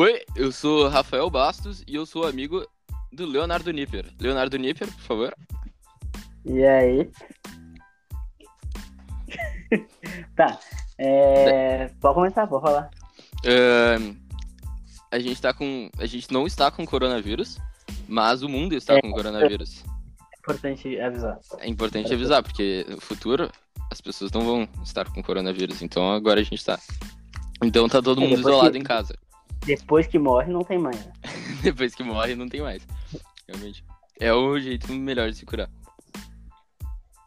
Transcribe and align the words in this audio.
Oi, 0.00 0.22
eu 0.34 0.50
sou 0.50 0.88
Rafael 0.88 1.28
Bastos 1.28 1.84
e 1.86 1.94
eu 1.94 2.06
sou 2.06 2.26
amigo 2.26 2.66
do 3.12 3.26
Leonardo 3.26 3.70
Nipper. 3.70 4.06
Leonardo 4.18 4.56
Nipper, 4.56 4.88
por 4.90 5.00
favor. 5.02 5.34
E 6.46 6.64
aí? 6.64 7.10
tá. 10.34 10.58
É... 10.96 11.88
Pode 12.00 12.14
começar, 12.14 12.46
pode 12.46 12.62
falar. 12.62 12.88
Ahn, 13.44 14.14
a 15.10 15.18
gente 15.18 15.38
tá 15.38 15.52
com. 15.52 15.90
A 15.98 16.06
gente 16.06 16.32
não 16.32 16.46
está 16.46 16.70
com 16.70 16.86
coronavírus, 16.86 17.58
mas 18.08 18.42
o 18.42 18.48
mundo 18.48 18.74
está 18.74 18.94
É. 18.94 19.02
com 19.02 19.10
coronavírus. 19.12 19.84
É 20.32 20.38
importante 20.38 20.98
avisar. 20.98 21.38
É 21.58 21.68
importante 21.68 22.14
avisar, 22.14 22.42
porque 22.42 22.86
no 22.88 23.02
futuro 23.02 23.50
as 23.90 24.00
pessoas 24.00 24.32
não 24.32 24.40
vão 24.46 24.66
estar 24.82 25.12
com 25.12 25.22
coronavírus, 25.22 25.82
então 25.82 26.10
agora 26.10 26.40
a 26.40 26.42
gente 26.42 26.64
tá. 26.64 26.78
Então 27.62 27.86
tá 27.86 28.00
todo 28.00 28.22
É, 28.22 28.26
mundo 28.26 28.38
isolado 28.40 28.72
que- 28.72 28.78
em 28.78 28.82
casa. 28.82 29.14
Depois 29.66 30.06
que 30.06 30.18
morre, 30.18 30.52
não 30.52 30.62
tem 30.64 30.78
mais. 30.78 30.96
né? 31.04 31.12
Depois 31.62 31.94
que 31.94 32.02
morre, 32.02 32.34
não 32.34 32.48
tem 32.48 32.60
mais. 32.60 32.86
Realmente. 33.48 33.84
É 34.18 34.32
o 34.32 34.58
jeito 34.58 34.92
melhor 34.92 35.30
de 35.30 35.36
se 35.36 35.46
curar. 35.46 35.68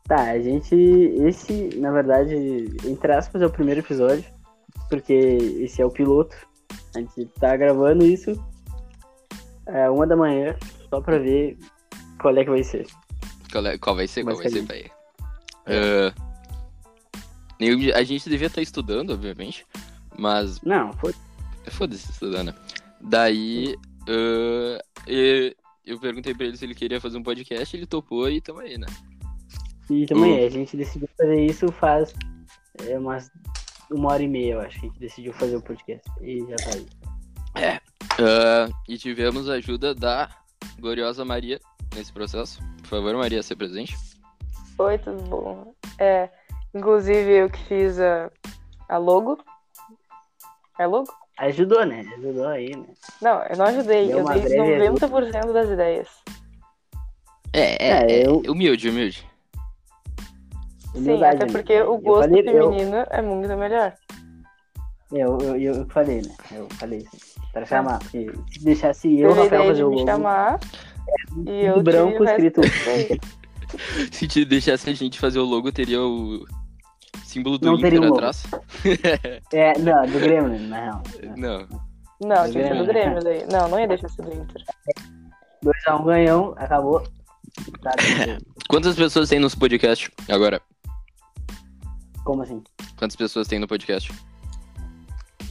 Tá, 0.07 0.31
a 0.31 0.39
gente. 0.39 0.75
Esse, 0.75 1.69
na 1.77 1.91
verdade, 1.91 2.33
entre 2.85 3.11
aspas, 3.11 3.41
é 3.41 3.45
o 3.45 3.51
primeiro 3.51 3.81
episódio. 3.81 4.25
Porque 4.89 5.13
esse 5.13 5.81
é 5.81 5.85
o 5.85 5.91
piloto. 5.91 6.35
A 6.95 6.99
gente 6.99 7.25
tá 7.39 7.55
gravando 7.55 8.05
isso 8.05 8.35
é 9.65 9.89
uma 9.89 10.05
da 10.05 10.15
manhã, 10.15 10.55
só 10.89 11.01
pra 11.01 11.17
ver 11.17 11.57
qual 12.19 12.35
é 12.37 12.43
que 12.43 12.49
vai 12.49 12.63
ser. 12.63 12.87
Qual, 13.51 13.65
é- 13.65 13.77
qual 13.77 13.95
vai 13.95 14.07
ser? 14.07 14.23
Qual 14.23 14.35
vai 14.35 14.49
ser, 14.49 14.65
pai? 14.65 14.91
Ah, 15.65 16.13
eu- 17.59 17.95
a 17.95 18.03
gente 18.03 18.29
devia 18.29 18.47
estar 18.47 18.61
estudando, 18.61 19.11
obviamente, 19.11 19.65
mas 20.17 20.61
Não, 20.61 20.91
foi. 20.93 21.13
Foda-se 21.71 22.11
estudando. 22.11 22.47
né? 22.47 22.55
Daí 23.01 23.75
ah, 24.07 24.81
e- 25.07 25.55
eu 25.85 25.99
perguntei 25.99 26.33
pra 26.33 26.45
ele 26.45 26.55
se 26.57 26.63
ele 26.65 26.75
queria 26.75 27.01
fazer 27.01 27.17
um 27.17 27.23
podcast, 27.23 27.75
ele 27.75 27.85
topou 27.85 28.29
e 28.29 28.39
tamo 28.39 28.59
aí, 28.59 28.77
né? 28.77 28.87
E 29.89 30.05
também, 30.05 30.41
Hum. 30.41 30.45
a 30.45 30.49
gente 30.49 30.77
decidiu 30.77 31.09
fazer 31.17 31.45
isso 31.45 31.69
faz 31.73 32.13
é, 32.87 32.97
umas 32.97 33.29
uma 33.91 34.13
hora 34.13 34.23
e 34.23 34.27
meia, 34.27 34.53
eu 34.53 34.61
acho, 34.61 34.79
que 34.79 34.85
a 34.85 34.89
gente 34.89 34.99
decidiu 34.99 35.33
fazer 35.33 35.55
o 35.57 35.61
podcast. 35.61 36.09
E 36.21 36.39
já 36.47 36.55
tá 36.55 36.71
aí. 36.73 36.87
Ah, 38.19 38.69
e 38.87 38.97
tivemos 38.97 39.49
a 39.49 39.53
ajuda 39.53 39.93
da 39.93 40.29
gloriosa 40.79 41.23
Maria 41.25 41.59
nesse 41.93 42.11
processo. 42.11 42.59
Por 42.79 42.87
favor, 42.87 43.15
Maria, 43.15 43.43
se 43.43 43.55
presente. 43.55 43.95
Oi, 44.79 44.97
tudo 44.97 45.21
bom? 45.23 45.75
É, 45.99 46.29
inclusive 46.73 47.29
eu 47.29 47.49
que 47.49 47.59
fiz 47.65 47.99
a, 47.99 48.31
a 48.89 48.97
logo. 48.97 49.37
É 50.79 50.87
logo? 50.87 51.11
Ajudou, 51.39 51.85
né? 51.85 52.05
Ajudou 52.17 52.47
aí, 52.47 52.75
né? 52.75 52.85
Não, 53.21 53.41
eu 53.43 53.57
não 53.57 53.65
ajudei. 53.65 54.07
Deu 54.07 54.19
eu 54.19 54.25
dei 54.25 54.41
breve 54.43 54.89
90% 54.89 55.51
das 55.53 55.69
ideias. 55.69 56.07
É, 57.51 57.61
É, 57.61 57.89
é, 57.89 58.11
é, 58.21 58.27
eu- 58.27 58.41
humilde, 58.47 58.89
humilde. 58.89 59.27
Sim, 60.93 60.99
Humildade, 60.99 61.35
até 61.37 61.45
né? 61.45 61.51
porque 61.51 61.73
o 61.73 61.77
Eu 61.77 61.97
gosto 61.97 62.29
falei- 62.29 62.43
eu- 62.47 62.71
feminino 62.71 62.97
é 63.09 63.21
muito 63.21 63.55
melhor. 63.57 63.93
Eu, 65.11 65.37
eu, 65.41 65.55
eu, 65.57 65.73
eu 65.75 65.85
falei, 65.89 66.21
né? 66.21 66.35
Eu 66.51 66.67
falei 66.71 66.99
isso. 67.13 67.33
Pra 67.51 67.65
chamar. 67.65 67.99
Porque 67.99 68.31
se 68.51 68.63
deixasse 68.63 69.19
eu, 69.19 69.31
a 69.31 69.35
Rafael, 69.35 69.61
fazer 69.63 69.73
de 69.75 69.83
o 69.83 69.89
logo. 69.89 70.05
chamar 70.07 70.59
e 71.47 71.65
eu 71.65 71.81
branco 71.83 72.21
o 72.21 72.25
escrito. 72.25 72.61
Se 74.11 74.27
te 74.27 74.45
deixasse 74.45 74.87
a 74.89 74.93
gente 74.93 75.19
fazer 75.19 75.39
o 75.39 75.45
logo, 75.45 75.71
teria 75.71 75.99
o 76.01 76.45
símbolo 77.33 77.57
do 77.57 77.65
Não 77.65 77.75
Inter 77.75 78.01
um 78.01 78.13
atrás. 78.13 78.43
É, 79.51 79.77
não, 79.79 80.05
do 80.05 80.19
Grêmio, 80.19 80.59
na 80.67 80.83
real. 80.83 81.03
Não. 81.35 81.67
Não, 82.21 82.51
tinha 82.51 82.63
que 82.63 82.69
ser 82.69 82.77
do 82.77 82.85
Grêmio. 82.85 83.19
Daí. 83.23 83.45
Não, 83.51 83.67
não 83.67 83.79
ia 83.79 83.87
deixar 83.87 84.09
ser 84.09 84.21
do 84.21 84.33
Inter. 84.33 84.63
2x1 85.63 86.05
ganhão, 86.05 86.53
acabou. 86.57 87.01
Tá, 87.81 87.91
Quantas 88.69 88.95
pessoas 88.95 89.29
tem 89.29 89.39
nos 89.39 89.55
podcast 89.55 90.11
agora? 90.29 90.61
Como 92.23 92.41
assim? 92.41 92.63
Quantas 92.97 93.15
pessoas 93.15 93.47
tem 93.47 93.59
no 93.59 93.67
podcast? 93.67 94.11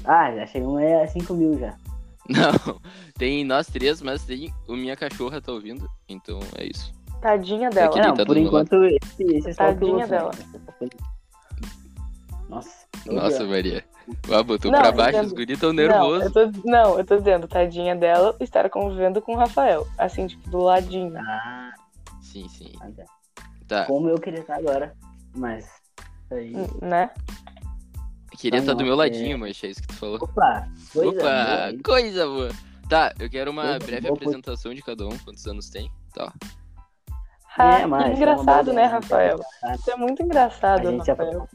Ah, 0.05 0.33
já 0.35 0.47
chegou 0.47 0.79
a 0.79 1.06
5 1.06 1.35
mil 1.35 1.59
já. 1.59 1.77
Não, 2.29 2.81
tem 3.19 3.45
nós 3.45 3.67
três, 3.67 4.01
mas 4.01 4.25
tem 4.25 4.55
o 4.69 4.75
minha 4.75 4.97
cachorra 4.97 5.41
tá 5.41 5.51
ouvindo, 5.51 5.91
então 6.09 6.39
é 6.56 6.67
isso. 6.67 6.95
Tadinha 7.21 7.69
dela. 7.69 7.89
Aquele 7.89 8.06
não, 8.06 8.15
tá 8.15 8.25
por 8.25 8.37
enquanto, 8.37 8.85
esse, 8.85 9.23
esse 9.25 9.51
é 9.51 9.55
Tadinha 9.55 10.06
né? 10.06 10.19
Nossa. 12.53 12.87
Nossa, 13.07 13.45
Maria. 13.47 13.83
Ah, 14.31 14.43
botou 14.43 14.71
Não, 14.71 14.79
pra 14.81 14.93
baixo, 14.93 15.11
entendo. 15.19 15.27
os 15.29 15.33
guris 15.33 15.59
tão 15.59 15.71
Não, 15.73 15.77
nervosos. 15.77 16.25
eu 16.25 16.33
tô, 16.53 16.61
não, 16.69 16.99
eu 16.99 17.05
tô 17.05 17.17
dizendo, 17.17 17.49
tadinha 17.49 17.97
dela 17.97 18.37
estar 18.41 18.69
convivendo 18.69 19.23
com 19.23 19.33
o 19.33 19.39
Rafael. 19.39 19.87
Assim, 19.97 20.27
tipo, 20.27 20.51
do 20.51 20.59
ladinho. 20.59 21.15
Ah, 21.19 21.73
Sim, 22.21 22.47
sim. 22.51 22.73
tá. 23.67 23.87
Como 23.87 24.09
eu 24.09 24.19
queria 24.21 24.41
estar 24.41 24.57
agora. 24.57 24.95
Mas. 25.35 25.67
Aí. 26.31 26.53
Né? 26.83 27.11
Queria 28.33 28.59
Tá 28.59 28.65
estar 28.65 28.75
do 28.75 28.85
meu 28.85 28.95
é. 28.95 28.97
ladinho, 28.97 29.39
mas 29.39 29.62
é 29.65 29.69
isso 29.69 29.81
que 29.81 29.89
tu 29.89 29.95
falou. 29.95 30.17
Opa! 30.21 30.69
Coisa 30.93 31.11
Opa, 31.11 31.21
boa, 31.23 31.71
hein? 31.71 31.79
coisa 31.83 32.27
boa. 32.27 32.51
Tá, 32.89 33.15
eu 33.19 33.31
quero 33.31 33.51
uma 33.51 33.62
Coisa 33.62 33.79
breve 33.87 34.03
boa, 34.09 34.15
apresentação 34.15 34.75
de 34.75 34.83
cada 34.83 35.07
um, 35.07 35.17
quantos 35.19 35.47
anos 35.47 35.71
tem. 35.71 35.91
Tá. 36.12 36.31
Ah, 37.57 37.81
É, 37.81 37.87
mas 37.87 38.11
é 38.11 38.15
engraçado, 38.15 38.73
né, 38.73 38.85
Rafael? 38.87 39.39
Isso 39.79 39.91
é 39.91 39.97
muito 39.97 40.23
A 40.23 40.27
engraçado, 40.27 40.97
Rafael. 40.99 41.49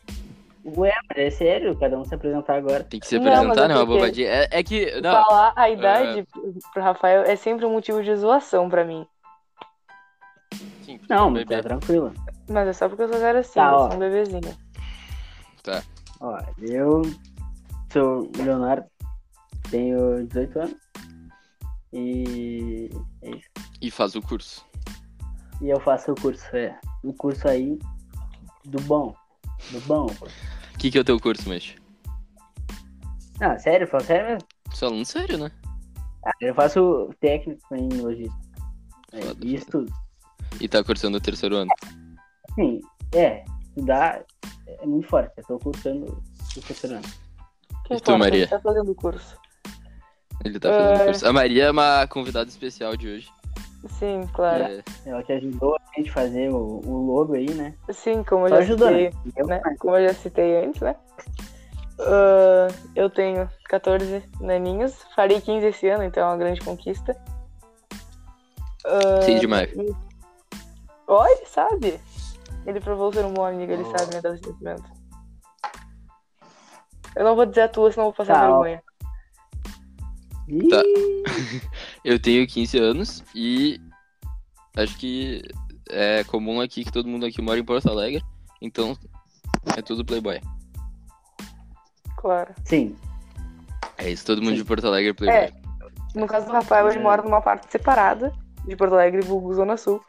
Ué, 0.75 0.91
mas 1.09 1.17
é 1.17 1.29
sério, 1.29 1.78
cada 1.79 1.97
um 1.97 2.03
se 2.03 2.13
apresentar 2.13 2.57
agora. 2.57 2.83
Tem 2.83 3.00
que 3.00 3.07
se 3.07 3.17
Não, 3.17 3.31
apresentar, 3.31 3.63
é 3.63 3.67
né? 3.69 3.75
Uma 3.75 3.85
bobadinha. 3.85 4.28
É, 4.28 4.47
é 4.51 4.63
que. 4.63 5.00
Não, 5.00 5.23
Falar 5.23 5.53
a 5.55 5.69
idade 5.69 6.23
pro- 6.31 6.53
pro 6.73 6.83
Rafael 6.83 7.22
é 7.23 7.35
sempre 7.38 7.66
um 7.66 7.72
motivo 7.72 8.03
de 8.03 8.13
zoação 8.17 8.69
pra 8.69 8.83
mim. 8.83 9.07
sim, 10.83 11.00
Não, 11.09 11.27
é 11.27 11.31
mas 11.31 11.44
tá 11.44 11.50
bebê. 11.56 11.61
tranquilo. 11.63 12.13
Mas 12.50 12.67
é 12.67 12.73
só 12.73 12.89
porque 12.89 13.03
eu 13.03 13.07
sou 13.09 13.17
zero 13.19 13.39
assim, 13.39 13.53
Tá, 13.53 13.72
eu 13.72 13.79
sou 13.79 13.94
um 13.94 14.00
bebezinho. 14.00 14.57
Tá. 15.63 15.83
Ó, 16.19 16.38
eu 16.59 17.01
sou 17.94 18.29
o 18.38 18.44
Leonardo, 18.44 18.85
tenho 19.72 20.25
18 20.27 20.59
anos. 20.59 20.75
E 21.94 22.89
é 23.22 23.29
isso. 23.29 23.50
E 23.81 23.89
faz 23.91 24.16
o 24.16 24.22
curso. 24.22 24.66
E 25.61 25.69
eu 25.69 25.79
faço 25.79 26.11
o 26.11 26.16
curso, 26.16 26.44
é. 26.56 26.77
O 27.03 27.13
curso 27.13 27.47
aí 27.47 27.79
do 28.66 28.81
bom. 28.81 29.13
Do 29.72 29.79
bom. 29.81 30.07
O 30.77 30.79
que, 30.79 30.91
que 30.91 30.97
é 30.99 31.01
o 31.01 31.03
teu 31.03 31.19
curso, 31.19 31.49
Mesh? 31.49 31.75
Ah, 33.41 33.57
sério, 33.57 33.88
falo 33.88 34.03
sério 34.03 34.27
mesmo. 34.27 34.47
Falando 34.75 35.05
sério, 35.05 35.38
né? 35.39 35.51
Ah, 36.23 36.31
eu 36.39 36.53
faço 36.53 37.09
técnico 37.19 37.75
em 37.75 37.89
logística. 37.99 38.35
É, 39.11 39.21
Foda, 39.21 39.39
e 39.43 39.55
estudo. 39.55 39.91
E 40.61 40.67
tá 40.67 40.83
cursando 40.83 41.17
o 41.17 41.21
terceiro 41.21 41.55
ano. 41.55 41.71
Sim, 42.53 42.79
é, 43.15 43.43
estudar 43.69 44.23
é 44.67 44.85
muito 44.85 45.07
forte. 45.07 45.31
Eu 45.38 45.43
tô 45.45 45.57
cursando 45.57 46.23
o 46.55 46.61
terceiro 46.61 46.97
ano. 46.97 47.05
Que 47.88 47.95
E 47.95 47.99
tu, 47.99 48.15
Maria? 48.15 48.39
ele 48.41 48.47
tá 48.47 48.59
fazendo 48.59 48.91
o 48.91 48.95
curso. 48.95 49.35
Ele 50.45 50.59
tá 50.59 50.69
fazendo 50.69 51.01
É. 51.01 51.05
curso. 51.05 51.27
A 51.27 51.33
Maria 51.33 51.63
é 51.65 51.71
uma 51.71 52.05
convidada 52.05 52.49
especial 52.49 52.95
de 52.95 53.07
hoje. 53.07 53.29
Sim, 53.99 54.27
claro. 54.33 54.63
É, 54.63 54.83
Ela 55.05 55.23
que 55.23 55.33
ajudou 55.33 55.75
a 55.75 55.99
gente 55.99 56.11
fazer 56.11 56.49
o, 56.51 56.81
o 56.83 57.13
logo 57.13 57.33
aí, 57.35 57.49
né? 57.53 57.75
Sim, 57.91 58.23
como 58.23 58.45
eu 58.45 58.49
Só 58.49 58.55
já 58.55 58.61
ajudou, 58.63 58.88
citei, 58.89 59.09
né? 59.09 59.11
Eu, 59.35 59.47
né? 59.47 59.61
Como 59.79 59.95
eu 59.95 60.07
já 60.07 60.13
citei 60.13 60.65
antes, 60.65 60.81
né? 60.81 60.95
Ah, 61.99 62.67
eu 62.95 63.09
tenho 63.09 63.49
14 63.65 64.23
naninhos, 64.41 64.95
farei 65.15 65.41
15 65.41 65.65
esse 65.67 65.88
ano, 65.88 66.03
então 66.03 66.23
é 66.23 66.25
uma 66.31 66.38
grande 66.38 66.61
conquista. 66.61 67.15
Ah, 68.85 69.21
6 69.23 69.39
de 69.41 69.47
maio. 69.47 69.95
Olha, 71.07 71.31
ele 71.33 71.45
sabe. 71.45 71.99
Ele 72.65 72.79
provou 72.81 73.13
ser 73.13 73.23
um 73.25 73.33
bom 73.33 73.45
amigo, 73.45 73.71
ele 73.71 73.83
Oh. 73.83 73.97
sabe 73.97 74.21
nascimento. 74.21 74.97
Eu 77.15 77.23
não 77.23 77.35
vou 77.35 77.45
dizer 77.45 77.62
a 77.62 77.68
tua, 77.69 77.91
senão 77.91 78.07
eu 78.07 78.12
vou 78.12 78.18
passar 78.18 78.33
Tá, 78.35 78.47
vergonha. 78.47 78.83
Tá. 80.69 80.83
Eu 82.07 82.18
tenho 82.18 82.48
15 82.48 82.77
anos 82.80 83.21
e 83.36 83.81
acho 84.77 84.98
que 84.98 85.42
é 85.89 86.24
comum 86.24 86.62
aqui 86.62 86.86
que 86.86 86.92
todo 86.92 87.06
mundo 87.09 87.25
aqui 87.25 87.42
mora 87.42 87.59
em 87.59 87.65
Porto 87.65 87.89
Alegre. 87.89 88.24
Então 88.62 88.98
é 89.75 89.81
tudo 89.81 90.06
Playboy. 90.06 90.39
Claro. 92.15 92.56
Sim, 92.63 92.95
É 93.98 94.09
isso, 94.09 94.25
todo 94.25 94.42
mundo 94.42 94.51
Sim. 94.51 94.62
de 94.62 94.63
Porto 94.63 94.88
Alegre 94.88 95.09
é 95.09 95.13
Playboy. 95.13 95.38
É. 95.38 95.51
No 96.18 96.27
caso 96.27 96.45
do 96.45 96.54
Rafael, 96.54 96.88
ele 96.88 97.00
É. 97.00 97.01
mora 97.01 97.21
numa 97.21 97.42
parte 97.42 97.69
separada 97.69 98.33
de 98.65 98.74
Porto 98.77 98.94
Alegre, 98.94 99.19
vulgo 99.21 99.54
Zona 99.54 99.75
Sul. 99.75 100.01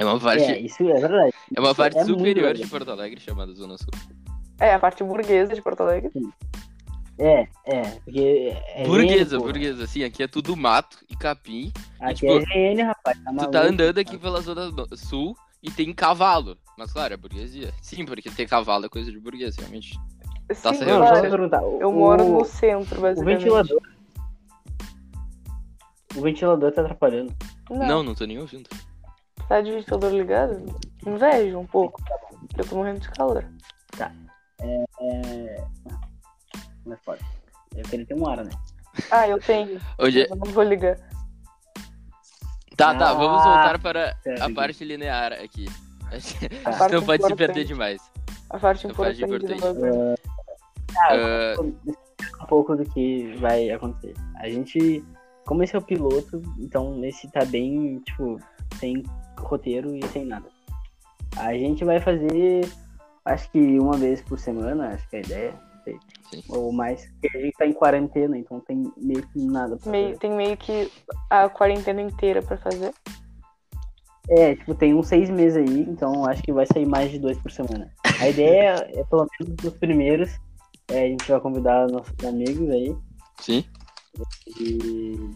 É, 0.00 0.04
uma 0.04 0.18
parte, 0.18 0.42
é, 0.42 0.56
é, 0.56 0.60
isso 0.60 0.82
é 0.90 1.00
verdade. 1.00 1.32
uma 1.56 1.72
parte 1.72 1.98
é 1.98 2.04
superior 2.04 2.52
de 2.52 2.66
Porto 2.66 2.90
Alegre 2.90 3.20
chamada 3.20 3.54
Zona 3.54 3.78
Sul. 3.78 3.90
É, 4.58 4.74
a 4.74 4.78
parte 4.80 5.04
burguesa 5.04 5.54
de 5.54 5.62
Porto 5.62 5.82
Alegre. 5.82 6.10
É, 7.18 7.48
é, 7.64 7.80
porque 8.04 8.54
é 8.74 8.84
burguesa, 8.86 9.38
burguesa. 9.38 9.84
Assim, 9.84 10.04
aqui 10.04 10.22
é 10.22 10.28
tudo 10.28 10.54
mato 10.56 10.98
e 11.08 11.16
capim. 11.16 11.72
Aqui 12.00 12.26
tipo, 12.26 12.32
é 12.32 12.44
GN, 12.74 12.82
rapaz. 12.82 13.16
Tá 13.18 13.30
Tu 13.30 13.34
maluco? 13.34 13.52
tá 13.52 13.62
andando 13.62 13.98
aqui 13.98 14.18
pela 14.18 14.40
Zona 14.42 14.70
Sul 14.96 15.34
e 15.62 15.70
tem 15.70 15.94
cavalo. 15.94 16.58
Mas 16.76 16.92
claro, 16.92 17.14
é 17.14 17.16
burguesia. 17.16 17.72
Sim, 17.80 18.04
porque 18.04 18.28
ter 18.30 18.46
cavalo 18.46 18.84
é 18.84 18.88
coisa 18.90 19.10
de 19.10 19.18
burguês, 19.18 19.56
realmente. 19.56 19.98
Tá 20.62 20.72
Sim, 20.72 20.78
certo. 20.80 20.98
Pra 20.98 21.08
claro. 21.20 21.78
Eu 21.80 21.88
o- 21.88 21.92
moro 21.92 22.22
no 22.28 22.44
centro, 22.44 22.98
O 22.98 23.02
basicamente. 23.02 23.38
ventilador. 23.38 23.80
O 26.14 26.20
ventilador 26.20 26.72
tá 26.72 26.82
atrapalhando. 26.82 27.34
Não, 27.70 27.86
Não, 27.88 28.02
não 28.02 28.14
tô 28.14 28.24
nem 28.26 28.38
ouvindo. 28.38 28.68
tá 29.48 29.60
de 29.62 29.70
ventilador 29.72 30.10
ligado? 30.12 30.64
Inveja 31.06 31.58
um 31.58 31.66
pouco. 31.66 32.00
Eu 32.56 32.64
tô 32.66 32.76
morrendo 32.76 33.00
de 33.00 33.08
calor. 33.10 33.44
É. 33.98 35.66
Não 36.86 36.94
é 36.94 36.96
foda. 37.04 37.18
Eu 37.76 37.82
queria 37.84 38.06
ter 38.06 38.14
um 38.14 38.26
ar, 38.26 38.44
né? 38.44 38.50
Ah, 39.10 39.28
eu 39.28 39.38
tenho. 39.40 39.76
É- 39.98 40.30
Eu 40.30 40.36
não 40.36 40.46
vou 40.52 40.62
ligar. 40.62 40.96
Tá, 42.76 42.94
tá, 42.94 43.12
vamos 43.14 43.40
Ah, 43.42 43.44
voltar 43.44 43.78
para 43.78 44.16
a 44.40 44.50
parte 44.54 44.84
linear 44.84 45.32
aqui. 45.32 45.66
A 46.64 46.70
parte 46.78 46.94
Não 46.94 47.02
pode 47.02 47.24
se 47.24 47.34
perder 47.34 47.64
demais. 47.64 48.00
A 48.50 48.58
parte 48.58 48.86
A 48.86 48.90
importante 48.90 49.24
importante. 49.24 49.60
bagulho. 49.60 50.14
Ah, 50.98 51.54
um 52.42 52.46
pouco 52.46 52.76
do 52.76 52.84
que 52.84 53.34
vai 53.38 53.70
acontecer. 53.70 54.14
A 54.38 54.48
gente, 54.48 55.04
como 55.46 55.62
esse 55.62 55.74
é 55.74 55.78
o 55.78 55.82
piloto, 55.82 56.40
então 56.58 57.02
esse 57.04 57.28
tá 57.30 57.44
bem, 57.44 57.98
tipo, 58.00 58.38
sem 58.78 59.02
roteiro 59.38 59.96
e 59.96 60.06
sem 60.08 60.24
nada. 60.24 60.48
A 61.38 61.52
gente 61.54 61.84
vai 61.84 62.00
fazer, 62.00 62.70
acho 63.24 63.50
que 63.50 63.78
uma 63.78 63.96
vez 63.96 64.22
por 64.22 64.38
semana, 64.38 64.88
acho 64.94 65.08
que 65.08 65.16
é 65.16 65.18
a 65.18 65.22
ideia, 65.22 65.54
sei, 65.86 65.98
Sim. 66.30 66.42
ou 66.48 66.72
mais, 66.72 67.06
porque 67.12 67.38
a 67.38 67.40
gente 67.40 67.56
tá 67.56 67.66
em 67.66 67.72
quarentena, 67.72 68.36
então 68.36 68.60
tem 68.60 68.82
meio 68.96 69.26
que 69.28 69.40
nada 69.40 69.76
pra 69.76 69.90
Meio, 69.90 70.08
fazer. 70.08 70.18
tem 70.18 70.30
meio 70.32 70.56
que 70.56 70.90
a 71.30 71.48
quarentena 71.48 72.02
inteira 72.02 72.42
pra 72.42 72.56
fazer. 72.56 72.92
É, 74.28 74.56
tipo, 74.56 74.74
tem 74.74 74.92
uns 74.92 75.06
seis 75.06 75.30
meses 75.30 75.56
aí, 75.56 75.80
então 75.82 76.26
acho 76.26 76.42
que 76.42 76.52
vai 76.52 76.66
sair 76.66 76.84
mais 76.84 77.10
de 77.12 77.18
dois 77.20 77.38
por 77.38 77.50
semana. 77.52 77.92
A 78.20 78.28
ideia 78.28 78.74
é, 78.92 79.04
pelo 79.04 79.28
menos, 79.38 79.64
os 79.64 79.74
primeiros, 79.74 80.30
é, 80.88 81.04
a 81.04 81.08
gente 81.08 81.30
vai 81.30 81.40
convidar 81.40 81.86
nossos 81.88 82.12
amigos 82.24 82.68
aí, 82.70 82.96
sim. 83.40 83.64
E 84.58 85.30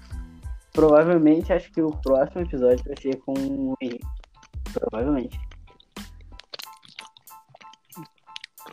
provavelmente 0.72 1.52
acho 1.52 1.70
que 1.70 1.82
o 1.82 1.90
próximo 1.90 2.42
episódio 2.42 2.84
vai 2.84 2.96
ser 3.00 3.16
com 3.20 3.32
o 3.34 3.74
Henrique. 3.80 4.00
Provavelmente. 4.72 5.38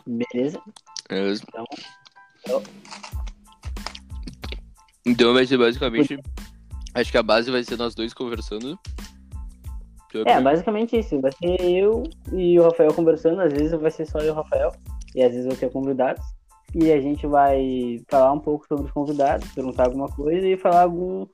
Beleza? 0.06 0.62
É. 1.10 1.32
Então, 1.32 1.64
eu- 2.46 2.62
Então 5.06 5.32
vai 5.34 5.46
ser 5.46 5.56
basicamente. 5.58 6.18
Acho 6.94 7.10
que 7.10 7.18
a 7.18 7.22
base 7.22 7.50
vai 7.50 7.62
ser 7.64 7.76
nós 7.76 7.94
dois 7.94 8.12
conversando. 8.12 8.78
É, 10.26 10.40
basicamente 10.40 10.98
isso. 10.98 11.20
Vai 11.20 11.32
ser 11.32 11.60
eu 11.60 12.02
e 12.32 12.58
o 12.58 12.64
Rafael 12.64 12.92
conversando. 12.92 13.40
Às 13.40 13.52
vezes 13.52 13.72
vai 13.72 13.90
ser 13.90 14.06
só 14.06 14.18
eu 14.18 14.26
e 14.26 14.30
o 14.30 14.34
Rafael. 14.34 14.72
E 15.14 15.22
às 15.22 15.32
vezes 15.32 15.46
eu 15.46 15.56
ter 15.56 15.70
convidados. 15.70 16.24
E 16.74 16.92
a 16.92 17.00
gente 17.00 17.26
vai 17.26 18.00
falar 18.08 18.32
um 18.32 18.40
pouco 18.40 18.66
sobre 18.66 18.84
os 18.86 18.90
convidados, 18.90 19.50
perguntar 19.52 19.86
alguma 19.86 20.08
coisa 20.08 20.46
e 20.46 20.56
falar 20.56 20.82
algum, 20.82 21.26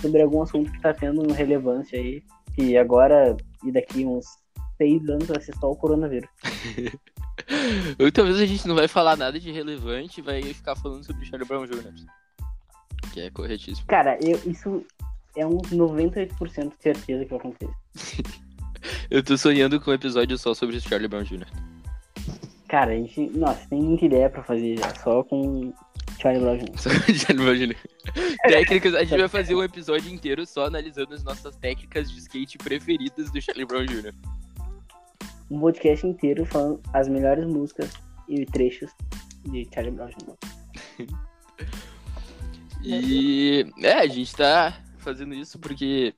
sobre 0.00 0.22
algum 0.22 0.42
assunto 0.42 0.72
que 0.72 0.80
tá 0.80 0.94
tendo 0.94 1.30
relevância 1.32 1.98
aí. 1.98 2.22
Que 2.54 2.76
agora 2.78 3.36
e 3.64 3.72
daqui 3.72 4.06
uns 4.06 4.24
seis 4.76 5.06
anos 5.08 5.26
vai 5.26 5.40
ser 5.40 5.54
só 5.56 5.70
o 5.70 5.76
coronavírus. 5.76 6.28
Ou 7.98 8.10
talvez 8.10 8.38
a 8.40 8.46
gente 8.46 8.66
não 8.66 8.74
vai 8.74 8.88
falar 8.88 9.16
nada 9.16 9.38
de 9.38 9.50
relevante 9.50 10.20
e 10.20 10.22
vai 10.22 10.42
ficar 10.42 10.76
falando 10.76 11.04
sobre 11.04 11.26
Charlie 11.26 11.46
Brown 11.46 11.66
Jr. 11.66 11.92
Que 13.12 13.20
é 13.22 13.30
corretíssimo. 13.30 13.86
Cara, 13.86 14.18
eu, 14.22 14.40
isso 14.46 14.84
é 15.36 15.46
uns 15.46 15.70
98% 15.70 16.70
de 16.70 16.82
certeza 16.82 17.24
que 17.24 17.30
vai 17.30 17.38
acontecer. 17.38 17.70
Eu 19.10 19.22
tô 19.22 19.36
sonhando 19.36 19.80
com 19.80 19.90
um 19.90 19.94
episódio 19.94 20.36
só 20.36 20.54
sobre 20.54 20.80
Charlie 20.80 21.08
Brown 21.08 21.22
Jr. 21.22 21.46
Cara, 22.68 22.92
a 22.92 22.96
gente. 22.96 23.30
Nossa, 23.30 23.66
tem 23.68 23.80
muita 23.80 24.04
ideia 24.04 24.28
pra 24.28 24.42
fazer 24.42 24.76
já. 24.78 24.94
Só 24.96 25.22
com 25.22 25.72
Charlie 26.20 26.42
Brown 26.42 26.58
Jr. 26.58 26.78
Só 26.78 26.90
com 26.90 27.14
Charlie 27.14 27.44
Brown 27.44 27.54
Jr. 27.54 27.76
Técnicas, 28.48 28.94
a 28.94 29.04
gente 29.04 29.18
vai 29.18 29.28
fazer 29.28 29.54
um 29.54 29.62
episódio 29.62 30.12
inteiro 30.12 30.46
só 30.46 30.66
analisando 30.66 31.14
as 31.14 31.22
nossas 31.24 31.56
técnicas 31.56 32.10
de 32.10 32.18
skate 32.18 32.58
preferidas 32.58 33.30
do 33.30 33.40
Charlie 33.40 33.64
Brown 33.64 33.86
Jr. 33.86 34.12
Um 35.50 35.60
podcast 35.60 36.06
inteiro 36.06 36.44
falando 36.46 36.80
as 36.92 37.08
melhores 37.08 37.46
músicas 37.46 37.90
e 38.28 38.44
trechos 38.46 38.90
de 39.46 39.68
Charlie 39.72 39.92
Brown. 39.94 40.10
E 42.86 43.66
é, 43.78 43.94
a 43.94 44.06
gente 44.06 44.34
tá 44.36 44.78
fazendo 44.98 45.32
isso 45.34 45.58
porque 45.58 46.14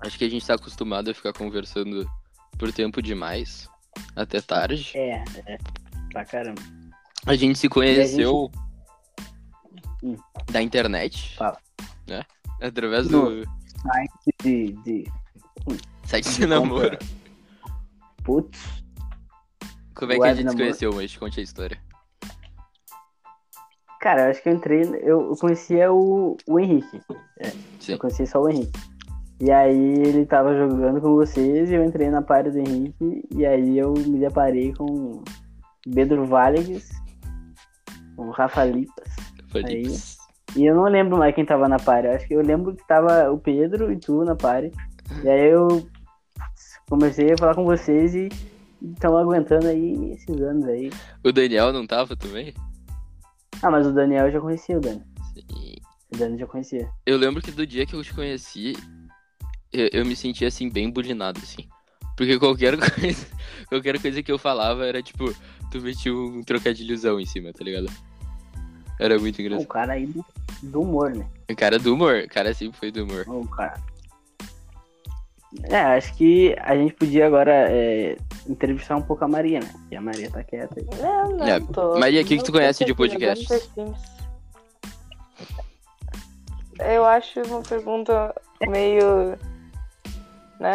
acho 0.00 0.18
que 0.18 0.24
a 0.24 0.28
gente 0.28 0.44
tá 0.44 0.54
acostumado 0.54 1.08
a 1.10 1.14
ficar 1.14 1.32
conversando 1.32 2.04
por 2.58 2.72
tempo 2.72 3.00
demais, 3.00 3.68
até 4.16 4.40
tarde. 4.40 4.90
É, 4.94 5.22
é. 5.46 5.58
Pra 6.10 6.24
caramba. 6.24 6.60
A 7.26 7.36
gente 7.36 7.58
se 7.58 7.68
conheceu 7.68 8.50
Hum. 10.02 10.16
da 10.50 10.60
internet, 10.60 11.36
Fala. 11.36 11.58
né? 12.08 12.22
Através 12.60 13.08
do 13.08 13.30
No- 13.30 13.44
De. 14.42 14.72
de... 14.84 15.04
site 16.06 16.28
de 16.30 16.36
de 16.40 16.46
namoro. 16.46 16.90
compra. 16.90 17.23
Putz. 18.24 18.84
Como 19.94 20.12
é 20.12 20.18
que 20.18 20.24
a 20.24 20.34
gente 20.34 20.50
se 20.50 20.56
conheceu, 20.56 20.92
mas 20.92 21.16
conte 21.16 21.40
a 21.40 21.42
história. 21.42 21.78
Cara, 24.00 24.24
eu 24.24 24.30
acho 24.30 24.42
que 24.42 24.48
eu 24.48 24.54
entrei. 24.54 24.82
Eu, 25.02 25.32
conhecia 25.40 25.92
o, 25.92 26.36
o 26.46 26.60
Henrique. 26.60 27.00
Sim. 27.78 27.92
Eu 27.92 27.98
conhecia 27.98 28.26
só 28.26 28.42
o 28.42 28.48
Henrique. 28.50 28.78
E 29.40 29.50
aí 29.50 29.94
ele 29.94 30.26
tava 30.26 30.54
jogando 30.56 31.00
com 31.00 31.14
vocês 31.14 31.70
e 31.70 31.74
eu 31.74 31.84
entrei 31.84 32.10
na 32.10 32.22
party 32.22 32.50
do 32.50 32.58
Henrique. 32.58 33.26
E 33.34 33.46
aí 33.46 33.78
eu 33.78 33.94
me 33.94 34.18
deparei 34.18 34.72
com 34.74 35.22
Pedro 35.94 36.26
Valegas, 36.26 36.88
com 38.16 38.30
Rafa 38.30 38.64
Lipas. 38.64 39.08
Felips. 39.50 40.18
E 40.56 40.66
eu 40.66 40.74
não 40.74 40.84
lembro 40.84 41.18
mais 41.18 41.34
quem 41.34 41.44
tava 41.44 41.68
na 41.68 41.78
party. 41.78 42.08
Eu 42.08 42.14
acho 42.14 42.28
que 42.28 42.34
eu 42.34 42.42
lembro 42.42 42.74
que 42.74 42.86
tava 42.86 43.30
o 43.30 43.38
Pedro 43.38 43.92
e 43.92 43.96
tu 43.96 44.24
na 44.24 44.36
party. 44.36 44.70
E 45.22 45.28
aí 45.28 45.50
eu 45.50 45.86
comecei 46.88 47.32
a 47.32 47.38
falar 47.38 47.54
com 47.54 47.64
vocês 47.64 48.14
e 48.14 48.28
estão 48.82 49.16
aguentando 49.16 49.66
aí 49.68 50.12
esses 50.12 50.40
anos 50.40 50.64
aí. 50.66 50.90
O 51.22 51.32
Daniel 51.32 51.72
não 51.72 51.86
tava 51.86 52.16
também? 52.16 52.54
Ah, 53.62 53.70
mas 53.70 53.86
o 53.86 53.92
Daniel 53.92 54.26
eu 54.26 54.32
já 54.32 54.40
conhecia 54.40 54.76
o 54.76 54.80
Dani. 54.80 55.02
Sim. 55.32 55.76
O 56.12 56.16
Dani 56.16 56.38
já 56.38 56.46
conhecia. 56.46 56.88
Eu 57.06 57.16
lembro 57.16 57.42
que 57.42 57.50
do 57.50 57.66
dia 57.66 57.86
que 57.86 57.94
eu 57.94 58.02
te 58.02 58.12
conheci, 58.12 58.74
eu, 59.72 59.88
eu 59.92 60.04
me 60.06 60.14
sentia 60.14 60.48
assim, 60.48 60.68
bem 60.68 60.90
bulinado, 60.90 61.40
assim. 61.42 61.66
Porque 62.16 62.38
qualquer 62.38 62.76
coisa, 62.78 63.26
qualquer 63.68 64.00
coisa 64.00 64.22
que 64.22 64.30
eu 64.30 64.38
falava 64.38 64.84
era 64.86 65.02
tipo, 65.02 65.34
tu 65.70 65.80
metia 65.80 66.14
um 66.14 66.42
trocadilhozão 66.42 67.18
em 67.18 67.26
cima, 67.26 67.52
tá 67.52 67.64
ligado? 67.64 67.88
Era 69.00 69.18
muito 69.18 69.38
O 69.38 69.42
engraçado. 69.42 69.68
cara 69.68 69.94
aí 69.94 70.06
do, 70.06 70.24
do 70.62 70.82
humor, 70.82 71.12
né? 71.14 71.26
O 71.50 71.56
cara 71.56 71.78
do 71.78 71.94
humor, 71.94 72.22
o 72.24 72.28
cara 72.28 72.54
sempre 72.54 72.78
foi 72.78 72.90
do 72.92 73.02
humor. 73.04 73.24
O 73.28 73.48
cara. 73.48 73.80
É, 75.62 75.76
acho 75.96 76.14
que 76.16 76.54
a 76.60 76.76
gente 76.76 76.94
podia 76.94 77.26
agora 77.26 77.52
é, 77.70 78.16
entrevistar 78.48 78.96
um 78.96 79.02
pouco 79.02 79.24
a 79.24 79.28
Maria, 79.28 79.60
né? 79.60 79.68
Porque 79.72 79.96
a 79.96 80.00
Maria 80.00 80.30
tá 80.30 80.42
quieta 80.42 80.74
aí. 80.78 80.86
Não, 81.00 81.30
não, 81.36 81.46
É, 81.46 81.60
tô. 81.60 81.98
Maria, 81.98 82.22
o 82.22 82.24
que 82.24 82.36
que 82.36 82.44
tu 82.44 82.52
conhece 82.52 82.84
de 82.84 82.92
mas 82.92 82.96
podcasts? 82.96 83.70
eu 86.80 87.04
acho 87.04 87.40
uma 87.42 87.62
pergunta 87.62 88.34
meio. 88.68 89.38
né? 90.58 90.72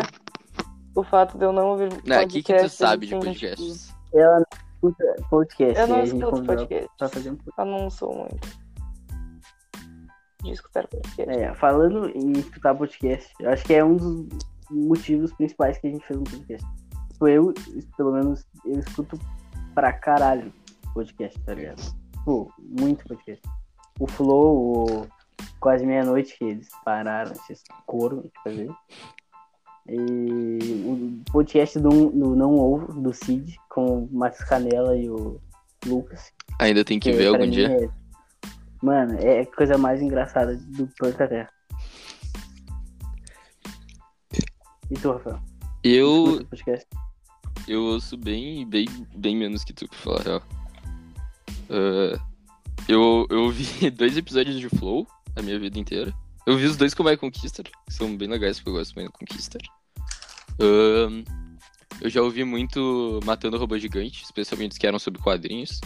O 0.96 1.04
fato 1.04 1.38
de 1.38 1.46
eu 1.46 1.54
não 1.54 1.68
ouvir. 1.70 1.90
Não, 2.06 2.24
o 2.24 2.28
que, 2.28 2.42
que 2.42 2.54
tu 2.54 2.70
sabe 2.70 3.06
de 3.08 3.16
podcasts? 3.16 3.94
Ela 4.14 4.40
não 4.40 4.46
escuta 4.92 5.16
podcast. 5.30 5.80
Eu 5.80 5.86
e 5.86 5.90
não 5.90 6.04
escuto 6.04 6.44
podcast. 6.44 6.90
Pra 6.98 7.10
fazer 7.10 7.30
um 7.30 7.36
podcast. 7.36 7.60
Eu 7.60 7.66
não 7.66 7.90
sou 7.90 8.16
muito. 8.16 8.48
De 10.44 10.52
escutar 10.52 10.88
podcast. 10.88 11.30
É, 11.30 11.54
falando 11.54 12.10
em 12.16 12.32
escutar 12.32 12.74
podcast, 12.74 13.32
eu 13.40 13.50
acho 13.50 13.64
que 13.66 13.74
é 13.74 13.84
um 13.84 13.96
dos 13.98 14.28
motivos 14.70 15.34
principais 15.34 15.78
que 15.78 15.88
a 15.88 15.92
gente 15.92 16.06
fez 16.06 16.20
um 16.20 16.24
podcast. 16.24 16.68
Tipo, 17.12 17.28
eu, 17.28 17.54
pelo 17.98 18.14
menos, 18.14 18.46
eu 18.66 18.80
escuto 18.80 19.20
pra 19.74 19.94
caralho 19.94 20.52
podcast, 20.94 21.40
tá 21.42 21.54
ligado? 21.54 21.82
Tipo, 22.14 22.52
muito 22.60 23.04
podcast. 23.06 23.42
O 24.00 24.08
Flow, 24.08 24.86
o 24.86 25.08
Quase 25.60 25.86
Meia-Noite, 25.86 26.38
que 26.38 26.46
eles 26.46 26.70
pararam 26.86 27.32
esses 27.32 27.64
coro 27.86 28.24
de 28.24 28.32
fazer. 28.44 28.70
E 29.88 30.60
o 30.86 31.32
podcast 31.32 31.80
do, 31.80 32.10
do 32.12 32.36
Não 32.36 32.56
Ovo, 32.56 32.94
do 33.02 33.12
Cid, 33.14 33.58
com 33.70 34.04
o 34.04 34.10
Matheus 34.12 34.48
Canela 34.48 34.96
e 34.96 35.10
o 35.10 35.40
Lucas. 35.86 36.32
Ainda 36.60 36.86
tem 36.86 37.00
que 37.00 37.12
que 37.12 37.18
ver 37.18 37.28
algum 37.28 37.50
dia. 37.50 37.86
é- 37.86 37.90
Mano, 38.82 39.18
é 39.20 39.42
a 39.42 39.46
coisa 39.46 39.78
mais 39.78 40.02
engraçada 40.02 40.56
do 40.56 40.88
planeta 40.98 41.28
Terra. 41.28 41.50
E 44.92 44.94
tu, 44.96 45.12
Rafael? 45.12 45.40
Eu, 45.84 46.46
eu 47.68 47.84
ouço 47.84 48.18
bem, 48.18 48.68
bem, 48.68 48.88
bem 49.16 49.36
menos 49.36 49.64
que 49.64 49.74
tu, 49.74 49.88
pra 49.88 49.98
falar 49.98 50.20
a 50.20 50.24
real. 50.24 50.44
Ah, 51.70 52.20
eu, 52.88 53.28
eu 53.30 53.44
ouvi 53.44 53.90
dois 53.92 54.18
episódios 54.18 54.60
de 54.60 54.70
Flow 54.70 55.08
a 55.36 55.42
minha 55.42 55.60
vida 55.60 55.80
inteira. 55.80 56.14
Eu 56.46 56.58
vi 56.58 56.66
os 56.66 56.78
dois 56.78 56.94
com 56.94 57.04
o 57.04 57.06
My 57.06 57.16
Conquister, 57.16 57.66
que 57.66 57.94
são 57.94 58.16
bem 58.18 58.28
legais, 58.28 58.58
porque 58.58 58.70
eu 58.70 58.74
gosto 58.74 58.96
do 58.96 59.02
My 59.02 59.10
Conquister. 59.10 59.62
Ahn, 60.60 61.24
eu 62.02 62.10
já 62.10 62.22
ouvi 62.22 62.44
muito 62.44 63.20
Matando 63.24 63.58
Robô 63.58 63.78
Gigante, 63.78 64.24
especialmente 64.24 64.72
os 64.72 64.78
que 64.78 64.88
eram 64.88 65.00
sobre 65.00 65.22
quadrinhos. 65.22 65.80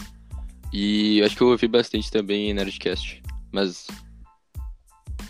E 0.72 1.22
acho 1.22 1.36
que 1.36 1.42
eu 1.42 1.48
ouvi 1.48 1.68
bastante 1.68 2.10
também 2.10 2.50
em 2.50 2.54
Nerdcast. 2.54 3.22
Mas 3.52 3.86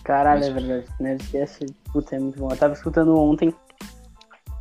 Caralho, 0.05 0.41
Mas- 0.41 0.49
é 0.49 0.53
verdade. 0.53 0.87
Nerdcast, 1.01 1.67
puta, 1.93 2.17
é 2.17 2.19
muito 2.19 2.39
bom. 2.39 2.51
Eu 2.51 2.57
tava 2.57 2.75
escutando 2.75 3.19
ontem 3.19 3.55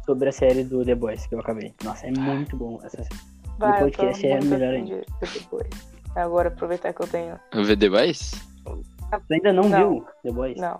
sobre 0.05 0.29
a 0.29 0.31
série 0.31 0.63
do 0.63 0.83
The 0.85 0.95
Boys, 0.95 1.27
que 1.27 1.35
eu 1.35 1.39
acabei. 1.39 1.73
Nossa, 1.83 2.07
é 2.07 2.11
muito 2.11 2.55
bom 2.55 2.79
essa 2.83 3.03
série. 3.03 3.21
Vai, 3.59 3.73
tô 3.73 3.85
podcast 3.85 4.25
é 4.25 4.41
melhor 4.41 4.73
ver 4.85 5.05
depois. 5.33 5.67
Agora 6.15 6.47
aproveitar 6.47 6.93
que 6.93 7.01
eu 7.01 7.07
tenho. 7.07 7.39
o 7.53 7.63
VD 7.63 7.89
Boys? 7.89 8.31
Tu 8.65 9.33
ainda 9.33 9.53
não, 9.53 9.69
Não. 9.69 9.77
viu 9.77 10.07
The 10.23 10.31
Boys? 10.31 10.57
Não. 10.57 10.79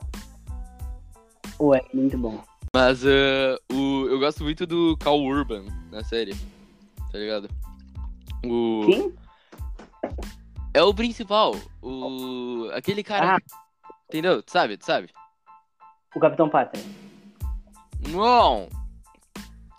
Ué, 1.60 1.79
é 1.79 1.96
muito 1.96 2.17
bom. 2.17 2.39
Mas 2.74 3.05
ah, 3.05 3.58
o, 3.72 4.08
eu 4.08 4.20
gosto 4.20 4.43
muito 4.43 4.65
do 4.65 4.98
Cal 4.98 5.20
Urban 5.20 5.65
na 5.91 6.03
série. 6.03 6.34
Tá 7.12 7.17
ligado? 7.20 7.48
O, 8.46 8.84
Quem? 8.88 9.13
É 10.74 10.82
o 10.82 10.93
principal. 10.93 11.55
O. 11.82 12.70
Aquele 12.74 13.03
cara. 13.03 13.36
Ah. 13.36 13.62
Entendeu? 14.10 14.41
Tu 14.43 14.51
sabe, 14.51 14.77
tu 14.77 14.86
sabe? 14.86 15.10
O 16.15 16.19
Capitão 16.19 16.50
Pátria. 16.50 16.83
Não! 18.10 18.67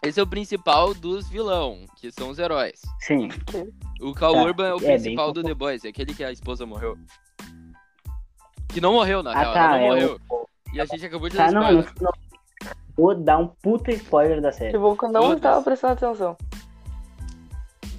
Esse 0.03 0.21
é 0.21 0.23
o 0.23 0.27
principal 0.27 0.93
dos 0.93 1.29
vilão, 1.29 1.87
que 1.97 2.11
são 2.13 2.29
os 2.31 2.39
heróis. 2.39 2.81
Sim. 3.01 3.29
O 4.01 4.13
Cal 4.13 4.35
Tá, 4.35 4.43
Urban 4.43 4.67
é 4.67 4.75
o 4.75 4.77
é, 4.77 4.81
bem 4.81 4.89
principal 5.01 5.33
do. 5.33 5.43
The 5.43 5.55
Boys, 5.55 5.85
é 5.85 5.89
aquele 5.89 6.13
que 6.15 6.23
a 6.25 6.31
esposa 6.33 6.67
morreu. 6.67 6.99
Que 8.69 8.81
não 8.81 8.93
morreu, 8.93 9.23
na 9.23 9.31
Ah, 9.33 9.39
real, 9.39 9.55
tá. 9.55 9.61
ela 9.61 9.71
não 9.71 9.77
É 9.79 9.89
morreu. 9.89 10.21
o... 10.31 10.49
E 10.75 10.81
a 10.81 10.85
gente 10.85 11.07
acabou 11.07 11.29
de 11.29 11.37
dar 11.37 11.47
Tá, 11.47 11.53
não, 11.53 11.63
spoiler. 11.63 11.93
não, 12.01 12.11
não. 12.11 12.75
Vou 12.97 13.15
dar 13.15 13.39
um 13.39 13.47
puta 13.49 13.91
spoiler 13.93 14.41
da 14.41 14.53
série. 14.53 14.73
Tipo, 14.73 14.97
eu 15.03 15.13
não 15.13 15.39
tava 15.39 15.63
prestando 15.63 15.93
atenção. 15.95 16.37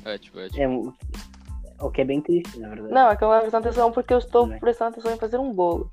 É, 0.03 0.17
tipo, 0.17 0.39
é, 0.39 0.48
tipo, 0.50 0.62
É 0.62 1.84
o- 1.84 1.89
que 1.91 2.01
é 2.01 2.05
bem 2.05 2.22
triste, 2.22 2.60
na 2.60 2.70
verdade. 2.70 2.94
Não, 2.94 3.10
é 3.10 3.15
que 3.15 3.24
eu 3.24 3.27
não 3.27 3.34
tava 3.34 3.41
prestando 3.41 3.67
atenção 3.67 3.91
porque 3.91 4.13
eu 4.13 4.17
estou 4.20 4.48
prestando 4.60 4.91
atenção 4.91 5.12
em 5.13 5.17
fazer 5.17 5.38
um 5.39 5.51
bolo. 5.51 5.91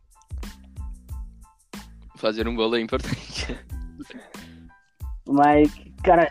Fazer 2.23 2.47
um 2.47 2.55
bolo 2.55 2.77
é 2.77 2.81
importante. 2.81 3.59
Mas, 5.27 5.69
cara, 6.05 6.31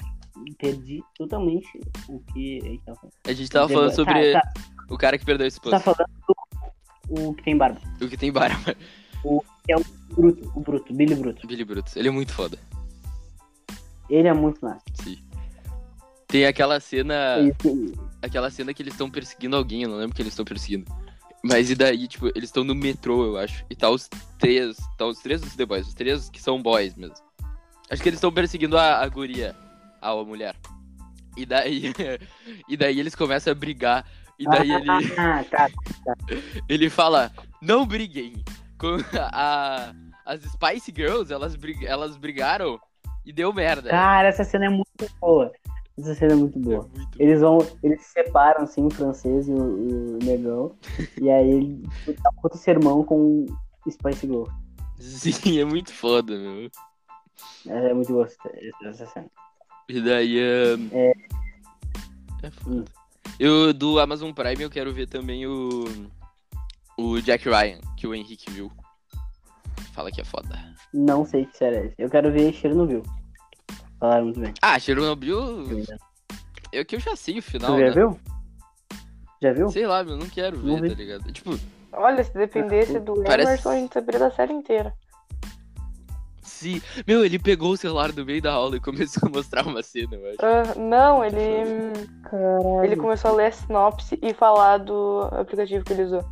perdi 0.58 1.04
totalmente 1.18 1.68
o 2.08 2.20
que 2.34 2.60
a 2.64 2.70
gente 2.70 2.82
tava 2.84 2.98
falando. 2.98 3.14
A 3.26 3.34
gente 3.34 3.50
tava 3.50 3.70
falando 3.70 3.96
sobre 3.96 4.34
Tá, 4.34 4.42
tá. 4.42 4.54
o 4.90 4.98
cara 4.98 5.18
que 5.18 5.26
perdeu 5.26 5.46
a 5.46 5.48
esposa. 5.48 5.78
tá 5.78 5.94
falando 5.94 6.10
do 6.28 6.36
o 7.10 7.34
que 7.34 7.44
tem 7.44 7.58
barba. 7.58 7.82
O 8.02 8.08
que 8.08 8.18
tem 8.18 8.32
barba. 8.32 8.76
O 9.24 9.44
Bruto, 10.16 10.52
o 10.56 10.62
Bruto, 10.62 10.94
Billy 10.94 11.14
Bruto. 11.14 11.46
Billy 11.46 11.66
Brutus. 11.66 11.96
Ele 11.98 12.08
é 12.08 12.12
muito 12.12 12.34
foda. 12.34 12.58
Ele 14.10 14.28
é 14.28 14.34
muito 14.34 14.64
massa. 14.64 14.84
Sim. 14.94 15.18
Tem 16.28 16.46
aquela 16.46 16.80
cena. 16.80 17.36
Aquela 18.22 18.50
cena 18.50 18.74
que 18.74 18.82
eles 18.82 18.94
estão 18.94 19.12
perseguindo 19.12 19.56
alguém, 19.58 19.84
eu 19.84 19.90
não 19.90 19.98
lembro 19.98 20.16
que 20.16 20.22
eles 20.22 20.32
estão 20.32 20.46
perseguindo. 20.46 20.86
Mas 21.44 21.70
e 21.70 21.76
daí, 21.76 22.08
tipo, 22.08 22.28
eles 22.28 22.46
estão 22.46 22.64
no 22.64 22.76
metrô, 22.76 23.26
eu 23.26 23.38
acho. 23.38 23.66
E 23.70 23.76
tá 23.76 23.90
os 23.90 24.08
três. 24.38 24.78
Tá 24.98 25.06
os 25.06 25.20
três 25.20 25.42
dos 25.42 25.56
The 25.56 25.66
Boys, 25.66 25.88
os 25.88 25.94
três 25.94 26.30
que 26.30 26.42
são 26.42 26.62
boys 26.62 26.96
mesmo. 26.96 27.16
Acho 27.90 28.02
que 28.02 28.10
eles 28.10 28.18
estão 28.18 28.32
perseguindo 28.32 28.78
a, 28.78 29.00
a 29.00 29.08
guria, 29.08 29.56
a 30.02 30.14
mulher. 30.24 30.56
E 31.36 31.46
daí. 31.46 31.94
e 32.70 32.78
daí 32.78 33.00
eles 33.00 33.16
começam 33.16 33.52
a 33.52 33.56
brigar. 33.56 34.06
E 34.38 34.46
daí 34.46 34.72
ele, 34.72 34.90
Ah, 35.18 35.44
tá. 35.50 35.70
ele 36.70 36.90
fala, 36.90 37.32
não 37.62 37.86
briguem. 37.86 38.44
Com 38.78 38.98
a, 39.16 39.94
as 40.26 40.42
Spice 40.42 40.92
Girls, 40.96 41.32
elas, 41.32 41.56
brig, 41.56 41.86
elas 41.86 42.18
brigaram 42.18 42.80
e 43.26 43.32
deu 43.32 43.54
merda. 43.54 43.90
Cara, 43.90 44.30
essa 44.30 44.44
cena 44.44 44.66
é 44.66 44.70
muito 44.70 45.08
boa. 45.20 45.52
Essa 46.00 46.16
cena 46.16 46.34
é 46.34 46.36
muito 46.36 46.58
É 46.58 46.62
boa. 46.62 46.90
muito 46.96 47.22
Eles 47.22 47.42
vão, 47.42 47.58
eles 47.84 48.02
se 48.02 48.14
separam, 48.14 48.64
assim, 48.64 48.86
o 48.86 48.90
francês 48.90 49.48
e 49.48 49.52
o, 49.52 50.16
o 50.16 50.20
negão. 50.24 50.76
e 51.22 51.30
aí 51.30 51.50
ele 51.52 51.84
dá 52.08 52.30
um 52.32 52.40
outro 52.44 52.58
sermão 52.58 53.04
com 53.04 53.46
Spice 53.90 54.26
Girl. 54.28 54.46
Sim, 55.00 55.60
é 55.60 55.66
muito 55.66 55.94
foda, 55.94 56.38
meu. 56.38 56.70
É, 57.68 57.90
é 57.90 57.94
muito 57.94 58.12
boa 58.14 58.26
essa, 58.26 59.06
cena. 59.08 59.28
E 59.90 60.02
daí. 60.02 60.40
ahn, 60.40 60.90
É. 60.92 61.12
É 62.44 62.52
foda. 62.52 62.86
Eu, 63.40 63.74
do 63.74 64.00
Amazon 64.00 64.32
Prime, 64.32 64.62
eu 64.62 64.70
quero 64.70 64.94
ver 64.94 65.08
também 65.08 65.46
o. 65.46 65.86
O 66.98 67.20
Jack 67.22 67.50
Ryan, 67.50 67.80
que 67.98 68.06
o 68.06 68.14
Henrique 68.14 68.52
viu. 68.52 68.72
Fala 69.94 70.12
que 70.12 70.22
é 70.22 70.24
foda. 70.24 70.50
Não 70.94 71.26
sei 71.26 71.46
que 71.46 71.58
série 71.58 71.76
é 71.76 71.86
essa. 71.88 71.96
Eu 71.98 72.10
quero 72.10 72.32
ver 72.32 72.54
Chernobyl. 72.54 73.02
Falaram 74.02 74.26
muito 74.26 74.40
bem. 74.42 74.54
Ah, 74.62 74.78
Chernobyl. 74.80 75.86
É 76.74 76.84
que 76.84 76.96
eu 76.96 77.00
já 77.00 77.16
sei 77.16 77.38
o 77.40 77.42
final, 77.42 77.72
Tu 77.76 77.80
já 77.80 77.86
né? 77.86 77.92
viu? 77.92 78.20
Já 79.42 79.54
viu? 79.54 79.70
Sei 79.70 79.86
lá, 79.88 80.02
eu 80.02 80.18
não 80.18 80.28
quero 80.28 80.58
Não 80.58 80.76
ver, 80.76 80.82
vi. 80.82 80.90
tá 80.90 80.96
ligado? 80.96 81.32
Tipo, 81.32 81.58
Olha, 81.94 82.24
se 82.24 82.34
dependesse 82.34 83.00
do 83.00 83.22
Parece- 83.24 83.50
Emerson, 83.50 83.70
a 83.70 83.76
gente 83.76 83.94
saberia 83.94 84.20
da 84.20 84.32
série 84.32 84.54
inteira. 84.54 84.94
se. 86.42 86.82
Meu, 87.08 87.24
ele 87.26 87.38
pegou 87.40 87.72
o 87.72 87.78
celular 87.78 88.12
do 88.12 88.26
meio 88.26 88.42
da 88.42 88.54
aula 88.54 88.78
e 88.78 88.80
começou 88.80 89.28
a 89.28 89.32
mostrar 89.32 89.66
uma 89.68 89.84
cena, 89.84 90.16
eu 90.16 90.30
acho. 90.30 90.38
Ah, 90.42 90.76
não, 90.80 91.24
ele. 91.24 92.08
Caralho. 92.24 92.84
Ele 92.86 92.96
começou 92.96 93.32
a 93.32 93.34
ler 93.36 93.48
a 93.48 93.52
sinopse 93.52 94.18
e 94.22 94.34
falar 94.34 94.78
do 94.80 95.22
aplicativo 95.32 95.84
que 95.86 95.94
ele 95.94 96.04
usou. 96.06 96.24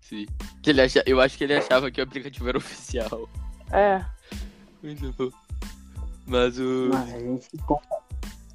Sim. 0.00 0.26
Que 0.62 0.70
ele 0.70 0.82
acha... 0.82 1.02
Eu 1.06 1.20
acho 1.20 1.36
que 1.38 1.44
ele 1.44 1.54
achava 1.56 1.90
que 1.90 2.00
o 2.00 2.04
aplicativo 2.04 2.48
era 2.48 2.58
oficial. 2.58 3.28
É. 3.72 4.04
Muito 4.82 5.12
bom. 5.12 5.30
Mas 6.26 6.58
o. 6.58 6.90
Mas 6.92 7.14
a 7.14 7.18
gente 7.18 7.48
conta. 7.66 8.04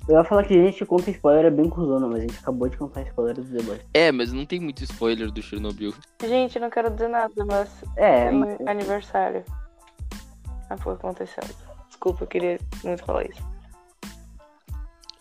Eu 0.08 0.18
ia 0.18 0.24
falar 0.24 0.44
que 0.44 0.58
a 0.58 0.66
gente 0.66 0.84
conta 0.88 1.12
spoiler 1.12 1.46
é 1.46 1.52
bem 1.52 1.70
cuzona, 1.70 2.08
mas 2.08 2.18
a 2.18 2.22
gente 2.22 2.40
acabou 2.40 2.68
de 2.68 2.76
contar 2.78 3.04
spoiler 3.04 3.36
do 3.36 3.44
The 3.44 3.64
Boys. 3.64 3.82
É, 3.94 4.12
mas 4.12 4.34
não 4.34 4.44
tem 4.44 4.60
muito 4.60 4.84
spoiler 4.84 5.30
do 5.30 5.40
Chernobyl. 5.40 5.94
Gente, 6.24 6.58
não 6.60 6.72
quero 6.72 6.90
dizer 6.90 7.10
nada, 7.10 7.46
mas 7.46 7.70
É, 7.96 8.32
mas... 8.32 8.60
aniversário. 8.68 9.44
Ah, 10.68 10.76
pô, 10.78 10.92
acontecendo. 10.92 11.54
Desculpa, 11.88 12.24
eu 12.24 12.28
queria 12.28 12.60
muito 12.84 13.04
falar 13.04 13.26
isso. 13.26 13.42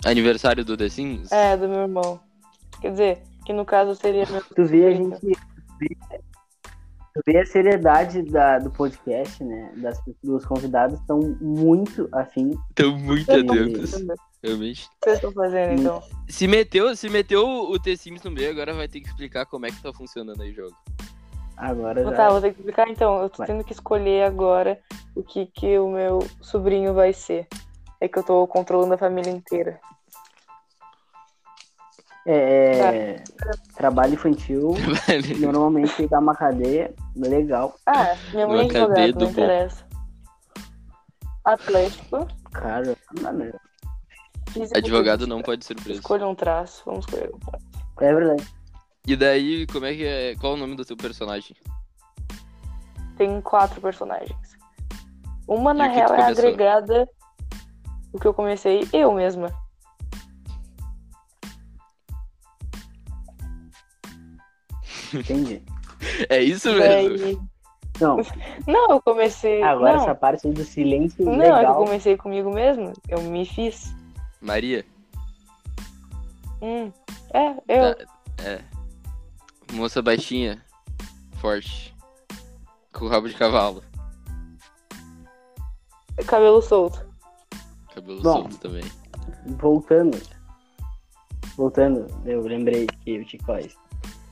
Aniversário 0.06 0.64
do 0.64 0.76
The 0.76 0.88
Sims? 0.88 1.30
É, 1.32 1.54
do 1.54 1.68
meu 1.68 1.80
irmão. 1.80 2.20
Quer 2.80 2.92
dizer, 2.92 3.22
que 3.44 3.52
no 3.52 3.64
caso 3.64 3.94
seria 3.94 4.24
meu. 4.26 4.42
tu 4.54 4.64
vê 4.64 4.86
a 4.86 4.90
gente. 4.94 5.36
Tu 7.18 7.32
vê 7.32 7.38
a 7.40 7.46
seriedade 7.46 8.22
da, 8.22 8.58
do 8.60 8.70
podcast, 8.70 9.42
né? 9.42 9.72
Das, 9.76 10.00
dos 10.22 10.44
convidados 10.46 11.00
estão 11.00 11.18
muito 11.40 12.08
afim. 12.12 12.56
Tô 12.76 12.92
muito 12.92 13.30
atentos. 13.30 13.90
sei 13.90 14.04
o 14.06 14.14
Realmente. 14.42 14.88
que 14.88 14.96
vocês 15.02 15.16
estão 15.16 15.32
fazendo, 15.32 15.80
então. 15.80 16.02
Se 16.28 16.46
meteu, 16.46 16.94
se 16.94 17.08
meteu 17.08 17.44
o 17.44 17.76
The 17.78 17.96
Sims 17.96 18.22
no 18.22 18.30
meio, 18.30 18.50
agora 18.50 18.72
vai 18.72 18.86
ter 18.86 19.00
que 19.00 19.08
explicar 19.08 19.46
como 19.46 19.66
é 19.66 19.70
que 19.70 19.82
tá 19.82 19.92
funcionando 19.92 20.40
aí 20.42 20.52
o 20.52 20.54
jogo. 20.54 20.76
Agora 21.56 22.00
Então 22.00 22.12
já. 22.12 22.16
Tá, 22.16 22.30
vou 22.30 22.40
ter 22.40 22.52
que 22.52 22.60
explicar 22.60 22.88
então. 22.88 23.20
Eu 23.20 23.28
tô 23.28 23.38
Vai. 23.38 23.48
tendo 23.48 23.64
que 23.64 23.72
escolher 23.72 24.22
agora 24.24 24.78
o 25.16 25.22
que, 25.24 25.46
que 25.46 25.76
o 25.76 25.90
meu 25.90 26.20
sobrinho 26.40 26.94
vai 26.94 27.12
ser. 27.12 27.48
É 28.00 28.06
que 28.06 28.16
eu 28.16 28.22
tô 28.22 28.46
controlando 28.46 28.94
a 28.94 28.98
família 28.98 29.30
inteira. 29.30 29.80
É, 32.30 32.34
é, 32.34 33.24
trabalho 33.74 34.12
infantil 34.12 34.74
normalmente 35.40 36.06
dá 36.08 36.18
uma 36.18 36.34
cadeia 36.34 36.94
legal. 37.16 37.74
Ah, 37.86 38.14
minha 38.34 38.46
mãe 38.46 38.58
é 38.58 38.62
Uma 38.64 38.68
cadeia 38.68 39.06
advogada, 39.06 39.12
não 39.12 39.26
bom. 39.26 39.32
interessa. 39.32 39.86
Atlético. 41.42 42.28
Cara, 42.52 42.94
mano, 43.22 43.50
físico, 44.50 44.76
Advogado 44.76 45.26
não 45.26 45.40
pode 45.40 45.64
ser 45.64 45.74
preso. 45.76 46.00
Escolha 46.00 46.28
um 46.28 46.34
traço. 46.34 46.82
Vamos 46.84 47.06
escolher 47.06 47.30
um 47.34 47.38
traço. 47.38 47.64
é 47.98 48.14
verdade. 48.14 48.46
E 49.06 49.16
daí, 49.16 49.66
como 49.66 49.86
é 49.86 49.94
que 49.94 50.04
é. 50.04 50.36
Qual 50.36 50.52
o 50.52 50.56
nome 50.58 50.76
do 50.76 50.84
teu 50.84 50.98
personagem? 50.98 51.56
Tem 53.16 53.40
quatro 53.40 53.80
personagens. 53.80 54.36
Uma, 55.46 55.72
na 55.72 55.86
real, 55.86 56.12
é 56.12 56.16
começou? 56.20 56.44
agregada. 56.44 57.08
O 58.12 58.20
que 58.20 58.26
eu 58.26 58.34
comecei 58.34 58.86
eu 58.92 59.14
mesma. 59.14 59.50
Entendi. 65.14 65.62
É 66.28 66.42
isso 66.42 66.72
mesmo? 66.72 67.18
Daí... 67.18 67.38
Não, 68.00 68.16
Não, 68.66 68.90
eu 68.90 69.02
comecei. 69.02 69.60
agora 69.62 69.96
não, 69.96 70.02
essa 70.02 70.14
parte 70.14 70.46
aí 70.46 70.52
do 70.52 70.64
silêncio 70.64 71.24
não, 71.24 71.32
é 71.34 71.36
que 71.38 71.50
eu 71.50 71.56
legal. 71.56 71.84
comecei 71.84 72.16
comigo 72.16 72.52
mesmo. 72.54 72.92
Eu 73.08 73.20
me 73.22 73.44
fiz. 73.44 73.92
Maria? 74.40 74.84
Hum. 76.62 76.92
É, 77.34 77.50
eu. 77.68 77.94
Tá, 77.94 78.04
é. 78.44 78.60
Moça 79.72 80.00
baixinha. 80.00 80.62
Forte. 81.40 81.94
Com 82.92 83.08
rabo 83.08 83.28
de 83.28 83.34
cavalo. 83.34 83.82
Cabelo 86.26 86.60
solto. 86.62 87.04
Cabelo 87.94 88.22
Bom. 88.22 88.32
solto 88.32 88.58
também. 88.58 88.84
Voltando. 89.58 90.18
Voltando, 91.56 92.06
eu 92.24 92.42
lembrei 92.42 92.86
que 92.86 93.10
eu 93.16 93.24
te 93.24 93.38
conheço. 93.38 93.76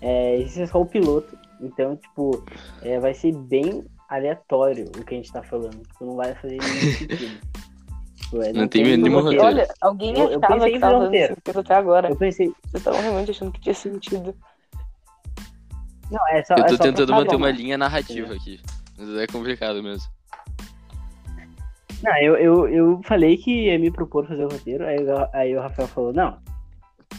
É, 0.00 0.38
esse 0.41 0.62
é 0.62 0.67
só 0.67 0.81
o 0.81 0.87
piloto. 0.87 1.37
Então, 1.61 1.97
tipo, 1.97 2.45
é, 2.83 3.00
vai 3.00 3.15
ser 3.15 3.33
bem 3.33 3.85
aleatório 4.09 4.85
o 4.97 5.05
que 5.05 5.15
a 5.15 5.17
gente 5.17 5.33
tá 5.33 5.43
falando. 5.43 5.76
Tipo, 5.87 6.05
não 6.05 6.17
vai 6.17 6.35
fazer 6.35 6.59
nenhum 6.59 6.62
sentido. 6.99 7.41
Tipo, 8.17 8.43
é, 8.43 8.53
Não 8.53 8.69
tem 8.69 8.97
nenhum 8.97 9.21
roteiro. 9.21 9.45
Olha, 9.45 9.69
alguém 9.81 10.19
Eu- 10.19 10.31
eu 10.33 10.38
achava 10.38 10.55
pensei 10.55 10.71
que 10.71 10.76
em 10.76 10.81
tava 10.81 10.93
dando 10.95 11.05
roteiro. 11.05 11.35
sentido 11.35 11.61
até 11.61 11.75
agora. 11.75 12.09
Eu 12.11 12.17
pensei, 12.17 12.47
Vocês 12.49 12.75
estavam 12.75 13.00
realmente 13.00 13.31
achando 13.31 13.53
que 13.53 13.61
tinha 13.61 13.75
sentido. 13.75 14.35
não, 16.11 16.29
é 16.29 16.43
só. 16.45 16.55
Eu 16.55 16.65
é 16.65 16.69
tô 16.69 16.71
só 16.73 16.76
pra 16.76 16.87
tentando 16.93 17.12
manter 17.15 17.37
uma 17.37 17.50
linha 17.50 17.79
narrativa 17.79 18.35
aqui. 18.35 18.61
Mas 18.99 19.09
é 19.17 19.26
complicado 19.26 19.83
mesmo. 19.83 20.09
Não, 22.03 22.17
eu, 22.19 22.37
eu, 22.37 22.69
eu 22.69 23.00
falei 23.05 23.37
que 23.38 23.67
ia 23.67 23.79
me 23.79 23.91
propor 23.91 24.26
fazer 24.26 24.45
o 24.45 24.49
roteiro, 24.49 24.85
aí, 24.87 24.99
o- 25.03 25.29
aí 25.33 25.57
o 25.57 25.61
Rafael 25.61 25.88
falou, 25.88 26.12
não, 26.12 26.37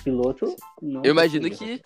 piloto. 0.04 0.56
Não 0.82 1.02
Eu 1.04 1.12
imagino 1.12 1.50
que 1.50 1.82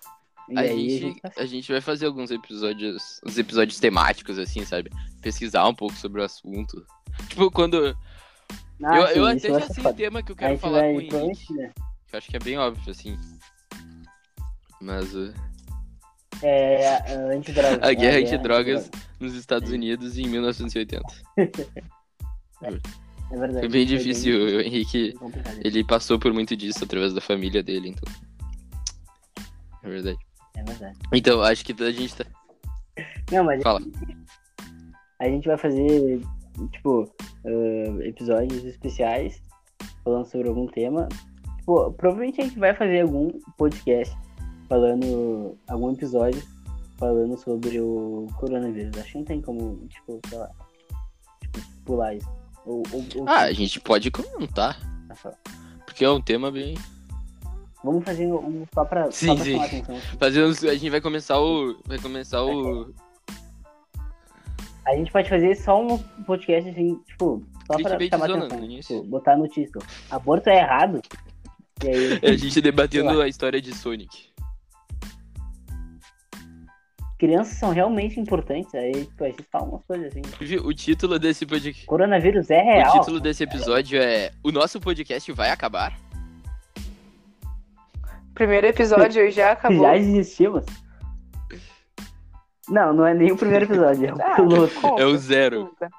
E 0.49 0.57
a 0.57 0.61
aí 0.61 0.99
gente, 0.99 1.21
tá 1.21 1.31
a 1.37 1.45
gente 1.45 1.71
vai 1.71 1.81
fazer 1.81 2.05
alguns 2.05 2.31
episódios, 2.31 3.21
uns 3.25 3.37
episódios 3.37 3.79
temáticos, 3.79 4.37
assim, 4.37 4.65
sabe? 4.65 4.89
Pesquisar 5.21 5.67
um 5.67 5.73
pouco 5.73 5.95
sobre 5.95 6.21
o 6.21 6.23
assunto. 6.23 6.85
Tipo, 7.29 7.51
quando. 7.51 7.97
Ah, 8.83 8.97
eu 8.97 9.07
sim, 9.07 9.19
eu 9.19 9.25
até 9.27 9.59
já 9.59 9.73
sei 9.73 9.85
o 9.85 9.93
tema 9.93 10.23
que 10.23 10.31
eu 10.31 10.35
quero 10.35 10.57
falar 10.57 10.81
com 10.81 10.87
o 10.87 10.91
Henrique. 10.91 11.09
provavelmente, 11.09 11.53
né? 11.53 11.71
Que 12.07 12.15
eu 12.15 12.17
acho 12.17 12.29
que 12.29 12.37
é 12.37 12.39
bem 12.39 12.57
óbvio, 12.57 12.91
assim. 12.91 13.17
Mas 14.81 15.13
uh, 15.13 15.33
É, 16.41 16.97
a 16.97 17.35
antidrogas. 17.35 17.79
a 17.81 17.87
né? 17.87 17.95
guerra 17.95 18.17
antidrogas 18.17 18.91
nos 19.19 19.35
Estados 19.35 19.71
Unidos 19.71 20.17
em 20.17 20.27
1980. 20.27 21.03
É 23.31 23.37
verdade. 23.37 23.59
Foi 23.61 23.69
bem 23.69 23.85
difícil. 23.85 24.35
O 24.35 24.61
Henrique, 24.61 25.15
bem 25.19 25.31
ele 25.63 25.83
passou 25.83 26.19
por 26.19 26.33
muito 26.33 26.55
disso 26.55 26.83
através 26.83 27.13
da 27.13 27.21
família 27.21 27.63
dele, 27.63 27.89
então. 27.89 28.13
É 29.83 29.89
verdade. 29.89 30.19
É 30.55 30.63
verdade. 30.63 30.97
Então, 31.13 31.41
acho 31.41 31.63
que 31.65 31.83
a 31.83 31.91
gente 31.91 32.15
tá. 32.15 32.25
Não, 33.31 33.43
mas 33.43 33.63
Fala. 33.63 33.81
a 35.19 35.25
gente 35.25 35.47
vai 35.47 35.57
fazer, 35.57 36.21
tipo, 36.71 37.09
ah, 37.45 38.05
episódios 38.05 38.63
especiais 38.65 39.41
falando 40.03 40.25
sobre 40.25 40.49
algum 40.49 40.67
tema. 40.67 41.07
Tipo, 41.59 41.91
provavelmente 41.93 42.41
a 42.41 42.43
gente 42.43 42.59
vai 42.59 42.73
fazer 42.75 43.01
algum 43.01 43.31
podcast 43.57 44.15
falando, 44.67 45.57
algum 45.67 45.93
episódio 45.93 46.41
falando 46.97 47.37
sobre 47.37 47.79
o 47.79 48.27
coronavírus. 48.35 48.97
Acho 48.97 49.11
que 49.11 49.17
não 49.17 49.25
tem 49.25 49.41
como, 49.41 49.87
tipo, 49.87 50.19
sei 50.27 50.37
lá, 50.37 50.49
tipo, 51.41 51.59
pular 51.85 52.15
isso. 52.15 52.29
Ou, 52.65 52.83
ou, 52.91 53.05
ou- 53.15 53.29
Ah, 53.29 53.41
a 53.43 53.53
gente 53.53 53.79
pode 53.79 54.11
comentar. 54.11 54.77
Porque 55.85 56.05
é 56.05 56.09
um 56.09 56.21
tema 56.21 56.51
bem. 56.51 56.75
Vamos 57.83 58.03
fazer 58.05 58.27
um 58.27 58.63
só 58.73 58.85
pra, 58.85 59.11
Sim, 59.11 59.27
só 59.27 59.35
pra 59.35 59.43
sim. 59.43 59.59
atenção. 59.59 59.95
Fazer 60.19 60.43
uns- 60.45 60.63
a 60.63 60.73
gente 60.73 60.89
vai 60.89 61.01
começar 61.01 61.39
o. 61.39 61.79
Vai 61.85 61.97
começar 61.97 62.43
o. 62.43 62.93
A 64.85 64.95
gente 64.95 65.11
pode 65.11 65.29
fazer 65.29 65.55
só 65.55 65.81
um 65.81 65.97
podcast 66.25 66.69
assim, 66.69 66.99
tipo, 67.07 67.43
só 67.67 67.81
pra 67.81 67.99
chamar 67.99 68.27
zona, 68.27 68.45
atenção. 68.45 68.67
no. 68.67 68.79
Tipo, 68.79 69.03
botar 69.03 69.35
no 69.37 69.47
título. 69.47 69.85
Aborto 70.09 70.49
é 70.49 70.57
errado. 70.59 71.01
E 71.83 71.87
aí, 71.87 72.19
A 72.33 72.35
gente 72.37 72.61
debatendo 72.61 73.19
a 73.21 73.27
história 73.27 73.59
de 73.61 73.73
Sonic. 73.75 74.29
crianças 77.17 77.57
são 77.57 77.71
realmente 77.71 78.19
importantes. 78.19 78.73
Aí, 78.73 78.91
tipo, 79.05 79.23
a 79.23 79.27
gente 79.27 79.43
fala 79.51 79.65
umas 79.65 79.83
coisas 79.85 80.07
assim. 80.07 80.57
O 80.63 80.73
título 80.73 81.19
desse 81.19 81.45
podcast. 81.45 81.85
Coronavírus 81.85 82.49
é 82.49 82.59
O 82.61 82.63
real. 82.65 82.91
título 82.99 83.19
desse 83.19 83.43
episódio 83.43 84.01
é 84.01 84.31
O 84.43 84.51
nosso 84.51 84.79
podcast 84.81 85.31
vai 85.31 85.51
acabar? 85.51 85.95
Primeiro 88.33 88.67
episódio 88.67 89.29
já 89.31 89.51
acabou. 89.53 89.79
Já 89.81 89.97
existimos. 89.97 90.63
Não, 92.69 92.93
não 92.93 93.05
é 93.05 93.13
nem 93.13 93.31
o 93.31 93.37
primeiro 93.37 93.65
episódio, 93.65 94.07
é 94.09 94.13
o 94.13 94.17
Ah, 94.21 94.35
piloto. 94.35 94.73
conta, 94.81 95.01
É 95.01 95.05
o 95.05 95.17
zero. 95.17 95.65
conta. 95.67 95.89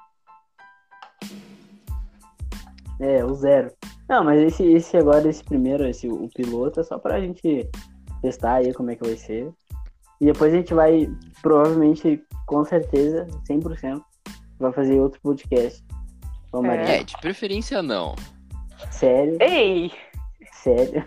É, 2.99 3.23
o 3.23 3.33
zero. 3.35 3.71
Não, 4.09 4.23
mas 4.23 4.41
esse, 4.41 4.63
esse 4.63 4.97
agora, 4.97 5.27
esse 5.29 5.43
primeiro, 5.43 5.85
esse, 5.87 6.07
o 6.07 6.29
piloto, 6.33 6.79
é 6.79 6.83
só 6.83 6.97
pra 6.97 7.19
gente 7.19 7.69
testar 8.21 8.55
aí 8.55 8.73
como 8.73 8.91
é 8.91 8.95
que 8.95 9.03
vai 9.05 9.17
ser. 9.17 9.51
E 10.21 10.25
depois 10.25 10.53
a 10.53 10.57
gente 10.57 10.73
vai, 10.73 11.09
provavelmente, 11.41 12.23
com 12.45 12.63
certeza, 12.63 13.27
100%, 13.49 14.01
vai 14.59 14.71
fazer 14.71 14.99
outro 14.99 15.19
podcast. 15.21 15.83
Com 16.51 16.65
a 16.69 16.75
É. 16.75 16.99
É, 16.99 17.03
de 17.03 17.17
preferência 17.19 17.81
não. 17.81 18.15
Sério, 18.91 19.37
Ei! 19.41 19.91
sério. 20.51 21.03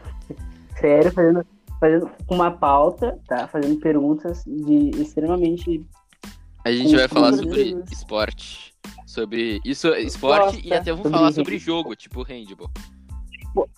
Sério, 0.87 1.11
fazendo, 1.11 1.47
fazendo 1.81 2.11
uma 2.31 2.53
pauta, 2.53 3.19
tá? 3.27 3.49
Fazendo 3.49 3.81
perguntas 3.81 4.45
de 4.47 4.91
extremamente. 5.03 5.85
A 6.65 6.71
gente 6.71 6.95
vai 6.95 7.09
falar 7.09 7.33
sobre 7.33 7.77
esporte. 7.91 8.73
Sobre 9.05 9.61
isso, 9.65 9.89
esporte 9.97 10.57
Gosta. 10.57 10.69
e 10.69 10.73
até 10.73 10.93
vamos 10.93 11.03
Sobre 11.03 11.19
falar 11.19 11.33
sobre 11.33 11.59
jogo, 11.59 11.97
tipo 11.97 12.23
handball. 12.23 12.71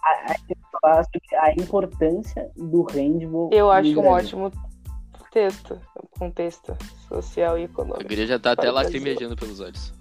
A, 0.02 0.32
a 0.32 0.36
gente 0.36 0.58
vai 0.70 0.80
falar 0.82 1.04
sobre 1.04 1.36
a 1.36 1.52
importância 1.52 2.50
do 2.54 2.82
handball. 2.82 3.48
Eu 3.54 3.70
acho 3.70 3.98
um 3.98 4.06
ótimo 4.06 4.52
texto, 5.32 5.80
contexto 6.18 6.76
social 7.08 7.56
e 7.56 7.62
A 7.62 7.64
econômico. 7.64 8.06
guria 8.06 8.26
já 8.26 8.38
tá 8.38 8.52
até 8.52 8.70
lacrimejando 8.70 9.34
pelos 9.34 9.60
olhos. 9.60 9.94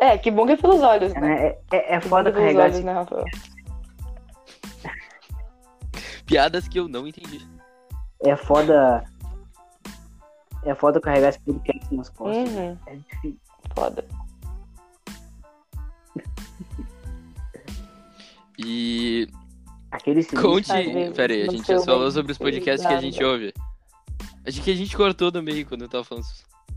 É, 0.00 0.18
que 0.18 0.30
bom 0.30 0.44
que 0.44 0.52
é 0.52 0.56
pelos 0.56 0.80
olhos, 0.80 1.14
né? 1.14 1.46
É, 1.46 1.58
é, 1.70 1.94
é 1.96 2.00
foda 2.00 2.30
é 2.30 2.32
carregar 2.32 2.64
olhos, 2.64 2.82
né, 2.82 2.92
Rafael? 2.92 3.24
Piadas 6.28 6.68
que 6.68 6.78
eu 6.78 6.86
não 6.86 7.08
entendi. 7.08 7.40
É 8.22 8.36
foda. 8.36 9.02
É 10.64 10.74
foda 10.74 11.00
carregar 11.00 11.30
esse 11.30 11.40
podcast 11.40 11.94
nas 11.94 12.08
costas. 12.10 12.48
Uhum, 12.50 12.78
É 12.86 12.96
difícil. 12.96 13.40
foda. 13.74 14.04
E 18.60 19.28
Aquele 19.90 20.24
conte. 20.24 20.68
Pera 21.14 21.32
aí, 21.32 21.42
a 21.48 21.50
gente 21.50 21.66
já 21.66 21.80
falou 21.80 22.10
sobre 22.10 22.32
os 22.32 22.38
podcasts 22.38 22.86
que 22.86 22.92
a 22.92 23.00
gente 23.00 23.22
ouve. 23.22 23.54
Acho 24.44 24.60
que 24.62 24.70
a 24.72 24.74
gente 24.74 24.96
cortou 24.96 25.30
no 25.30 25.40
meio 25.42 25.64
quando 25.64 25.82
eu 25.82 25.88
tava 25.88 26.02
falando. 26.02 26.24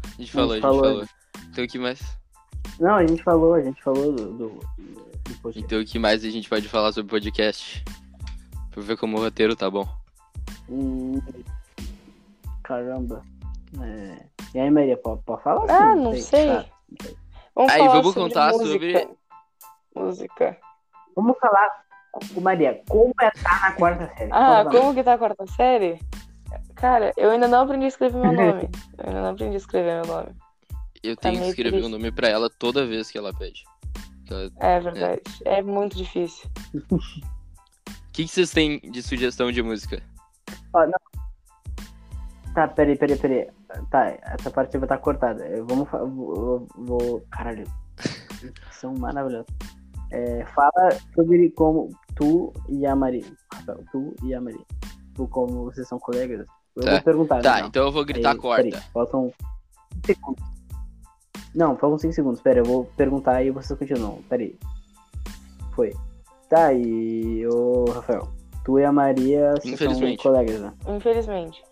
A 0.04 0.22
gente 0.22 0.32
falou, 0.32 0.52
a 0.52 0.56
gente 0.56 0.62
falou. 0.62 0.84
falou. 0.84 1.06
Então 1.50 1.64
o 1.64 1.68
que 1.68 1.80
mais? 1.80 2.00
Não, 2.80 2.94
a 2.96 3.06
gente 3.06 3.24
falou, 3.24 3.56
a 3.56 3.62
gente 3.62 3.82
falou 3.82 4.14
do, 4.14 4.26
do, 4.32 4.48
do 4.50 5.36
podcast. 5.42 5.60
Então 5.60 5.82
o 5.82 5.86
que 5.86 5.98
mais 5.98 6.24
a 6.24 6.30
gente 6.30 6.48
pode 6.48 6.68
falar 6.70 6.92
sobre 6.94 7.10
podcast? 7.10 7.84
Pra 8.72 8.82
ver 8.84 8.98
como 8.98 9.18
o 9.18 9.22
roteiro 9.22 9.56
tá 9.56 9.70
bom. 9.70 9.88
Hum, 10.70 11.22
caramba. 12.64 13.22
É... 13.82 14.26
E 14.54 14.60
aí, 14.60 14.70
Maria, 14.70 14.98
pode, 14.98 15.22
pode 15.24 15.44
falar? 15.44 15.66
Ah, 15.70 15.94
Sim, 15.96 16.02
não 16.02 16.14
sei. 16.16 16.48
Tá. 16.48 16.66
Vamos 17.56 17.72
Aí, 17.72 17.80
falar 17.80 17.92
vamos 17.92 18.14
sobre 18.14 18.30
contar 18.30 18.52
música. 18.52 18.70
sobre- 18.72 18.94
Tá, 18.94 19.10
Música. 19.94 20.58
Vamos 21.16 21.38
falar 21.40 21.70
com 22.34 22.42
Maria, 22.42 22.82
como 22.88 23.14
é 23.22 23.28
estar 23.28 23.62
na 23.62 23.72
quarta 23.74 24.08
série? 24.18 24.30
Ah, 24.32 24.64
falar. 24.64 24.72
como 24.72 24.94
que 24.94 25.04
tá 25.04 25.14
a 25.14 25.18
quarta 25.18 25.46
série? 25.48 26.00
Cara, 26.76 27.12
eu 27.18 27.30
ainda 27.32 27.48
não 27.48 27.62
aprendi 27.62 27.86
a 27.86 27.88
escrever 27.90 28.18
meu 28.18 28.32
nome. 28.32 28.70
Eu 28.98 29.08
ainda 29.08 29.22
não 29.22 29.30
aprendi 29.32 29.56
a 29.56 29.58
escrever 29.58 30.02
meu 30.06 30.16
nome. 30.16 30.30
Eu 31.04 31.16
Tá 31.18 31.24
tenho 31.30 31.42
que 31.42 31.50
escrever 31.50 31.84
o 31.84 31.90
nome 31.90 32.12
pra 32.12 32.30
ela 32.30 32.50
toda 32.50 32.86
vez 32.86 33.12
que 33.12 33.18
ela 33.18 33.34
pede. 33.34 33.64
Ela- 34.30 34.50
É 34.60 34.80
verdade. 34.80 35.22
É, 35.44 35.62
muito 35.62 35.98
difícil. 35.98 36.50
O 38.12 38.14
que, 38.14 38.26
que 38.26 38.28
vocês 38.32 38.52
têm 38.52 38.78
de 38.80 39.02
sugestão 39.02 39.52
de 39.54 39.64
música? 39.64 40.02
Tá, 42.54 42.68
peraí, 42.68 42.98
peraí, 42.98 43.18
peraí. 43.18 43.48
Tá, 43.90 44.06
essa 44.24 44.52
parte 44.52 44.78
vai 44.78 44.86
estar 44.86 44.98
cortada. 44.98 45.48
Eu, 45.48 45.66
vamos, 45.66 45.88
fa- 45.90 46.04
vou, 46.04 46.68
vou. 46.76 47.22
Caralho. 47.32 47.64
São 48.72 48.94
maravilhosos. 48.96 49.48
É, 50.12 50.44
fala 50.48 50.90
sobre 51.16 51.50
como 51.52 51.90
tu 52.16 52.52
e 52.68 52.86
a 52.86 52.94
Maria. 52.96 53.24
Rafael, 53.54 53.82
tu 53.94 54.14
e 54.24 54.34
a 54.34 54.42
Maria. 54.42 54.60
Tu, 55.16 55.26
como 55.30 55.64
vocês 55.66 55.88
são 55.88 55.98
colegas. 56.00 56.46
Eu 56.76 56.84
Tá. 56.84 56.92
vou 56.92 57.02
perguntar. 57.02 57.42
Tá, 57.42 57.60
não. 57.62 57.68
então 57.68 57.86
eu 57.86 57.92
vou 57.94 58.04
gritar 58.04 58.32
Aí, 58.32 58.38
corta. 58.38 58.64
peraí, 58.64 58.82
faltam 58.94 59.32
5 60.06 60.06
segundos. 60.06 60.44
Não, 61.56 61.78
faltam 61.78 61.98
5 61.98 62.14
segundos. 62.14 62.42
Pera, 62.42 62.60
eu 62.60 62.66
vou 62.66 62.86
perguntar 62.98 63.42
e 63.44 63.52
vocês 63.52 63.78
continuam. 63.80 64.22
Peraí. 64.28 64.58
Foi. 65.74 65.94
Tá, 66.52 66.74
e 66.74 67.48
o 67.48 67.86
Rafael. 67.86 68.28
Tu 68.66 68.78
e 68.78 68.84
a 68.84 68.92
Maria 68.92 69.54
são 69.64 69.72
Infelizmente. 69.72 70.22
colegas, 70.22 70.60
né? 70.60 70.74
Infelizmente. 70.86 71.64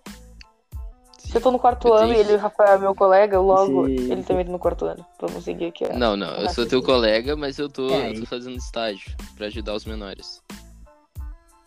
Se 1.18 1.36
eu 1.36 1.42
tô 1.42 1.52
no 1.52 1.60
quarto 1.60 1.90
Eu 1.90 1.94
ano 1.96 2.08
tenho- 2.14 2.18
e 2.18 2.20
ele, 2.22 2.36
o 2.36 2.38
Rafael, 2.38 2.76
é 2.76 2.78
meu 2.80 2.96
colega, 2.96 3.42
logo 3.42 3.86
Se- 3.88 3.92
ele 3.92 4.24
também 4.24 4.46
tá 4.46 4.52
no 4.54 4.58
quarto 4.58 4.86
ano. 4.86 5.06
Vamos 5.20 5.44
seguir 5.44 5.66
aqui. 5.66 5.84
ó. 5.86 5.98
Não, 5.98 6.16
não, 6.16 6.30
eu 6.38 6.50
sou 6.52 6.64
sim, 6.64 6.70
teu 6.70 6.80
sim. 6.80 6.86
colega, 6.86 7.36
mas 7.36 7.60
eu 7.60 7.68
tô, 7.68 7.90
É, 7.90 8.12
eu 8.12 8.22
tô 8.22 8.26
fazendo 8.26 8.56
estágio 8.56 9.12
pra 9.36 9.48
ajudar 9.48 9.76
os 9.76 9.84
menores. 9.84 10.42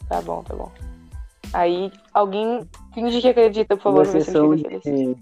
Tá 0.09 0.23
bom, 0.23 0.43
tá 0.43 0.55
bom. 0.57 0.73
Aí, 1.53 1.93
alguém 2.15 2.67
finge 2.95 3.21
que 3.21 3.29
acredita, 3.29 3.77
por 3.77 3.83
favor, 3.83 4.03
pra 4.05 4.13
Vocês 4.13 4.25
se 4.25 4.33
são 4.33 4.55
ele 4.55 4.65
fica 4.65 4.81
feliz. 4.81 5.17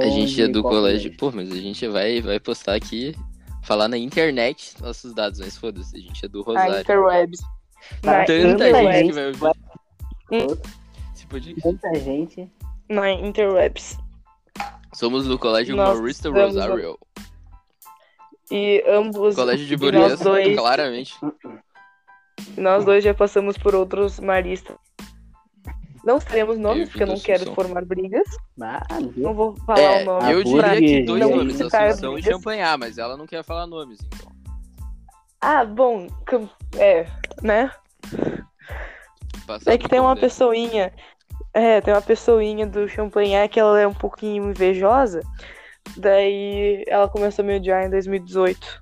A 0.00 0.08
gente 0.08 0.42
é 0.42 0.48
do 0.48 0.62
colégio. 0.62 1.14
Pô, 1.16 1.30
mas 1.30 1.50
a 1.52 1.56
gente 1.56 1.86
vai, 1.88 2.20
vai 2.20 2.40
postar 2.40 2.74
aqui, 2.74 3.14
falar 3.62 3.86
na 3.88 3.98
internet 3.98 4.74
nossos 4.80 5.12
dados, 5.14 5.40
mas 5.40 5.56
foda-se, 5.58 5.96
a 5.96 6.00
gente 6.00 6.24
é 6.24 6.28
do 6.28 6.38
Na 6.40 6.44
Rosário. 6.62 6.80
Interwebs. 6.80 7.40
Tá, 8.00 8.18
Na 8.20 8.24
Tanta 8.24 8.26
Tanta 8.26 8.64
gente 8.64 8.72
Interwebs. 8.72 9.06
que 9.06 9.12
vai 9.12 9.26
ouvir 9.26 10.56
esse 11.14 11.26
podcast. 11.26 11.60
Tanta 11.62 11.94
gente. 12.00 12.50
Na 12.88 13.10
Interwebs. 13.12 13.98
Somos 14.94 15.26
do 15.26 15.38
colégio 15.38 15.76
Nós 15.76 15.98
no- 15.98 16.04
Rosario. 16.32 16.98
E 18.50 18.82
ambos, 18.88 19.34
Colégio 19.34 19.66
de 19.66 19.76
nós 19.92 20.20
dois, 20.20 20.54
claramente. 20.56 21.14
nós 22.56 22.84
dois 22.84 23.02
já 23.04 23.12
passamos 23.12 23.58
por 23.58 23.74
outros 23.74 24.20
maristas. 24.20 24.76
Não 26.06 26.20
teremos 26.20 26.56
nomes, 26.56 26.88
porque 26.88 27.02
eu 27.02 27.08
não 27.08 27.18
quero 27.18 27.52
formar 27.52 27.84
brigas. 27.84 28.28
Ah, 28.62 28.86
não 29.16 29.34
vou 29.34 29.56
falar 29.66 29.80
É, 29.80 30.02
o 30.02 30.04
nome. 30.04 30.32
eu 30.32 30.38
Ah, 30.38 30.44
diria 30.44 30.78
que 30.78 31.02
dois 31.02 31.20
não 31.20 31.36
nomes, 31.36 31.60
Assunção 31.60 32.16
e. 32.16 32.22
Champanhar, 32.22 32.78
mas 32.78 32.96
ela 32.96 33.16
não 33.16 33.26
quer 33.26 33.42
falar 33.42 33.66
nomes, 33.66 33.98
então. 34.06 34.30
Ah, 35.40 35.64
bom, 35.64 36.06
é, 36.78 37.06
né? 37.42 37.72
Passar 39.48 39.72
É 39.72 39.76
que 39.76 39.88
tem 39.88 39.98
uma 39.98 40.14
pessoinha. 40.14 40.92
É, 41.52 41.80
tem 41.80 41.92
uma 41.92 42.02
pessoinha 42.02 42.68
do 42.68 42.88
Champagnat 42.88 43.48
que 43.48 43.58
ela 43.58 43.80
é 43.80 43.86
um 43.86 43.94
pouquinho 43.94 44.50
invejosa. 44.50 45.22
Daí 45.96 46.84
ela 46.86 47.08
começou 47.08 47.42
a 47.42 47.46
me 47.46 47.56
odiar 47.56 47.84
em 47.84 47.90
2018. 47.90 48.80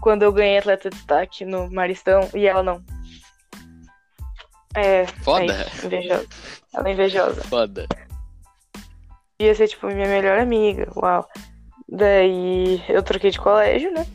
Quando 0.00 0.22
eu 0.22 0.32
ganhei 0.32 0.58
atleta 0.58 0.88
de 0.88 0.96
destaque 0.96 1.44
no 1.44 1.68
Maristão 1.68 2.28
e 2.32 2.46
ela 2.46 2.62
não. 2.62 2.80
É, 4.74 5.06
Foda, 5.06 5.52
é 5.52 5.86
invejosa. 5.86 6.26
Ela 6.74 6.88
é 6.88 6.92
invejosa. 6.92 7.44
foda. 7.44 7.86
Ia 9.40 9.54
ser, 9.54 9.68
tipo, 9.68 9.86
minha 9.88 10.06
melhor 10.06 10.38
amiga, 10.38 10.88
uau. 10.96 11.26
Daí 11.88 12.82
eu 12.88 13.02
troquei 13.02 13.30
de 13.30 13.40
colégio, 13.40 13.92
né? 13.92 14.06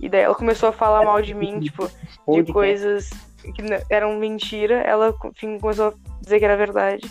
E 0.00 0.08
daí 0.08 0.22
ela 0.22 0.34
começou 0.34 0.68
a 0.68 0.72
falar 0.72 1.04
mal 1.04 1.22
de 1.22 1.32
mim, 1.32 1.60
tipo, 1.60 1.88
de 2.28 2.52
coisas 2.52 3.10
que 3.40 3.62
eram 3.90 4.16
mentira, 4.18 4.80
ela 4.80 5.14
enfim, 5.26 5.58
começou 5.58 5.88
a 5.88 6.20
dizer 6.20 6.38
que 6.38 6.44
era 6.44 6.56
verdade. 6.56 7.08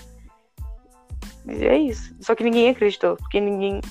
E 1.48 1.66
é 1.66 1.78
isso. 1.78 2.14
Só 2.20 2.36
que 2.36 2.44
ninguém 2.44 2.70
acreditou, 2.70 3.16
porque 3.18 3.40
ninguém. 3.40 3.82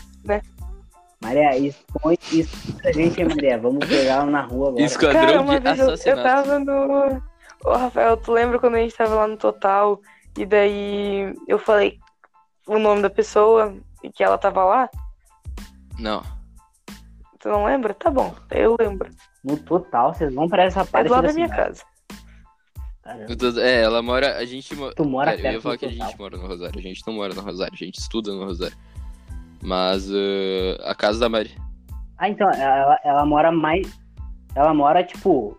Maria, 1.22 1.56
expõe 1.56 2.18
isso 2.32 2.76
pra 2.76 2.92
gente, 2.92 3.24
Maria. 3.24 3.58
Vamos 3.58 3.86
pegar 3.86 4.14
ela 4.14 4.26
na 4.26 4.42
rua 4.42 4.68
agora. 4.68 4.82
Esquadrão 4.84 5.20
Cara, 5.20 5.40
uma 5.40 5.60
de 5.60 5.74
vez 5.74 6.06
eu, 6.06 6.12
eu 6.12 6.22
tava 6.22 6.58
no. 6.58 7.22
Ô, 7.64 7.72
Rafael, 7.72 8.16
tu 8.16 8.32
lembra 8.32 8.58
quando 8.58 8.74
a 8.74 8.78
gente 8.78 8.96
tava 8.96 9.14
lá 9.14 9.26
no 9.26 9.36
Total? 9.36 10.00
E 10.36 10.46
daí 10.46 11.34
eu 11.46 11.58
falei 11.58 11.98
o 12.66 12.78
nome 12.78 13.02
da 13.02 13.10
pessoa 13.10 13.74
e 14.02 14.10
que 14.10 14.24
ela 14.24 14.38
tava 14.38 14.64
lá? 14.64 14.88
Não. 15.98 16.22
Tu 17.38 17.48
não 17.48 17.64
lembra? 17.64 17.92
Tá 17.94 18.10
bom, 18.10 18.34
eu 18.50 18.76
lembro. 18.78 19.10
No 19.44 19.56
total, 19.56 20.14
vocês 20.14 20.32
vão 20.32 20.48
pra 20.48 20.62
essa 20.64 20.82
É 20.82 20.84
parte 20.84 21.08
do 21.08 21.12
lado 21.12 21.26
da 21.26 21.32
minha 21.32 21.48
cidade. 21.48 21.68
casa. 21.70 21.84
Caramba. 23.02 23.60
É, 23.60 23.82
ela 23.82 24.00
mora. 24.00 24.38
A 24.38 24.44
gente 24.44 24.74
mora. 24.76 24.94
Tu 24.94 25.04
mora 25.04 25.30
Cara, 25.32 25.40
eu 25.40 25.44
ia 25.44 25.50
perto 25.50 25.62
falar 25.62 25.76
que 25.76 25.86
a 25.86 25.90
total. 25.90 26.06
gente 26.08 26.18
mora 26.20 26.36
no 26.36 26.46
Rosário. 26.46 26.78
A 26.78 26.82
gente 26.82 27.02
não 27.06 27.14
mora 27.14 27.34
no 27.34 27.40
Rosário, 27.42 27.74
a 27.74 27.76
gente 27.84 27.98
estuda 27.98 28.32
no 28.32 28.44
Rosário. 28.44 28.76
Mas 29.60 30.08
uh, 30.08 30.78
a 30.84 30.94
casa 30.94 31.18
da 31.18 31.28
Mari. 31.28 31.50
Ah, 32.18 32.28
então, 32.28 32.48
ela, 32.50 33.00
ela 33.04 33.26
mora 33.26 33.50
mais. 33.50 33.92
Ela 34.54 34.72
mora, 34.72 35.02
tipo. 35.02 35.58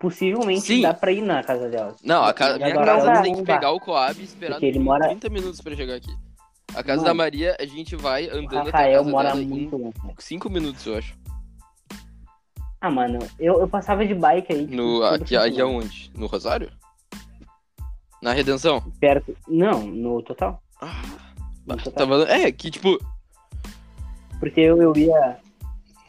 Possivelmente 0.00 0.60
Sim. 0.62 0.82
dá 0.82 0.94
pra 0.94 1.12
ir 1.12 1.20
na 1.22 1.42
casa 1.42 1.68
dela. 1.68 1.94
Não, 2.02 2.24
a 2.24 2.32
casa, 2.32 2.56
minha 2.58 2.74
casa 2.74 3.10
ela 3.10 3.22
tem 3.22 3.32
não 3.32 3.40
que 3.40 3.46
dá. 3.46 3.54
pegar 3.54 3.70
o 3.72 3.80
Coab 3.80 4.18
e 4.20 4.24
esperar 4.24 4.54
Porque 4.54 4.66
ele 4.66 4.78
mora- 4.78 5.06
30 5.08 5.28
minutos 5.28 5.60
pra 5.60 5.74
chegar 5.76 5.94
aqui. 5.94 6.14
A 6.74 6.82
casa 6.82 6.96
Mano, 7.02 7.04
da 7.04 7.14
Maria, 7.14 7.56
a 7.60 7.64
gente 7.66 7.94
vai 7.94 8.26
andando 8.28 8.46
até 8.46 8.56
a 8.58 8.62
Rafael 8.64 8.98
casa 9.00 9.10
mora 9.10 9.28
dela 9.32 9.40
muito 9.44 9.76
em 9.76 9.78
longe. 9.78 9.94
né? 10.04 10.14
5 10.18 10.50
minutos, 10.50 10.86
eu 10.86 10.96
acho. 10.96 11.14
Ah, 12.80 12.90
mano, 12.90 13.18
eu, 13.38 13.60
eu 13.60 13.68
passava 13.68 14.04
de 14.04 14.14
bike 14.14 14.52
aí. 14.52 14.60
tipo, 14.66 14.74
No, 14.76 15.00
todo 15.00 15.14
aqui, 15.14 15.28
semana. 15.28 15.62
aonde? 15.62 16.10
No 16.16 16.26
Rosário? 16.26 16.70
Na 18.22 18.32
Redenção? 18.32 18.80
Perto. 19.00 19.36
Não, 19.46 19.86
no 19.86 20.22
total. 20.22 20.62
Ah, 20.80 21.02
No 21.66 21.76
tá 21.76 21.82
total. 21.84 22.08
falando. 22.08 22.28
É, 22.30 22.50
que 22.50 22.70
tipo. 22.70 22.98
Porque 24.40 24.60
eu, 24.60 24.82
eu 24.82 24.96
ia. 24.96 25.38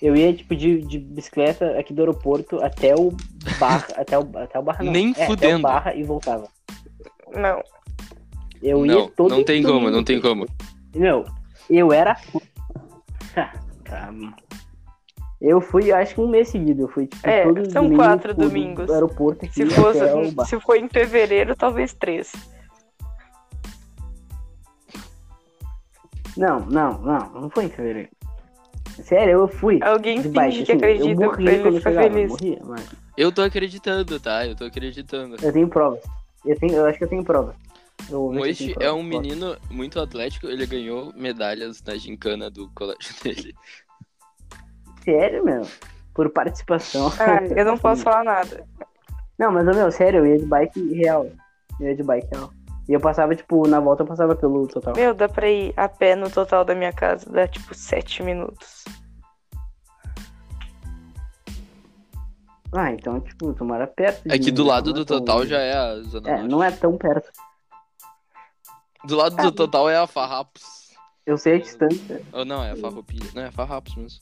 Eu 0.05 0.15
ia, 0.15 0.31
tipo, 0.31 0.55
de, 0.55 0.81
de 0.81 0.99
bicicleta 0.99 1.79
aqui 1.79 1.91
do 1.91 1.99
aeroporto 2.03 2.63
até 2.63 2.93
o 2.93 3.11
Barra. 3.59 3.87
até, 3.97 4.19
o, 4.19 4.37
até 4.37 4.59
o 4.59 4.61
Barra 4.61 4.83
não. 4.83 4.91
Nem 4.91 5.07
É, 5.07 5.11
Até 5.13 5.25
fudendo. 5.25 5.57
o 5.57 5.61
Barra 5.63 5.95
e 5.95 6.03
voltava. 6.03 6.47
Não. 7.33 7.63
Eu 8.61 8.85
ia 8.85 8.93
não, 8.93 9.09
todo 9.09 9.31
não 9.35 9.43
tem 9.43 9.63
como, 9.63 9.89
não 9.89 10.03
tem 10.03 10.21
como. 10.21 10.45
Meu, 10.93 11.25
eu 11.67 11.91
era. 11.91 12.15
Tá. 13.83 14.11
Eu 15.41 15.59
fui, 15.61 15.91
acho 15.91 16.13
que 16.15 16.21
um 16.21 16.27
mês 16.27 16.49
seguido. 16.49 16.83
Eu 16.83 16.87
fui, 16.87 17.07
tipo, 17.07 17.27
É, 17.27 17.43
todo 17.43 17.71
são 17.71 17.83
domingo, 17.83 18.01
quatro 18.03 18.33
do- 18.33 18.47
domingos. 18.47 18.85
Do 18.85 18.93
aeroporto 18.93 19.45
aqui 19.45 19.53
Se, 19.53 19.65
fosse, 19.71 20.01
até 20.01 20.45
se 20.45 20.59
for 20.59 20.75
em 20.75 20.87
fevereiro, 20.87 21.55
talvez 21.55 21.93
três. 21.93 22.31
Não, 26.37 26.59
não, 26.61 26.99
não. 26.99 27.41
Não 27.41 27.49
foi 27.49 27.65
em 27.65 27.69
fevereiro. 27.69 28.09
Sério, 29.03 29.33
eu 29.33 29.47
fui. 29.47 29.79
Alguém 29.81 30.17
de 30.17 30.23
finge 30.23 30.35
bike, 30.35 30.63
que 30.63 30.71
assim, 30.71 30.77
acredita 30.77 31.09
eu 31.09 31.15
pra 31.15 31.25
morria 31.27 31.51
ele 31.51 31.63
quando 31.63 31.77
ficar 31.77 31.89
chegava, 31.89 32.09
feliz. 32.09 32.23
Eu 32.23 32.29
morria, 32.29 32.59
mas 32.63 32.89
Eu 33.17 33.31
tô 33.31 33.41
acreditando, 33.41 34.19
tá? 34.19 34.47
Eu 34.47 34.55
tô 34.55 34.63
acreditando. 34.65 35.35
eu 35.41 35.53
tenho 35.53 35.67
provas. 35.67 36.01
Eu, 36.45 36.57
tenho, 36.57 36.75
eu 36.75 36.85
acho 36.85 36.97
que 36.97 37.03
eu 37.03 37.09
tenho 37.09 37.23
prova. 37.23 37.55
Eu 38.09 38.19
vou 38.19 38.29
O 38.29 38.31
ver 38.41 38.55
se 38.55 38.63
eu 38.63 38.67
Moishi 38.67 38.83
é 38.83 38.91
um 38.91 39.03
menino 39.03 39.57
muito 39.69 39.99
atlético, 39.99 40.47
ele 40.47 40.65
ganhou 40.65 41.11
medalhas 41.15 41.81
na 41.83 41.95
gincana 41.95 42.49
do 42.49 42.69
colégio 42.69 43.13
dele. 43.23 43.53
Sério, 45.03 45.43
meu? 45.43 45.61
Por 46.13 46.29
participação. 46.29 47.11
Ah, 47.19 47.43
eu 47.43 47.65
não 47.65 47.77
posso 47.79 48.03
falar 48.03 48.23
nada. 48.23 48.65
Não, 49.37 49.51
mas, 49.51 49.65
meu, 49.65 49.91
sério, 49.91 50.19
eu 50.19 50.25
ia 50.25 50.39
de 50.39 50.45
bike 50.45 50.93
real. 50.93 51.29
Eu 51.79 51.87
ia 51.87 51.95
de 51.95 52.03
bike 52.03 52.27
real. 52.31 52.51
E 52.87 52.93
eu 52.93 52.99
passava, 52.99 53.35
tipo, 53.35 53.67
na 53.67 53.79
volta 53.79 54.03
eu 54.03 54.07
passava 54.07 54.35
pelo 54.35 54.67
total. 54.67 54.93
Meu, 54.95 55.13
dá 55.13 55.27
pra 55.27 55.49
ir 55.49 55.73
a 55.75 55.89
pé 55.89 56.15
no 56.15 56.29
total 56.29 56.63
da 56.63 56.75
minha 56.75 56.93
casa. 56.93 57.29
Dá 57.31 57.47
tipo 57.47 57.73
sete 57.73 58.21
minutos. 58.21 58.83
Ah, 62.71 62.91
então, 62.91 63.19
tipo, 63.21 63.53
tu 63.53 63.63
mora 63.65 63.87
perto. 63.87 64.21
É 64.31 64.37
que 64.37 64.51
do 64.51 64.63
lado 64.65 64.89
é 64.89 64.93
do 64.93 65.05
tão 65.05 65.19
total 65.19 65.37
longe. 65.39 65.49
já 65.49 65.59
é 65.59 65.73
a 65.73 66.01
Zona 66.01 66.29
É, 66.29 66.33
Norte. 66.37 66.49
não 66.51 66.63
é 66.63 66.71
tão 66.71 66.97
perto. 66.97 67.31
Do 69.05 69.15
lado 69.15 69.35
do 69.35 69.51
total 69.51 69.89
é 69.89 69.97
a 69.97 70.05
Farrapos. 70.07 70.63
Eu 71.25 71.37
sei 71.37 71.55
a 71.55 71.59
distância. 71.59 72.21
Ou 72.33 72.43
não, 72.45 72.63
é 72.63 72.71
a 72.71 72.75
Farroupilha. 72.75 73.29
Não, 73.33 73.41
é 73.43 73.47
a 73.47 73.51
Farrapos 73.51 73.95
mesmo. 73.95 74.19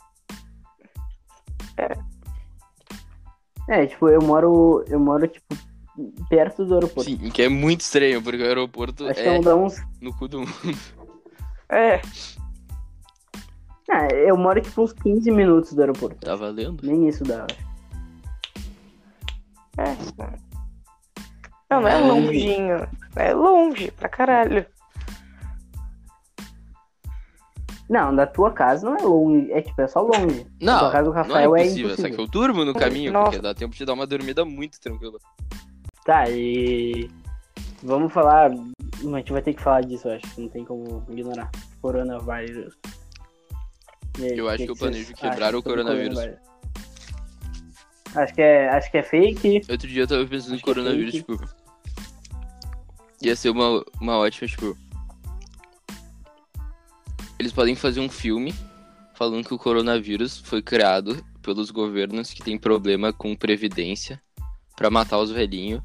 É, 3.70 3.86
tipo, 3.88 4.08
eu 4.10 4.22
moro. 4.22 4.84
Eu 4.88 5.00
moro, 5.00 5.28
tipo, 5.28 5.56
perto 6.30 6.66
do 6.66 6.74
aeroporto. 6.76 7.10
Sim, 7.10 7.18
que 7.30 7.42
é 7.44 7.50
muito 7.50 7.82
estranho, 7.82 8.22
porque 8.22 8.42
o 8.42 8.46
aeroporto 8.46 9.08
Acho 9.08 9.20
é 9.22 9.56
uns. 9.56 9.76
no 10.02 10.14
cu 10.18 10.28
do 10.28 10.40
mundo. 10.42 10.52
É, 11.70 12.02
Ah, 13.90 14.08
eu 14.12 14.36
moro, 14.38 14.62
tipo, 14.62 14.82
uns 14.82 14.94
15 14.94 15.30
minutos 15.32 15.74
do 15.74 15.82
aeroporto. 15.82 16.18
Tá 16.26 16.36
valendo? 16.36 16.86
Nem 16.86 17.08
isso 17.08 17.24
dá. 17.24 17.46
é. 19.78 19.96
Não, 21.70 21.82
não 21.82 21.88
é 21.88 21.98
longinho. 22.00 22.88
É 23.16 23.34
longe 23.34 23.92
pra 23.92 24.08
caralho. 24.10 24.66
Não, 27.90 28.16
da 28.16 28.26
tua 28.26 28.52
casa 28.52 28.90
não 28.90 28.96
é 28.98 29.02
longe. 29.04 29.52
É, 29.52 29.62
tipo, 29.62 29.80
é 29.82 29.88
só 29.88 30.02
longe. 30.02 30.48
Não, 30.62 30.80
tua 30.80 30.92
casa 30.92 31.04
do 31.10 31.14
não 31.14 31.20
é 31.20 31.24
Rafael 31.24 31.56
é 31.56 31.64
impossível, 31.66 31.90
só 31.90 31.96
que 31.96 32.02
impossível. 32.10 32.26
eu 32.26 32.28
durmo 32.32 32.66
no 32.66 32.74
caminho, 32.74 33.12
Nossa. 33.12 33.26
porque 33.32 33.42
dá 33.42 33.54
tempo 33.54 33.76
de 33.76 33.86
dar 33.86 33.94
uma 33.94 34.08
dormida 34.08 34.46
muito 34.46 34.80
tranquila. 34.80 35.20
Tá, 36.06 36.30
e. 36.30 37.10
Vamos 37.82 38.12
falar. 38.12 38.52
A 38.52 39.18
gente 39.18 39.32
vai 39.32 39.42
ter 39.42 39.54
que 39.54 39.62
falar 39.62 39.82
disso, 39.82 40.08
eu 40.08 40.16
acho. 40.16 40.42
Não 40.42 40.50
tem 40.50 40.66
como 40.66 41.06
ignorar. 41.10 41.50
Coronavírus. 41.82 42.78
Aí, 44.20 44.38
Eu 44.38 44.50
acho 44.50 44.64
que 44.66 44.72
eu 44.72 44.76
vocês 44.76 44.80
planejo 44.80 45.14
quebrar 45.14 45.56
o 45.56 45.62
sobre 45.62 45.84
coronavírus. 45.84 46.20
Acho 48.16 48.34
que 48.34 48.42
é, 48.42 48.70
acho 48.70 48.92
que 48.92 48.98
é 48.98 49.04
fake. 49.04 49.62
Outro 49.70 49.88
dia 49.88 50.04
eu 50.04 50.08
tava 50.08 50.26
pensando 50.26 50.54
em 50.54 50.56
Acho 50.56 50.64
que 50.64 50.70
é 50.70 50.74
coronavírus, 50.74 51.12
fake. 51.14 51.38
tipo. 51.38 51.64
Ia 53.22 53.36
ser 53.36 53.50
uma, 53.50 53.84
uma 54.00 54.18
ótima, 54.18 54.48
tipo. 54.48 54.78
Eles 57.40 57.52
podem 57.52 57.76
fazer 57.76 58.00
um 58.00 58.10
filme 58.10 58.54
falando 59.16 59.46
que 59.46 59.54
o 59.54 59.58
coronavírus 59.58 60.40
foi 60.40 60.62
criado 60.62 61.24
pelos 61.42 61.72
governos 61.72 62.32
que 62.32 62.42
tem 62.42 62.58
problema 62.58 63.12
com 63.12 63.36
previdência 63.36 64.22
pra 64.76 64.90
matar 64.90 65.18
os 65.20 65.32
velhinhos 65.32 65.82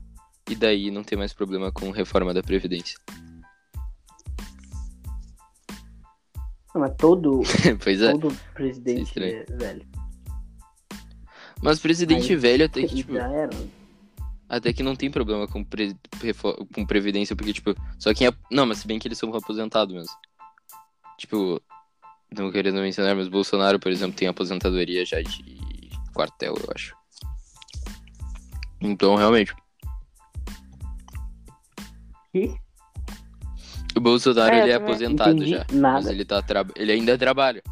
e 0.49 0.55
daí 0.55 0.91
não 0.91 1.05
ter 1.05 1.17
mais 1.17 1.33
problema 1.33 1.71
com 1.71 1.91
reforma 1.91 2.33
da 2.33 2.43
previdência. 2.43 2.99
Não, 6.75 6.83
mas 6.83 6.95
todo, 6.97 7.43
pois 7.83 8.01
é. 8.01 8.13
todo 8.13 8.35
presidente 8.55 9.13
é 9.23 9.45
velho. 9.45 9.87
Mas 11.63 11.81
presidente 11.81 12.33
Aí, 12.33 12.37
velho 12.37 12.65
até 12.67 12.83
que, 12.87 12.95
tipo, 12.95 13.15
Já 13.15 13.29
era. 13.29 13.51
até 14.49 14.73
que 14.73 14.83
não 14.83 14.95
tem 14.95 15.11
problema 15.11 15.49
com, 15.49 15.65
pre- 15.65 15.97
com 16.73 16.87
previdência, 16.87 17.35
porque, 17.35 17.53
tipo, 17.53 17.75
só 17.99 18.15
quem 18.15 18.29
é. 18.29 18.33
Não, 18.51 18.65
mas 18.65 18.79
se 18.79 18.87
bem 18.87 18.99
que 18.99 19.09
eles 19.09 19.19
são 19.19 19.35
aposentados 19.35 19.93
mesmo. 19.93 20.13
Tipo, 21.19 21.61
não 22.33 22.53
querendo 22.53 22.77
mencionar, 22.81 23.17
mas 23.17 23.27
Bolsonaro, 23.29 23.81
por 23.81 23.91
exemplo, 23.91 24.17
tem 24.17 24.29
aposentadoria 24.29 25.05
já 25.05 25.21
de 25.21 25.91
quartel, 26.15 26.55
eu 26.57 26.73
acho. 26.75 26.95
Então, 28.81 29.17
realmente. 29.17 29.53
Que? 32.33 32.55
O 33.97 34.01
Bolsonaro 34.01 34.55
É, 34.55 34.63
ele 34.63 34.71
é 34.71 34.75
aposentado 34.75 35.47
já. 35.47 35.67
nada. 35.73 35.95
Mas 35.95 36.07
ele, 36.07 36.25
tá 36.25 36.43
tra... 36.43 36.65
ele 36.77 36.93
ainda 36.93 37.17
trabalha. 37.19 37.63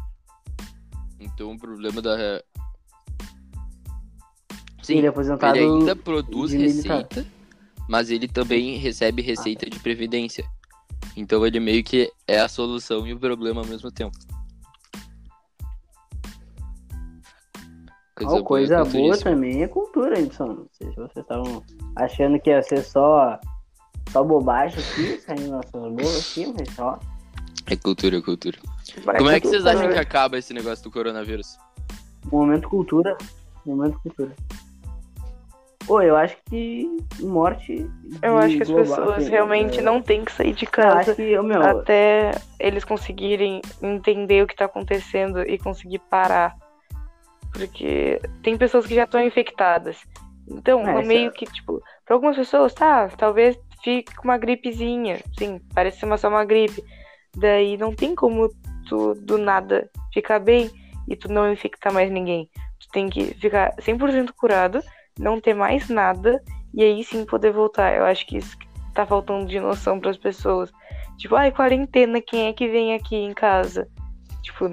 Então 1.19 1.51
o 1.51 1.57
problema 1.57 2.01
da. 2.01 2.41
Sim, 4.81 4.97
Ele 4.97 5.07
é 5.07 5.09
aposentado 5.09 5.57
ele 5.57 5.65
ainda 5.65 5.95
produz 5.95 6.53
receita, 6.53 7.25
mas 7.89 8.09
ele 8.09 8.27
também 8.27 8.77
recebe 8.77 9.21
receita 9.21 9.69
de 9.69 9.79
previdência. 9.79 10.45
Então 11.15 11.45
ele 11.45 11.59
meio 11.59 11.83
que 11.83 12.11
é 12.27 12.39
a 12.39 12.47
solução 12.47 13.05
e 13.05 13.13
o 13.13 13.19
problema 13.19 13.61
ao 13.61 13.67
mesmo 13.67 13.91
tempo. 13.91 14.17
Coisa, 18.15 18.43
coisa 18.43 18.75
boa 18.77 18.85
culturíssima. 18.85 19.31
também 19.31 19.63
é 19.63 19.67
cultura, 19.67 20.15
se 20.15 20.85
vocês 20.95 21.17
estavam 21.17 21.63
achando 21.95 22.39
que 22.39 22.49
ia 22.49 22.63
ser 22.63 22.81
só, 22.81 23.39
só 24.11 24.23
bobagem 24.23 24.79
aqui, 24.79 25.21
saindo 25.21 25.51
nossas 25.51 25.71
bocas 25.71 26.31
aqui, 26.31 26.53
mas 26.57 26.75
só. 26.75 26.99
É 27.69 27.75
cultura, 27.75 28.17
é 28.17 28.21
cultura. 28.21 28.57
Vai 29.03 29.17
Como 29.17 29.29
é 29.29 29.39
que 29.39 29.47
vocês 29.47 29.65
acham 29.65 29.89
que 29.89 29.99
acaba 29.99 30.37
esse 30.37 30.53
negócio 30.53 30.83
do 30.83 30.91
coronavírus? 30.91 31.57
Momento 32.31 32.69
cultura. 32.69 33.17
Momento 33.65 33.99
cultura. 33.99 34.33
Pô, 35.85 36.01
eu 36.01 36.17
acho 36.17 36.35
que 36.49 36.85
morte. 37.21 37.89
Eu 38.21 38.37
acho 38.37 38.57
que 38.57 38.63
as 38.63 38.69
pessoas 38.69 39.09
assim, 39.17 39.29
realmente 39.29 39.79
é, 39.79 39.81
não 39.81 40.01
têm 40.01 40.25
que 40.25 40.31
sair 40.33 40.53
de 40.53 40.65
Eu 40.65 40.71
casa 40.71 41.11
acho 41.11 41.15
que, 41.15 41.41
meu, 41.41 41.61
até 41.61 42.31
eles 42.59 42.83
conseguirem 42.83 43.61
entender 43.81 44.43
o 44.43 44.47
que 44.47 44.55
tá 44.55 44.65
acontecendo 44.65 45.41
e 45.41 45.57
conseguir 45.57 45.99
parar. 45.99 46.57
Porque 47.53 48.21
tem 48.43 48.57
pessoas 48.57 48.85
que 48.85 48.95
já 48.95 49.05
estão 49.05 49.21
infectadas. 49.21 49.97
Então, 50.49 50.85
É, 50.87 51.03
meio 51.03 51.31
que, 51.31 51.45
tipo, 51.45 51.81
pra 52.05 52.15
algumas 52.15 52.35
pessoas, 52.35 52.73
tá, 52.73 53.07
talvez 53.09 53.57
fique 53.83 54.15
com 54.15 54.23
uma 54.23 54.37
gripezinha. 54.37 55.19
Sim, 55.37 55.59
parece 55.73 56.03
uma- 56.05 56.17
só 56.17 56.29
uma 56.29 56.45
gripe. 56.45 56.83
Daí 57.35 57.77
não 57.77 57.93
tem 57.93 58.15
como 58.15 58.49
tu 58.87 59.13
do 59.15 59.37
nada 59.37 59.89
ficar 60.13 60.39
bem 60.39 60.69
e 61.07 61.15
tu 61.15 61.31
não 61.31 61.51
infectar 61.51 61.93
mais 61.93 62.11
ninguém. 62.11 62.49
Tu 62.79 62.87
tem 62.91 63.09
que 63.09 63.33
ficar 63.35 63.73
100% 63.79 64.33
curado, 64.33 64.81
não 65.19 65.39
ter 65.39 65.53
mais 65.53 65.89
nada 65.89 66.41
e 66.73 66.83
aí 66.83 67.03
sim 67.03 67.25
poder 67.25 67.51
voltar. 67.51 67.95
Eu 67.95 68.05
acho 68.05 68.25
que 68.25 68.37
isso 68.37 68.57
tá 68.93 69.05
faltando 69.05 69.45
de 69.45 69.59
noção 69.59 69.99
pras 69.99 70.17
pessoas. 70.17 70.71
Tipo, 71.17 71.35
ai, 71.35 71.51
quarentena, 71.51 72.21
quem 72.21 72.47
é 72.47 72.53
que 72.53 72.67
vem 72.67 72.93
aqui 72.93 73.15
em 73.15 73.33
casa? 73.33 73.87
Tipo, 74.41 74.69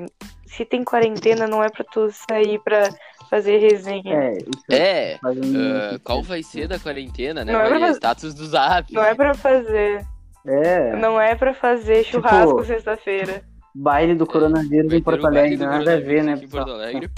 se 0.46 0.64
tem 0.64 0.84
quarentena, 0.84 1.46
não 1.46 1.62
é 1.62 1.68
pra 1.68 1.84
tu 1.84 2.10
sair 2.10 2.58
pra 2.62 2.88
fazer 3.28 3.58
resenha. 3.58 4.02
é, 4.14 4.38
É, 4.70 5.14
ah, 5.22 5.98
qual 6.04 6.22
vai 6.22 6.42
ser 6.42 6.68
da 6.68 6.78
quarentena, 6.78 7.44
né? 7.44 7.52
Não 7.52 7.60
é 7.60 7.68
pra 7.78 7.90
status 7.92 8.34
do 8.34 8.46
zap. 8.46 8.92
Não 8.92 9.02
é 9.04 9.14
pra 9.14 9.34
fazer. 9.34 10.04
É, 10.46 10.94
Não 10.96 11.18
é 11.20 11.34
pra 11.34 11.54
fazer 11.54 12.04
Tipo, 12.04 12.18
churrasco 12.20 12.64
sexta-feira. 12.64 13.42
baile 13.74 14.14
do 14.14 14.26
coronavírus 14.26 14.90
Vai 14.90 14.98
em 14.98 15.02
Porto 15.02 15.26
Alegre, 15.26 15.56
nada 15.56 15.94
a 15.94 16.00
ver, 16.00 16.22
né, 16.22 16.34
em 16.34 16.48
Porto? 16.48 16.70
Alegre. 16.70 17.10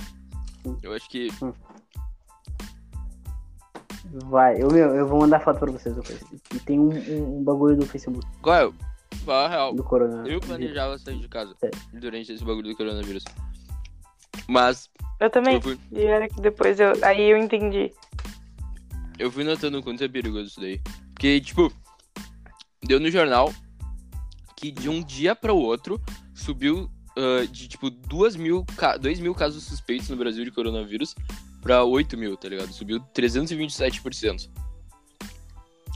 Eu 0.82 0.92
acho 0.94 1.08
que 1.10 1.28
Vai, 4.28 4.62
eu, 4.62 4.68
meu, 4.70 4.94
eu 4.94 5.06
vou 5.06 5.20
mandar 5.20 5.40
foto 5.40 5.58
pra 5.58 5.70
vocês 5.70 5.94
depois. 5.94 6.20
E 6.54 6.58
tem 6.60 6.78
um, 6.78 6.88
um, 6.90 7.38
um 7.38 7.44
bagulho 7.44 7.76
do 7.76 7.84
Facebook 7.86 8.24
Qual 8.40 8.54
é? 8.56 8.64
o- 8.66 8.74
Qual 9.24 9.42
é 9.42 9.46
a 9.46 9.48
real? 9.48 9.74
do 9.74 9.82
coronavírus. 9.84 10.30
Eu 10.32 10.40
planejava 10.40 10.96
sair 10.98 11.18
de 11.18 11.28
casa 11.28 11.54
É. 11.62 11.70
durante 11.98 12.32
esse 12.32 12.44
bagulho 12.44 12.68
do 12.70 12.76
coronavírus. 12.76 13.24
Mas 14.48 14.88
Eu 15.20 15.30
também. 15.30 15.54
eu 15.56 15.60
fui, 15.62 15.78
E 15.92 16.02
era 16.04 16.28
que 16.28 16.40
depois 16.40 16.78
eu. 16.80 16.92
Aí 17.04 17.30
eu 17.30 17.36
entendi. 17.38 17.92
eu 19.18 19.30
fui 19.30 19.44
notando 19.44 19.78
o 19.78 19.82
quanto 19.82 20.02
é 20.04 20.08
perigoso 20.08 20.46
isso 20.48 20.60
daí. 20.60 20.80
Porque, 21.14 21.40
tipo, 21.40 21.72
deu 22.84 23.00
no 23.00 23.10
jornal 23.10 23.52
que 24.56 24.70
de 24.70 24.88
um 24.88 25.02
dia 25.02 25.34
para 25.34 25.52
o 25.52 25.58
outro 25.58 26.00
subiu 26.34 26.90
ah, 27.16 27.46
de, 27.50 27.66
tipo, 27.68 27.88
2 27.90 28.36
mil, 28.36 28.64
ca- 28.76 28.96
2 28.98 29.20
mil 29.20 29.34
casos 29.34 29.64
suspeitos 29.64 30.08
no 30.10 30.16
Brasil 30.16 30.44
de 30.44 30.50
coronavírus 30.50 31.14
pra 31.62 31.82
8 31.82 32.16
mil, 32.16 32.36
tá 32.36 32.48
ligado? 32.48 32.70
Subiu 32.72 33.00
327%. 33.14 34.50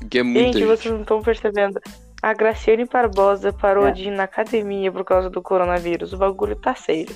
O 0.03 0.09
que 0.09 0.19
é 0.19 0.23
muita 0.23 0.41
Gente, 0.45 0.59
gente. 0.61 0.67
vocês 0.67 0.93
não 0.95 1.03
estão 1.03 1.23
percebendo. 1.23 1.79
A 2.23 2.33
Graciane 2.35 2.87
Barbosa 2.87 3.53
parou 3.53 3.87
É. 3.87 3.93
de 3.93 4.05
ir 4.09 4.11
na 4.11 4.25
academia 4.25 4.91
por 4.91 5.05
causa 5.05 5.29
do 5.29 5.43
coronavírus. 5.43 6.13
O 6.15 6.17
bagulho 6.19 6.57
tá 6.57 6.75
sério. 6.75 7.15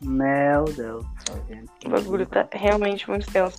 Meu 0.00 0.64
Deus 0.64 1.04
do 1.04 1.22
céu, 1.26 1.44
gente. 1.48 1.70
O 1.86 1.90
bagulho 1.90 2.26
tá 2.26 2.48
realmente 2.52 3.08
muito 3.08 3.30
tenso. 3.30 3.58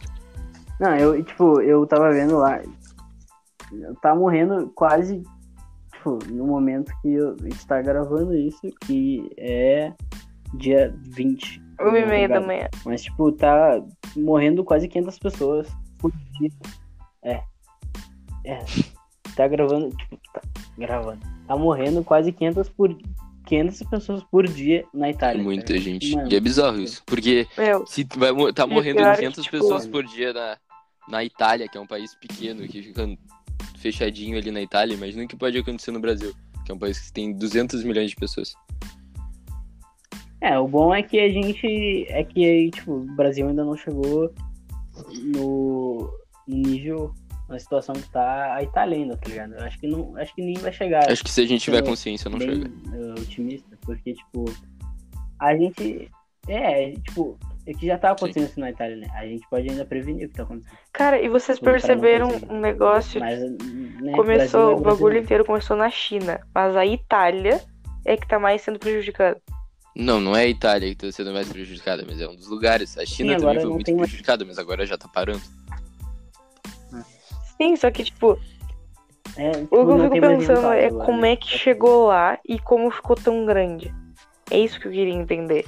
Não, 0.80 0.96
eu, 0.96 1.22
tipo, 1.24 1.62
eu 1.62 1.86
tava 1.86 2.12
vendo 2.12 2.38
lá. 2.38 2.62
Tá 4.02 4.16
morrendo 4.16 4.72
quase, 4.74 5.22
tipo, 5.94 6.18
no 6.32 6.48
momento 6.48 6.92
que 7.02 7.14
eu, 7.14 7.36
a 7.40 7.44
gente 7.44 7.68
tá 7.68 7.82
gravando 7.82 8.34
isso, 8.34 8.62
que 8.86 9.30
é 9.38 9.94
dia 10.56 10.96
20. 11.10 11.62
Uma 11.82 12.00
e 12.00 12.06
meia 12.06 12.30
da 12.30 12.42
manhã. 12.42 12.68
Mas, 12.86 13.04
tipo, 13.04 13.32
tá 13.34 13.82
morrendo 14.16 14.64
quase 14.64 14.88
500 14.88 15.20
pessoas 15.20 15.68
por 15.98 16.12
dia. 16.12 16.50
É. 17.24 17.44
É. 18.46 18.60
Tá 19.36 19.48
gravando, 19.48 19.90
tipo, 19.90 20.18
tá 20.34 20.42
gravando. 20.78 21.20
Tá 21.48 21.56
morrendo 21.56 22.04
quase 22.04 22.32
500 22.32 22.70
por 22.70 22.96
500 23.50 23.84
pessoas 23.90 24.24
por 24.26 24.48
dia 24.48 24.86
na 24.94 25.10
Itália. 25.10 25.42
Muita 25.42 25.74
tá? 25.74 25.80
gente. 25.80 26.16
Mano, 26.16 26.32
E 26.32 26.36
é 26.36 26.40
bizarro 26.40 26.80
isso. 26.80 27.02
Porque 27.04 27.48
Meu, 27.58 27.86
se 27.88 28.08
vai, 28.16 28.32
tá 28.54 28.68
morrendo 28.68 29.00
é 29.00 29.12
que, 29.12 29.18
500 29.22 29.44
tipo, 29.44 29.58
pessoas 29.58 29.88
por 29.88 30.06
dia 30.06 30.32
na, 30.32 30.58
na 31.10 31.24
Itália, 31.24 31.68
que 31.68 31.76
é 31.76 31.82
um 31.82 31.88
país 31.88 32.14
pequeno, 32.14 32.68
que 32.68 32.84
fica 32.84 33.10
fechadinho 33.80 34.38
ali 34.38 34.52
na 34.52 34.62
Itália, 34.62 34.94
imagina 34.94 35.24
o 35.24 35.28
que 35.28 35.36
pode 35.36 35.58
acontecer 35.58 35.90
no 35.90 36.00
Brasil, 36.00 36.32
que 36.64 36.72
é 36.72 36.76
um 36.76 36.78
país 36.78 37.00
que 37.00 37.12
tem 37.12 37.34
200 37.34 37.84
milhões 37.84 38.12
de 38.12 38.16
pessoas. 38.16 38.54
É, 40.42 40.58
o 40.60 40.68
bom 40.68 40.94
é 40.94 41.02
que 41.02 41.20
a 41.20 41.30
gente. 41.30 42.06
É 42.10 42.24
que 42.24 42.46
aí, 42.46 42.70
tipo, 42.70 42.94
o 42.94 43.16
Brasil 43.16 43.48
ainda 43.48 43.66
não 43.66 43.76
chegou 43.76 44.32
no 45.24 46.10
nível, 46.48 47.14
na 47.50 47.60
situação 47.60 47.96
que 47.96 48.10
tá 48.12 48.54
a 48.56 48.64
Itália 48.64 48.98
ainda, 48.98 49.18
tá 49.18 49.28
ligado? 49.30 49.54
Eu 49.56 49.64
acho 49.66 49.80
que 49.80 49.88
não. 49.88 50.16
Acho 50.18 50.34
que 50.36 50.42
nem 50.42 50.54
vai 50.56 50.72
chegar. 50.72 51.12
Acho 51.12 51.24
que 51.24 51.32
se 51.32 51.42
a 51.42 51.46
gente 51.48 51.62
tiver 51.62 51.84
consciência, 51.84 52.30
não 52.30 52.38
bem 52.38 52.50
chega. 52.50 52.72
eh, 52.94 53.20
otimista, 53.20 53.78
porque, 53.82 54.14
tipo, 54.14 54.46
a 55.40 55.56
gente. 55.56 56.10
É, 56.48 56.92
tipo, 56.92 57.38
é 57.68 57.74
que 57.74 57.86
já 57.86 57.98
tá 57.98 58.12
acontecendo 58.12 58.46
isso 58.50 58.60
na 58.60 58.70
Itália, 58.72 58.96
né? 58.96 59.08
A 59.14 59.26
gente 59.28 59.48
pode 59.50 59.70
ainda 59.70 59.86
prevenir 59.86 60.26
o 60.26 60.30
que 60.30 60.36
tá 60.36 60.44
acontecendo. 60.44 60.78
cara, 60.94 61.22
e 61.22 61.28
vocês 61.30 61.60
Pra 61.60 61.72
não 61.74 61.80
perceberam 61.80 62.30
um 62.50 62.60
negócio? 62.60 63.20
Mas, 63.20 63.40
né, 63.40 64.14
Começou, 64.16 64.62
é 64.62 64.64
o 64.66 64.76
bagulho 64.78 64.84
brasileiro. 64.86 65.24
inteiro 65.26 65.46
começou 65.46 65.76
na 65.78 65.90
China. 65.90 66.40
Mas 66.56 66.76
a 66.76 66.86
Itália 66.86 67.62
é 68.06 68.16
que 68.18 68.28
tá 68.28 68.40
mais 68.40 68.62
sendo 68.62 68.80
prejudicada. 68.80 69.40
Não, 69.96 70.20
não 70.20 70.36
é 70.36 70.44
a 70.44 70.48
Itália 70.48 70.90
que 70.90 70.96
tá 70.96 71.12
sendo 71.12 71.34
mais 71.34 71.50
prejudicada, 71.50 72.04
mas 72.08 72.22
é 72.22 72.28
um 72.28 72.36
dos 72.36 72.48
lugares. 72.48 72.98
A 72.98 73.06
China 73.06 73.36
agora 73.36 73.56
também 73.56 73.62
foi 73.66 73.74
muito 73.74 73.86
tem 73.86 73.96
mais- 73.96 74.08
prejudicada, 74.10 74.46
mas 74.46 74.58
agora 74.58 74.86
já 74.86 74.98
tá 74.98 75.08
parando. 75.08 75.42
Sim, 77.62 77.76
só 77.76 77.92
que, 77.92 78.04
tipo, 78.04 78.40
É, 79.36 79.52
o 79.52 79.54
tipo, 79.64 79.70
que 79.70 79.82
eu 79.82 80.02
fico 80.04 80.20
pensando 80.20 80.68
é 80.72 80.86
agora, 80.88 81.06
como 81.06 81.22
né? 81.22 81.32
é 81.32 81.36
que 81.36 81.48
chegou 81.50 82.08
lá 82.08 82.40
e 82.48 82.58
como 82.60 82.90
ficou 82.90 83.16
tão 83.16 83.46
grande. 83.46 83.94
É 84.50 84.58
isso 84.58 84.80
que 84.80 84.88
eu 84.88 84.92
queria 84.92 85.14
entender. 85.14 85.66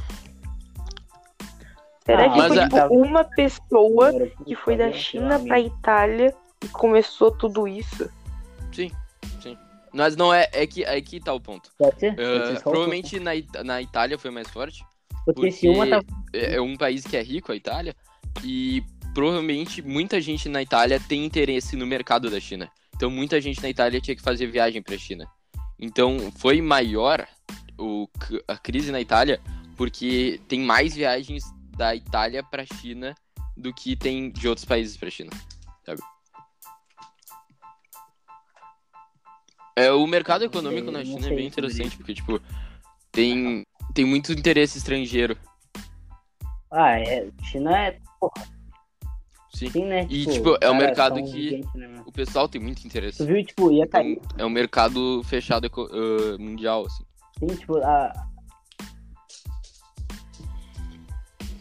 Será 2.06 2.26
Ah, 2.26 2.30
que 2.30 2.48
foi 2.48 2.60
a- 2.60 2.64
tipo, 2.68 2.94
uma 2.96 3.24
pessoa 3.24 4.12
que 4.46 4.56
foi 4.56 4.76
da 4.76 4.92
China 4.92 5.38
lá, 5.38 5.40
pra 5.40 5.60
Itália 5.60 6.34
e 6.64 6.68
começou 6.70 7.30
tudo 7.32 7.68
isso? 7.68 8.10
Sim, 8.74 8.90
sim. 9.42 9.58
Mas 9.94 10.16
não 10.16 10.34
é. 10.34 10.50
É 10.52 10.66
que 10.66 10.84
aí 10.86 11.02
que 11.02 11.20
tá 11.20 11.34
o 11.34 11.40
ponto. 11.40 11.72
Pode 11.78 12.00
ser? 12.00 12.16
Pode 12.16 12.48
ser 12.48 12.54
só 12.56 12.70
um 12.70 12.72
provavelmente 12.72 13.20
na, 13.20 13.32
It- 13.32 13.64
na 13.64 13.82
Itália 13.82 14.18
foi 14.18 14.32
mais 14.32 14.50
forte. 14.50 14.84
Porque 15.26 15.52
se 15.52 15.70
uma 15.70 15.86
tá. 15.88 16.02
é 16.34 16.56
é 16.56 16.62
um 16.62 16.76
país 16.76 17.06
que 17.06 17.16
é 17.16 17.22
rico, 17.22 17.52
a 17.52 17.56
Itália, 17.56 17.96
e 18.44 18.84
provavelmente 19.14 19.82
muita 19.82 20.20
gente 20.22 20.48
na 20.50 20.62
Itália 20.62 21.00
tem 21.00 21.26
interesse 21.26 21.76
no 21.76 21.86
mercado 21.86 22.30
da 22.30 22.40
China. 22.40 22.72
Então 22.96 23.10
muita 23.10 23.42
gente 23.42 23.62
na 23.62 23.70
Itália 23.70 24.02
tinha 24.02 24.16
que 24.16 24.22
fazer 24.22 24.48
viagem 24.48 24.82
para 24.82 24.96
a 24.96 24.98
China. 24.98 25.28
Então 25.80 26.32
foi 26.38 26.62
maior 26.62 27.28
o, 27.78 28.08
a 28.48 28.58
crise 28.58 28.92
na 28.92 29.02
Itália 29.02 29.42
porque 29.76 30.40
tem 30.48 30.60
mais 30.60 30.96
viagens 30.96 31.44
da 31.76 31.96
Itália 31.96 32.44
para 32.44 32.64
a 32.64 32.78
China 32.78 33.16
do 33.58 33.74
que 33.74 33.96
tem 33.96 34.30
de 34.30 34.48
outros 34.48 34.66
países 34.66 34.96
para 34.96 35.08
a 35.08 35.12
China, 35.12 35.32
sabe? 35.86 36.02
É, 39.76 39.92
o 39.92 40.06
mercado 40.06 40.44
econômico 40.44 40.88
Eu 40.88 40.92
na 40.92 41.04
China 41.04 41.20
é 41.20 41.24
sei 41.24 41.36
bem 41.36 41.48
interessante, 41.48 41.98
porque, 41.98 42.14
tipo, 42.14 42.42
tem, 43.12 43.66
tem 43.94 44.06
muito 44.06 44.32
interesse 44.32 44.78
estrangeiro. 44.78 45.38
Ah, 46.70 47.00
é. 47.00 47.28
China 47.44 47.78
é. 47.78 48.00
Porra, 48.20 48.48
Sim. 49.54 49.70
sim, 49.70 49.86
né? 49.86 50.08
E, 50.10 50.26
tipo, 50.26 50.58
é 50.62 50.70
um 50.72 50.76
mercado 50.76 51.22
que- 51.22 51.28
gigante, 51.28 51.78
né? 51.78 52.04
O 52.06 52.12
pessoal 52.12 52.48
tem 52.48 52.62
muito 52.62 52.86
interesse. 52.86 53.18
Tu 53.18 53.26
viu, 53.26 53.46
tipo, 53.46 53.72
ia 53.72 53.84
Então, 53.84 54.02
cair. 54.02 54.22
é 54.38 54.46
um 54.46 54.50
mercado 54.50 55.22
fechado 55.24 55.70
ah, 55.70 56.38
mundial, 56.40 56.86
assim. 56.86 57.04
Sim, 57.40 57.56
tipo, 57.56 57.78
a. 57.78 58.28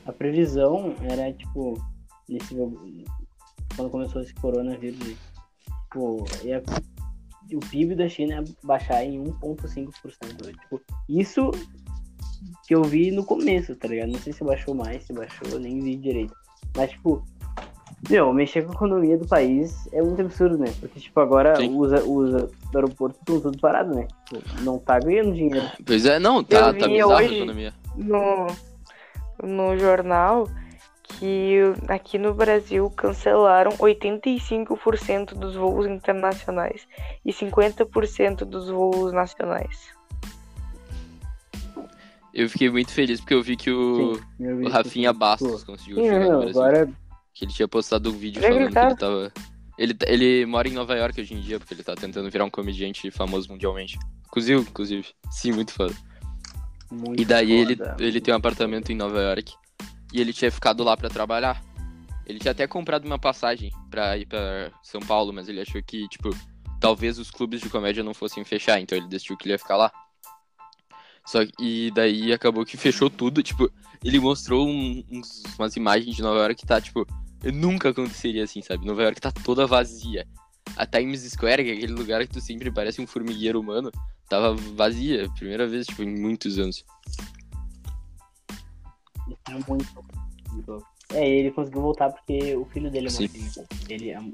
A 0.07 0.12
previsão 0.12 0.94
era, 1.03 1.33
tipo, 1.33 1.74
nesse. 2.29 2.55
Quando 3.76 3.90
começou 3.90 4.22
esse 4.22 4.35
coronavírus, 4.35 4.98
tipo, 5.85 6.24
ia 6.44 6.62
o 7.57 7.61
PIB 7.61 7.96
da 7.96 8.09
China 8.09 8.44
baixar 8.62 9.05
em 9.05 9.22
1,5%. 9.24 10.53
Tipo, 10.61 10.81
isso 11.09 11.50
que 12.66 12.74
eu 12.74 12.83
vi 12.83 13.11
no 13.11 13.24
começo, 13.24 13.74
tá 13.76 13.88
ligado? 13.88 14.11
Não 14.12 14.18
sei 14.20 14.33
se 14.33 14.44
baixou 14.44 14.74
mais, 14.74 15.05
se 15.05 15.12
baixou, 15.12 15.59
nem 15.59 15.81
vi 15.81 15.96
direito. 15.96 16.35
Mas, 16.76 16.90
tipo, 16.90 17.24
meu, 18.08 18.32
mexer 18.32 18.64
com 18.64 18.72
a 18.72 18.74
economia 18.74 19.18
do 19.18 19.26
país 19.26 19.88
é 19.92 20.00
muito 20.00 20.22
absurdo, 20.22 20.56
né? 20.56 20.72
Porque, 20.80 20.98
tipo, 20.98 21.20
agora 21.20 21.56
Sim. 21.56 21.76
os, 21.76 21.92
os 22.06 22.50
aeroportos 22.74 23.18
estão 23.20 23.40
tudo 23.40 23.58
parados, 23.58 23.94
né? 23.94 24.08
Não 24.62 24.78
tá 24.78 24.98
ganhando 24.98 25.34
dinheiro. 25.34 25.66
Pois 25.84 26.06
é, 26.06 26.18
não, 26.18 26.42
tá, 26.42 26.72
tá 26.72 26.88
bizarro 26.88 27.12
a 27.12 27.24
economia. 27.24 27.74
no, 27.96 28.46
no 29.42 29.76
jornal 29.78 30.48
que 31.18 31.58
aqui 31.88 32.18
no 32.18 32.32
Brasil 32.32 32.88
cancelaram 32.90 33.72
85% 33.72 35.34
dos 35.34 35.56
voos 35.56 35.86
internacionais 35.86 36.86
e 37.24 37.32
50% 37.32 38.44
dos 38.44 38.68
voos 38.70 39.12
nacionais. 39.12 39.88
Eu 42.32 42.48
fiquei 42.48 42.70
muito 42.70 42.92
feliz 42.92 43.20
porque 43.20 43.34
eu 43.34 43.42
vi 43.42 43.56
que 43.56 43.70
o, 43.70 44.14
Sim, 44.14 44.64
o. 44.64 44.68
Rafinha 44.68 45.12
Bastos 45.12 45.64
conseguiu 45.64 45.96
Sim, 45.96 46.10
não, 46.10 46.42
agora 46.42 46.88
Que 47.40 47.46
ele 47.46 47.53
tinha 47.55 47.66
postado 47.66 48.11
um 48.11 48.12
vídeo 48.12 48.42
Já 48.42 48.48
falando 48.48 48.70
que 48.70 48.79
ele 48.79 48.94
tava. 48.96 49.33
Ele, 49.79 49.96
ele 50.07 50.44
mora 50.44 50.68
em 50.68 50.72
Nova 50.72 50.94
York 50.94 51.18
hoje 51.22 51.33
em 51.33 51.40
dia, 51.40 51.59
porque 51.59 51.72
ele 51.72 51.83
tá 51.83 51.94
tentando 51.94 52.31
virar 52.31 52.44
um 52.44 52.50
comediante 52.50 53.11
famoso 53.11 53.48
mundialmente. 53.50 53.98
Inclusive, 54.26 54.61
inclusive. 54.61 55.09
Sim, 55.31 55.53
muito 55.53 55.72
foda. 55.72 55.94
muito 56.92 57.18
E 57.18 57.24
daí 57.24 57.50
ele, 57.50 57.76
foda. 57.76 57.96
ele 57.98 58.20
tem 58.20 58.35
um 58.35 58.37
apartamento 58.37 58.92
em 58.92 58.94
Nova 58.94 59.18
York. 59.22 59.55
E 60.12 60.20
ele 60.20 60.35
tinha 60.35 60.53
ficado 60.53 60.85
lá 60.85 60.94
pra 60.98 61.09
trabalhar. 61.09 61.64
Ele 62.26 62.38
tinha 62.38 62.53
até 62.53 62.66
comprado 62.66 63.07
uma 63.07 63.18
passagem 63.18 63.72
pra 63.90 64.18
ir 64.18 64.26
pra 64.26 64.70
São 64.83 65.00
Paulo, 65.00 65.33
mas 65.33 65.48
ele 65.48 65.62
achou 65.62 65.83
que, 65.83 66.07
tipo, 66.09 66.29
talvez 66.79 67.18
os 67.18 67.31
clubes 67.31 67.62
de 67.62 67.70
comédia 67.70 68.05
não 68.05 68.12
fossem 68.12 68.44
fechar, 68.44 68.79
então 68.81 68.98
ele 68.98 69.09
decidiu 69.09 69.35
que 69.38 69.46
ele 69.46 69.55
ia 69.55 69.59
ficar 69.59 69.79
lá. 69.79 69.90
Só 71.24 71.42
que, 71.46 71.53
e 71.59 71.90
daí 71.92 72.35
acabou 72.35 72.66
que 72.66 72.76
fechou 72.76 73.09
tudo, 73.09 73.42
tipo, 73.42 73.72
ele 74.05 74.20
mostrou 74.20 74.68
um- 74.68 75.03
uns- 75.11 75.42
umas 75.59 75.74
imagens 75.76 76.14
de 76.14 76.20
Nova 76.22 76.40
York 76.40 76.57
que 76.57 76.66
tá, 76.66 76.79
tipo, 76.83 77.07
nunca 77.44 77.90
aconteceria 77.90 78.44
assim, 78.44 78.62
sabe? 78.62 78.87
Nova 78.87 79.03
York 79.03 79.20
tá 79.20 79.33
toda 79.33 79.66
vazia. 79.66 80.26
A 80.76 80.87
Times 80.87 81.22
Square, 81.22 81.64
que 81.64 81.70
é 81.70 81.74
aquele 81.74 81.92
lugar 81.92 82.26
que 82.26 82.33
tu 82.33 82.40
sempre 82.40 82.70
parece 82.70 83.00
um 83.00 83.07
formigueiro 83.07 83.61
humano, 83.61 83.90
tava 84.29 84.55
vazia. 84.55 85.29
Primeira 85.37 85.66
vez, 85.66 85.87
tipo, 85.87 86.03
em 86.03 86.18
muitos 86.18 86.59
anos. 86.59 86.85
É 89.48 89.55
muito. 89.68 89.87
É, 91.12 91.29
ele 91.29 91.50
conseguiu 91.50 91.83
voltar 91.83 92.11
porque 92.11 92.55
o 92.55 92.64
filho 92.66 92.90
dele 92.90 93.09
é 93.09 93.11
Sim. 93.11 93.29
Ele 93.88 94.11
é, 94.11 94.14
é 94.14 94.20
o 94.20 94.33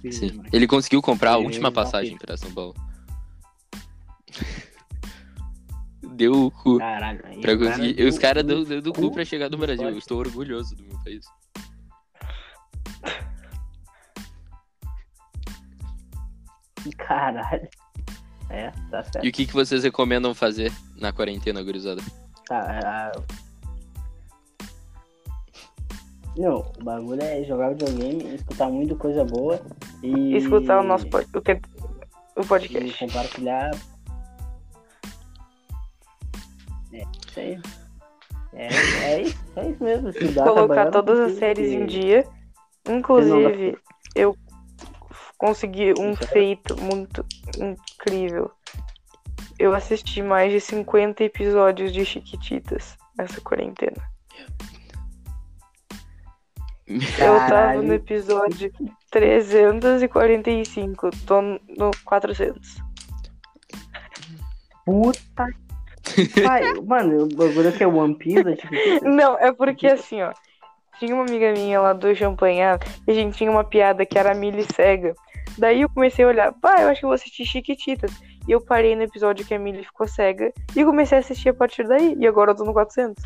filho 0.00 0.12
Sim. 0.12 0.20
dele. 0.20 0.36
mano. 0.36 0.48
Ele 0.52 0.66
conseguiu 0.66 1.02
comprar 1.02 1.34
a 1.34 1.38
Ele 1.38 1.46
última 1.46 1.68
não 1.68 1.74
passagem 1.74 2.16
pra 2.16 2.36
São 2.36 2.52
Paulo. 2.52 2.74
Deu 6.14 6.46
o 6.46 6.50
cu. 6.50 6.78
Caralho. 6.78 7.18
Pra 7.40 7.56
cara 7.56 7.58
conseguir... 7.58 8.04
Os 8.04 8.18
caras 8.18 8.44
deu, 8.44 8.64
deu 8.64 8.82
do 8.82 8.92
cu 8.92 9.00
cu 9.00 9.12
pra 9.12 9.24
chegar 9.24 9.48
no 9.48 9.56
Brasil. 9.56 9.88
Eu 9.88 9.96
estou 9.96 10.18
orgulhoso 10.18 10.76
do 10.76 10.84
meu 10.84 10.98
país. 11.02 11.24
Caralho. 16.98 17.68
É, 18.48 18.70
tá 18.90 19.04
certo. 19.04 19.24
E 19.24 19.28
o 19.28 19.32
que, 19.32 19.46
que 19.46 19.52
vocês 19.52 19.84
recomendam 19.84 20.34
fazer 20.34 20.72
na 20.96 21.12
quarentena, 21.12 21.62
gurizada? 21.62 22.02
Tá. 22.46 23.12
Não, 26.36 26.72
o 26.80 26.84
bagulho 26.84 27.22
é 27.22 27.44
jogar 27.44 27.70
videogame, 27.70 28.34
escutar 28.34 28.68
muito 28.68 28.96
coisa 28.96 29.24
boa 29.24 29.60
e. 30.02 30.08
E 30.32 30.36
escutar 30.36 30.80
o 30.80 30.82
nosso 30.82 31.08
pod- 31.08 31.28
o, 31.34 31.40
que- 31.40 31.60
o 32.36 32.42
e 32.42 32.46
podcast. 32.46 32.98
compartilhar. 33.06 33.70
É, 36.92 37.02
isso 37.28 37.40
aí. 37.40 37.60
É, 38.52 38.66
é 38.66 39.22
isso, 39.22 39.38
é 39.56 39.70
isso 39.70 39.82
mesmo. 39.84 40.08
estudar, 40.08 40.44
Colocar 40.44 40.90
todas 40.90 41.20
as 41.20 41.38
séries 41.38 41.70
em 41.72 41.86
dia. 41.86 42.26
Inclusive, 42.88 43.78
eu 44.14 44.36
consegui 45.40 45.92
um 45.98 46.12
é- 46.12 46.16
feito 46.16 46.80
muito 46.80 47.26
incrível. 47.58 48.52
Eu 49.58 49.74
assisti 49.74 50.22
mais 50.22 50.52
de 50.52 50.60
50 50.60 51.24
episódios 51.24 51.92
de 51.92 52.04
Chiquititas 52.04 52.96
nessa 53.18 53.40
quarentena. 53.40 53.96
Eu 56.86 57.00
tava 57.18 57.38
Caralho. 57.38 57.82
no 57.82 57.94
episódio 57.94 58.70
345, 59.10 61.10
tô 61.26 61.42
no 61.42 61.90
400. 62.04 62.76
Puta 64.84 65.48
pariu. 66.42 66.82
Mano, 66.84 67.24
o 67.24 67.28
bagulho 67.28 67.72
que 67.72 67.84
é 67.84 67.86
One 67.86 68.16
Piece, 68.16 68.48
é 68.48 68.56
tipo. 68.56 68.74
Não, 69.08 69.38
é 69.38 69.52
porque 69.52 69.86
assim, 69.86 70.22
ó. 70.22 70.32
Tinha 70.98 71.14
uma 71.14 71.24
amiga 71.24 71.52
minha 71.52 71.80
lá 71.80 71.92
do 71.94 72.14
Champanhar 72.14 72.78
e 73.06 73.10
a 73.10 73.14
gente 73.14 73.38
tinha 73.38 73.50
uma 73.50 73.64
piada 73.64 74.04
que 74.04 74.18
era 74.18 74.32
a 74.32 74.34
Milly 74.34 74.66
cega. 74.74 75.14
Daí 75.60 75.82
eu 75.82 75.90
comecei 75.90 76.24
a 76.24 76.28
olhar, 76.28 76.52
pá, 76.54 76.80
eu 76.80 76.88
acho 76.88 77.00
que 77.00 77.04
eu 77.04 77.10
vou 77.10 77.14
assistir 77.14 77.44
Chiquititas. 77.44 78.10
E 78.48 78.52
eu 78.52 78.60
parei 78.62 78.96
no 78.96 79.02
episódio 79.02 79.44
que 79.46 79.52
a 79.52 79.58
Milly 79.58 79.84
ficou 79.84 80.08
cega 80.08 80.50
e 80.74 80.82
comecei 80.84 81.18
a 81.18 81.20
assistir 81.20 81.50
a 81.50 81.54
partir 81.54 81.86
daí. 81.86 82.16
E 82.18 82.26
agora 82.26 82.52
eu 82.52 82.56
tô 82.56 82.64
no 82.64 82.72
400. 82.72 83.22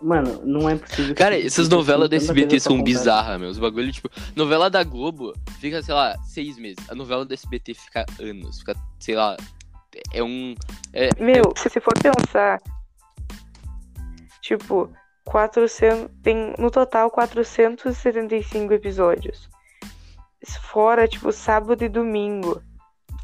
Mano, 0.00 0.42
não 0.44 0.68
é 0.68 0.76
possível. 0.76 1.14
que- 1.14 1.14
Cara, 1.14 1.38
essas 1.38 1.66
que- 1.66 1.74
novelas 1.74 2.08
da 2.10 2.18
tanta 2.18 2.24
SBT 2.32 2.60
são 2.60 2.82
bizarras, 2.82 3.40
meus. 3.40 3.58
Bagulho, 3.58 3.90
tipo, 3.90 4.08
novela 4.36 4.68
da 4.68 4.84
Globo 4.84 5.32
fica, 5.60 5.82
sei 5.82 5.94
lá, 5.94 6.14
seis 6.24 6.58
meses. 6.58 6.78
A 6.90 6.94
novela 6.94 7.24
da 7.24 7.34
SBT 7.34 7.74
fica 7.74 8.04
anos. 8.20 8.58
Fica, 8.60 8.74
sei 9.00 9.14
lá. 9.16 9.36
É 10.12 10.22
um. 10.22 10.54
Meu, 11.18 11.52
se 11.56 11.68
você 11.70 11.80
for 11.80 11.94
pensar, 11.94 12.60
tipo, 14.42 14.90
400, 15.24 16.10
tem 16.22 16.54
no 16.58 16.70
total 16.70 17.10
475 17.10 18.72
episódios. 18.72 19.48
Fora, 20.62 21.08
tipo, 21.08 21.32
sábado 21.32 21.82
e 21.82 21.88
domingo. 21.88 22.62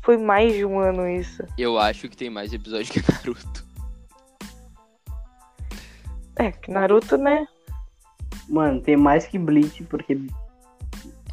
Foi 0.02 0.16
mais 0.16 0.54
de 0.54 0.64
um 0.64 0.78
ano 0.78 1.06
isso. 1.06 1.42
Eu 1.58 1.78
acho 1.78 2.08
que 2.08 2.16
tem 2.16 2.30
mais 2.30 2.52
episódio 2.52 2.90
que 2.90 3.02
Naruto. 3.12 3.64
É, 6.36 6.50
que 6.52 6.70
Naruto, 6.70 7.18
né? 7.18 7.46
Mano, 8.48 8.80
tem 8.80 8.96
mais 8.96 9.26
que 9.26 9.38
Bleach, 9.38 9.84
porque 9.84 10.18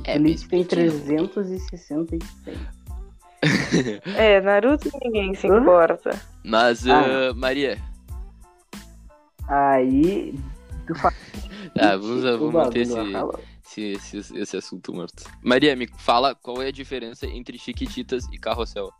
É, 0.03 0.19
Bleach 0.19 0.47
tem 0.49 0.63
Bleach 0.63 0.75
não. 0.75 1.27
366. 1.27 2.77
É, 4.17 4.41
Naruto 4.41 4.89
ninguém 5.01 5.33
se 5.33 5.47
importa. 5.47 6.09
Mas, 6.43 6.85
Ah. 6.87 7.29
ah, 7.29 7.33
Maria, 7.33 7.77
Aí. 9.47 10.37
Tu 10.87 10.95
fala. 10.95 11.13
tá, 11.75 11.97
vamos, 11.97 12.23
vamos 12.23 12.53
manter 12.53 12.81
esse, 12.81 13.81
esse, 13.81 14.17
esse, 14.17 14.37
esse 14.37 14.57
assunto 14.57 14.93
morto. 14.93 15.23
Maria, 15.43 15.75
me 15.75 15.87
fala 15.97 16.33
qual 16.33 16.61
é 16.61 16.67
a 16.67 16.71
diferença 16.71 17.25
entre 17.27 17.57
Chiquititas 17.59 18.25
e 18.31 18.37
Carrossel. 18.37 18.91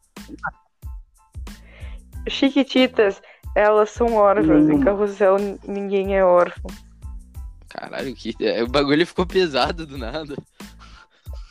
Chiquititas, 2.30 3.21
elas 3.56 3.89
são 3.89 4.13
órfãs. 4.15 4.63
Em 4.63 4.67
Nenhuma. 4.67 4.86
Carrossel, 4.86 5.38
ninguém 5.65 6.15
é 6.15 6.23
órfão. 6.23 6.69
Caralho, 7.69 8.13
que... 8.15 8.34
é, 8.41 8.63
o 8.63 8.67
bagulho 8.67 9.06
ficou 9.06 9.26
pesado 9.26 9.86
do 9.86 9.97
nada. 9.97 10.36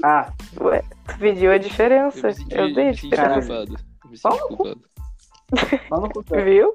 Ah, 0.04 0.32
Ué, 0.60 0.82
tu 1.08 1.18
pediu 1.18 1.50
a 1.52 1.58
diferença? 1.58 2.28
Eu 2.28 2.30
me 2.30 2.34
senti, 2.34 2.54
Eu 2.54 2.74
dei 2.74 2.84
a 2.84 2.90
me 2.90 2.94
senti 2.96 3.10
diferença. 3.10 3.46
culpado. 3.46 3.76
Eu 4.04 4.10
me 4.10 4.16
senti 4.18 4.22
Fala, 4.22 4.48
culpado. 4.48 4.80
fala 5.88 6.08
com 6.10 6.20
o 6.20 6.44
Viu? 6.44 6.74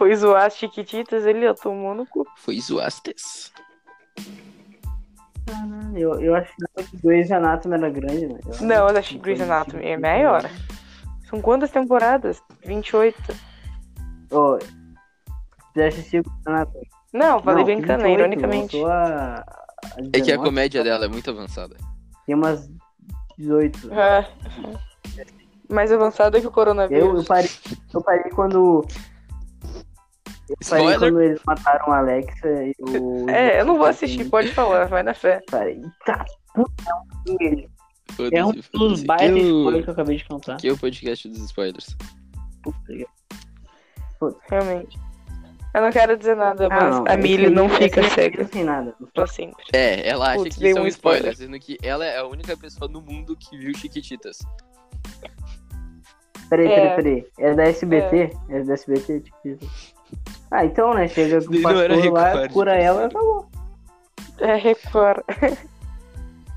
Foi 0.00 0.16
zoar 0.16 0.46
as 0.46 0.56
Chiquititas, 0.56 1.26
ele 1.26 1.46
ó, 1.46 1.52
tomou 1.52 1.94
no 1.94 2.06
cu. 2.06 2.26
Foi 2.38 2.58
zoastes. 2.58 3.52
eu, 5.94 6.18
eu 6.22 6.34
acho 6.34 6.50
que 6.56 6.96
o 6.96 7.00
Grey's 7.02 7.30
Anatomy 7.30 7.74
era 7.74 7.90
grande, 7.90 8.26
né? 8.28 8.40
Eu 8.46 8.66
Não, 8.66 8.88
eu 8.88 8.96
acho 8.96 9.10
que 9.10 9.18
Grey's 9.18 9.42
Anatomy 9.42 9.84
é 9.84 9.98
maior. 9.98 10.48
São 11.28 11.42
quantas 11.42 11.70
temporadas? 11.70 12.42
28. 12.64 13.14
Ô, 14.30 14.58
já 15.76 15.88
assistiu 15.88 16.22
Grey's 16.22 16.46
Anatomy? 16.46 16.88
Não, 17.12 17.42
falei 17.42 17.58
Não, 17.58 17.64
brincando, 17.66 18.04
28, 18.04 18.18
ironicamente. 18.20 18.82
a- 18.86 19.44
a 19.44 20.00
É 20.00 20.12
que 20.12 20.32
a 20.32 20.36
19, 20.36 20.44
comédia 20.44 20.82
dela 20.82 21.04
é 21.04 21.08
muito 21.08 21.28
avançada. 21.28 21.76
Tem 22.24 22.34
umas 22.34 22.70
18. 23.36 23.92
É. 23.92 24.26
Mais 25.68 25.92
avançado 25.92 26.40
que 26.40 26.46
o 26.46 26.48
Eu, 26.48 26.52
coronavírus. 26.52 27.20
eu, 27.20 27.24
parei, 27.26 27.50
eu 27.92 28.00
parei 28.02 28.30
quando. 28.32 28.86
Spoiler. 30.60 30.98
quando 30.98 31.20
eles 31.22 31.40
mataram 31.46 31.92
a 31.92 31.98
Alexa 31.98 32.48
e 32.64 32.74
o. 32.80 33.26
É, 33.30 33.60
eu 33.60 33.64
não 33.64 33.76
vou 33.78 33.86
assistir, 33.86 34.28
pode 34.28 34.48
falar, 34.52 34.86
vai 34.86 35.02
na 35.02 35.14
fé. 35.14 35.40
Parei. 35.50 35.80
Tá, 36.04 36.24
puta, 36.54 36.84
é 38.32 38.44
um 38.44 38.52
dos 38.52 38.70
é 38.72 38.84
o- 38.84 38.92
spoilers 38.94 39.84
que 39.84 39.90
eu 39.90 39.92
acabei 39.92 40.16
de 40.16 40.24
contar. 40.24 40.54
Aqui 40.54 40.68
é 40.68 40.72
o 40.72 40.78
podcast 40.78 41.28
dos 41.28 41.38
spoilers. 41.38 41.96
Puta, 42.62 44.38
Realmente. 44.50 44.98
Eu 45.72 45.82
não 45.82 45.92
quero 45.92 46.16
dizer 46.16 46.34
nada, 46.34 46.66
Ah, 46.66 46.68
mas 46.68 46.94
não, 46.96 47.04
a 47.06 47.16
Millie 47.16 47.46
aí- 47.46 47.52
não 47.54 47.68
fica 47.68 48.02
cega 48.10 48.44
sei 48.52 48.64
nada. 48.64 48.92
pra 49.14 49.26
sempre. 49.28 49.62
É, 49.72 50.06
ela 50.08 50.30
acha 50.30 50.38
Putz, 50.42 50.56
que 50.56 50.66
é 50.68 50.74
um 50.74 50.82
um 50.82 50.86
spoiler, 50.88 51.36
sendo 51.36 51.58
que 51.60 51.78
ela 51.80 52.04
é 52.04 52.18
a 52.18 52.26
única 52.26 52.56
pessoa 52.56 52.90
no 52.90 53.00
mundo 53.00 53.36
que 53.36 53.56
viu 53.56 53.72
Chiquititas. 53.78 54.38
Peraí, 56.48 56.66
É. 56.66 56.74
peraí, 56.96 56.96
peraí. 56.96 57.26
É 57.38 57.54
da 57.54 57.62
SBT? 57.64 58.32
É, 58.48 58.62
da 58.64 58.72
SBT, 58.74 59.20
tipo. 59.20 59.58
Ah, 60.50 60.64
então, 60.64 60.94
né? 60.94 61.06
Chega 61.08 61.44
com 61.44 61.54
o 61.54 61.62
pastor 61.62 61.90
lá, 62.12 62.28
Record, 62.32 62.52
cura 62.52 62.74
ela 62.74 63.02
e 63.02 63.04
acabou. 63.06 63.48
É 64.38 64.54
Record. 64.56 65.22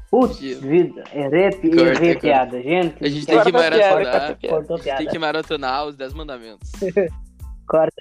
Putz, 0.09 0.39
vida. 0.39 1.03
Errei, 1.11 1.49
Corta, 1.51 1.65
errei 1.65 2.13
corta. 2.13 2.19
piada, 2.19 2.61
gente. 2.61 3.03
A 3.03 3.09
gente 3.09 3.25
tem 3.25 3.41
que 3.41 3.51
piada, 3.51 3.77
maratonar. 3.77 3.91
corta 3.91 4.17
a 4.31 4.35
piada. 4.35 4.77
Piada. 4.83 4.97
Tem 4.99 5.07
que 5.07 5.19
maratonar 5.19 5.85
os 5.87 5.95
10 5.95 6.13
mandamentos. 6.13 6.71
Corta. 7.67 7.95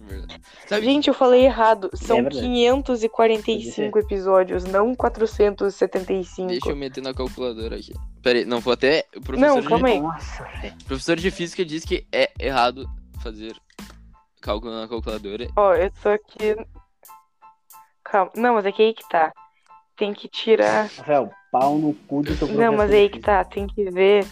Verdade. 0.00 0.40
Sabe, 0.66 0.84
Gente, 0.84 1.08
eu 1.08 1.14
falei 1.14 1.44
errado. 1.44 1.90
São 1.94 2.18
É 2.18 2.22
verdade. 2.22 2.46
545 2.46 3.98
episódios, 3.98 4.64
não 4.64 4.94
475. 4.94 6.48
deixa 6.48 6.68
eu 6.70 6.76
meter 6.76 7.02
na 7.02 7.14
calculadora 7.14 7.76
aqui. 7.76 7.92
Pera 8.22 8.38
aí, 8.40 8.44
não, 8.44 8.60
vou 8.60 8.72
até. 8.74 9.06
O 9.16 9.20
professor, 9.20 9.46
Não, 9.48 9.60
de, 9.60 9.66
calma 9.68 9.88
aí. 9.88 10.00
Nossa, 10.00 10.44
professor 10.86 11.16
de 11.16 11.30
física 11.30 11.64
diz 11.64 11.84
que 11.84 12.06
é 12.12 12.30
errado 12.38 12.88
fazer 13.22 13.56
cálculo 14.40 14.72
na 14.74 14.88
calculadora. 14.88 15.48
Ó, 15.56 15.74
eu 15.74 15.90
tô 16.02 16.08
aqui. 16.08 16.56
Calma. 18.04 18.32
Não, 18.36 18.54
mas 18.54 18.66
é 18.66 18.72
que 18.72 18.82
aí 18.82 18.94
que 18.94 19.08
tá. 19.08 19.32
Tem 19.96 20.12
que 20.12 20.28
tirar. 20.28 20.84
Rafael, 20.96 21.30
pau 21.50 21.78
no 21.78 21.94
cu 21.94 22.22
do 22.22 22.36
teu. 22.36 22.48
Não, 22.48 22.72
mas 22.72 22.90
é 22.90 22.96
aí 22.96 23.08
que 23.08 23.20
tá. 23.20 23.44
Tem 23.44 23.66
que 23.66 23.84
ver 23.90 24.26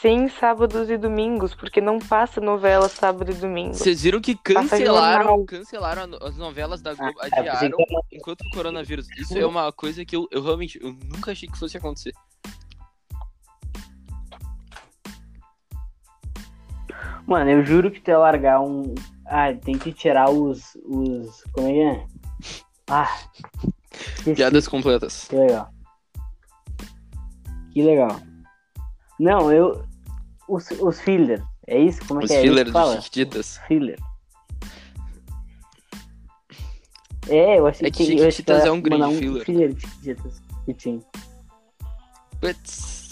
sem 0.00 0.28
sábados 0.28 0.88
e 0.88 0.96
domingos, 0.96 1.54
porque 1.54 1.78
não 1.80 1.98
passa 1.98 2.40
novela 2.40 2.88
sábado 2.88 3.30
e 3.30 3.34
domingo. 3.34 3.74
Vocês 3.74 4.00
viram 4.02 4.18
que 4.20 4.34
cancelaram, 4.34 5.44
cancelaram 5.44 6.06
no- 6.06 6.18
as 6.24 6.36
novelas 6.38 6.80
da 6.80 6.94
Globo, 6.94 7.18
Ah, 7.20 7.26
é, 7.30 7.38
adiaram 7.40 7.76
era- 7.78 8.00
enquanto 8.10 8.40
o 8.40 8.50
coronavírus. 8.54 9.06
Isso 9.18 9.36
é 9.36 9.44
uma 9.44 9.70
coisa 9.70 10.02
que 10.04 10.16
eu, 10.16 10.26
eu 10.30 10.42
realmente 10.42 10.82
eu 10.82 10.94
nunca 11.14 11.32
achei 11.32 11.46
que 11.48 11.58
fosse 11.58 11.76
acontecer. 11.76 12.14
Mano, 17.26 17.50
eu 17.50 17.64
juro 17.64 17.90
que 17.90 18.00
tu 18.00 18.10
ia 18.10 18.18
largar 18.18 18.60
um. 18.60 18.94
Ah, 19.26 19.52
tem 19.54 19.78
que 19.78 19.92
tirar 19.92 20.30
os. 20.30 20.76
os... 20.84 21.42
Como 21.52 21.68
é 21.68 21.72
que 21.72 21.80
é? 21.80 22.06
Ah. 22.88 23.18
esqueci. 24.16 24.34
Piadas 24.34 24.66
completas. 24.66 25.26
Que 25.28 25.36
legal. 25.36 25.70
Que 27.72 27.82
legal. 27.82 28.20
Não, 29.18 29.52
eu. 29.52 29.84
Os, 30.48 30.68
os 30.72 31.00
filler. 31.00 31.42
É 31.66 31.78
isso? 31.78 32.00
Como 32.08 32.20
é 32.20 32.24
Os 32.24 32.30
que 32.30 32.36
é? 32.36 32.40
filler 32.42 32.56
isso 32.56 32.64
que 32.66 32.72
fala? 32.72 33.00
Chiquititas. 33.00 33.46
Os 33.52 33.58
filler. 33.68 33.98
É, 37.28 37.58
eu 37.58 37.66
achei 37.66 37.86
É 37.86 37.90
que 37.90 38.04
que. 38.04 38.12
eu 38.12 38.16
achei 38.16 38.30
Chiquititas 38.32 38.62
que 38.62 38.68
é 38.68 38.72
um 38.72 38.80
grande 38.80 39.02
mandar 39.02 39.16
filler. 39.18 39.44
filler 39.44 39.72
de 39.74 39.80
Chiquititas 39.82 40.42
que 40.64 40.74
tinha. 40.74 41.00
Putz. 42.40 43.09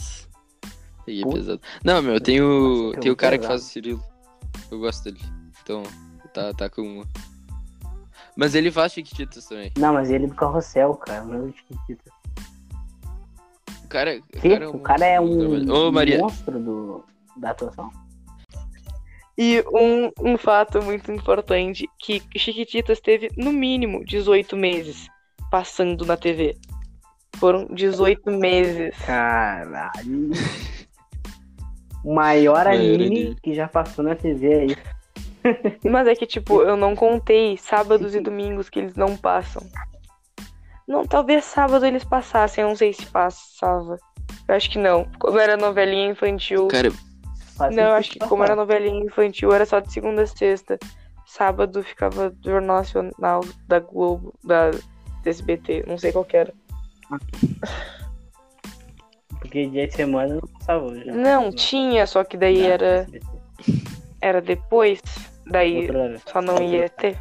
Peguei 1.09 1.24
pesado. 1.24 1.61
Não, 1.82 2.02
meu, 2.02 2.20
tem 2.20 2.42
o, 2.42 2.92
tem 3.00 3.11
o 3.11 3.16
cara 3.16 3.38
que 3.38 3.46
faz 3.46 3.62
o 3.62 3.64
Cirilo. 3.64 4.04
Eu 4.70 4.78
gosto 4.78 5.04
dele. 5.04 5.18
Então, 5.62 5.82
tá, 6.34 6.52
tá 6.52 6.68
com 6.68 6.82
uma. 6.82 7.06
Mas 8.36 8.54
ele 8.54 8.70
faz 8.70 8.92
Chiquititas 8.92 9.46
também. 9.46 9.72
Não, 9.78 9.94
mas 9.94 10.11
ele 10.11 10.26
é 10.26 10.28
do 10.28 10.34
carrossel, 10.34 10.94
cara. 10.96 11.24
Não 11.24 11.48
é 11.48 11.52
Chiquititas. 11.52 12.12
O 13.82 13.88
cara, 13.88 14.20
o 14.20 14.40
cara 14.42 14.64
é 14.64 14.68
um, 14.68 14.74
O 14.74 14.80
cara 14.80 15.06
é 15.06 15.20
um, 15.20 15.72
Ô, 15.72 15.90
Maria. 15.90 16.18
monstro 16.18 16.59
do, 16.59 17.04
da 17.38 17.52
atuação. 17.52 17.90
E 19.38 19.64
um, 19.72 20.12
um 20.20 20.36
fato 20.36 20.82
muito 20.82 21.11
importante, 21.11 21.88
que 21.98 22.22
Chiquititas 22.36 23.00
teve 23.00 23.30
no 23.34 23.50
mínimo 23.50 24.04
18 24.04 24.54
meses 24.59 25.09
passando 25.50 26.04
na 26.04 26.18
TV. 26.18 26.54
Foram 27.36 27.66
18 27.72 28.30
meses. 28.30 28.94
Caralho. 29.06 30.32
O 32.05 32.14
maior 32.14 32.66
anime 32.66 33.36
que 33.42 33.55
já 33.55 33.68
passou 33.68 34.05
na 34.05 34.14
TV 34.14 34.55
aí. 34.55 34.76
Mas 35.84 36.07
é 36.07 36.14
que, 36.14 36.26
tipo, 36.26 36.62
eu 36.62 36.76
não 36.76 36.94
contei 36.94 37.57
sábados 37.57 38.14
e 38.14 38.20
domingos 38.20 38.68
que 38.68 38.78
eles 38.78 38.94
não 38.94 39.16
passam. 39.16 39.62
Não, 40.86 41.05
talvez 41.05 41.44
sábado 41.44 41.84
eles 41.84 42.05
passassem, 42.05 42.62
eu 42.62 42.68
não 42.68 42.76
sei 42.76 42.92
se 42.92 43.05
passava. 43.07 43.99
Eu 44.46 44.55
acho 44.55 44.70
que 44.70 44.78
não. 44.78 45.07
Como 45.18 45.38
era 45.38 45.57
novelinha 45.57 46.11
infantil. 46.11 46.68
Cara, 46.68 46.90
Não, 47.70 47.82
eu 47.82 47.94
acho 47.94 48.12
que 48.12 48.18
como 48.20 48.42
era 48.42 48.57
novelinha 48.57 49.05
infantil, 49.05 49.53
era 49.53 49.66
só 49.66 49.80
de 49.80 49.92
segunda 49.92 50.22
a 50.22 50.26
sexta. 50.26 50.78
Sábado 51.26 51.82
ficava 51.82 52.30
do 52.30 52.51
Jornal 52.51 52.78
Nacional 52.78 53.40
da 53.66 53.80
Globo, 53.80 54.32
da 54.42 54.70
SBT, 55.26 55.84
não 55.86 55.99
sei 55.99 56.11
qual 56.11 56.24
que 56.24 56.38
era. 56.38 56.55
Porque 59.39 59.66
dia 59.66 59.86
de 59.86 59.95
semana 59.95 60.34
não 60.34 60.49
passava 60.59 60.95
já. 61.05 61.12
Não, 61.12 61.53
tinha, 61.53 62.07
só 62.07 62.24
que 62.24 62.36
daí 62.36 62.62
era, 62.62 63.07
era 64.20 64.41
depois. 64.41 65.01
Daí 65.47 65.89
só 66.30 66.43
não 66.43 66.62
ia 66.62 66.89
ter. 66.89 67.18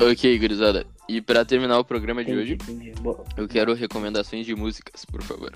ok, 0.00 0.38
gurizada. 0.38 0.86
E 1.08 1.20
pra 1.20 1.44
terminar 1.44 1.78
o 1.78 1.84
programa 1.84 2.24
de 2.24 2.32
hoje, 2.32 2.58
eu 3.36 3.48
quero 3.48 3.74
recomendações 3.74 4.46
de 4.46 4.54
músicas, 4.54 5.04
por 5.04 5.22
favor. 5.22 5.52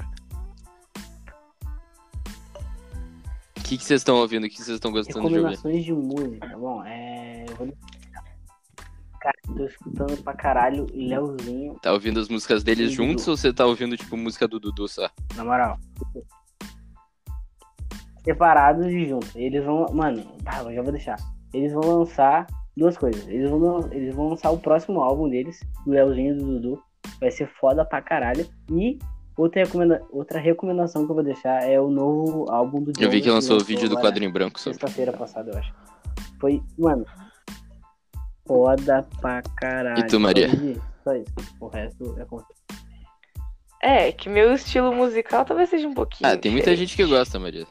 O 3.57 3.63
que 3.63 3.79
que 3.79 3.85
vocês 3.85 4.01
estão 4.01 4.17
ouvindo? 4.17 4.45
O 4.45 4.49
que 4.49 4.57
vocês 4.57 4.75
estão 4.75 4.93
gostando 4.93 5.29
de 5.29 5.39
ouvir? 5.39 5.57
Recomendações 5.57 5.85
de 5.85 5.93
música. 5.93 6.59
Bom, 6.59 6.85
é. 6.85 7.47
Eu 7.49 7.57
vou... 7.57 7.69
Tô 9.45 9.65
escutando 9.65 10.17
pra 10.23 10.33
caralho 10.33 10.87
Leozinho, 10.93 11.77
Tá 11.83 11.93
ouvindo 11.93 12.19
as 12.19 12.29
músicas 12.29 12.63
deles 12.65 12.93
juntos 12.93 13.25
Dudu. 13.25 13.31
ou 13.31 13.37
você 13.37 13.53
tá 13.53 13.67
ouvindo, 13.67 13.97
tipo, 13.97 14.17
música 14.17 14.49
do 14.49 14.59
Dudu 14.59 14.89
só? 14.89 15.09
na 15.37 15.45
moral. 15.45 15.79
Separados 18.25 18.87
e 18.87 19.07
juntos. 19.07 19.35
Eles 19.37 19.63
vão. 19.65 19.87
Mano, 19.93 20.25
tá, 20.43 20.63
eu 20.63 20.75
já 20.75 20.83
vou 20.83 20.93
deixar. 20.93 21.17
Eles 21.53 21.73
vão 21.73 21.99
lançar 21.99 22.47
duas 22.75 22.97
coisas. 22.97 23.29
Eles 23.29 23.51
vão, 23.51 23.87
eles 23.93 24.15
vão 24.15 24.31
lançar 24.31 24.51
o 24.51 24.59
próximo 24.59 25.01
álbum 25.01 25.29
deles, 25.29 25.61
do 25.85 25.93
Leozinho 25.93 26.35
e 26.35 26.39
do 26.39 26.47
Dudu. 26.47 26.83
Vai 27.21 27.31
ser 27.31 27.47
foda 27.61 27.85
pra 27.85 28.01
caralho. 28.01 28.47
E 28.73 28.99
outra, 29.37 29.63
recomenda... 29.63 30.03
outra 30.11 30.41
recomendação 30.41 31.05
que 31.05 31.11
eu 31.11 31.15
vou 31.15 31.25
deixar 31.25 31.63
é 31.69 31.79
o 31.79 31.91
novo 31.91 32.51
álbum 32.51 32.83
do 32.83 32.93
Eu 32.99 33.11
vi 33.11 33.21
que 33.21 33.31
lançou 33.31 33.59
o 33.59 33.65
vídeo 33.65 33.91
do 33.91 33.97
quadrinho 33.97 34.33
branco. 34.33 34.59
Sexta-feira 34.59 35.13
passada, 35.13 35.51
eu 35.51 35.59
acho. 35.59 35.75
Foi, 36.41 36.63
mano. 36.79 37.05
Foda 38.47 39.07
pra 39.21 39.43
caralho. 39.57 40.01
E 40.01 40.07
tu, 40.07 40.21
Maria? 40.21 40.49
Só 41.03 41.15
isso. 41.15 41.33
O 41.61 41.69
resto 41.69 42.17
é 42.21 42.25
com 42.25 42.43
É, 43.83 44.13
que 44.13 44.29
meu 44.29 44.53
estilo 44.55 44.95
musical 44.95 45.45
talvez 45.45 45.71
seja 45.71 45.89
um 45.89 45.95
pouquinho. 45.95 46.29
Ah, 46.31 46.37
tem 46.37 46.51
muita 46.53 46.71
diferente. 46.71 46.91
gente 46.91 46.97
que 46.97 47.05
gosta, 47.07 47.39
Maria. 47.39 47.67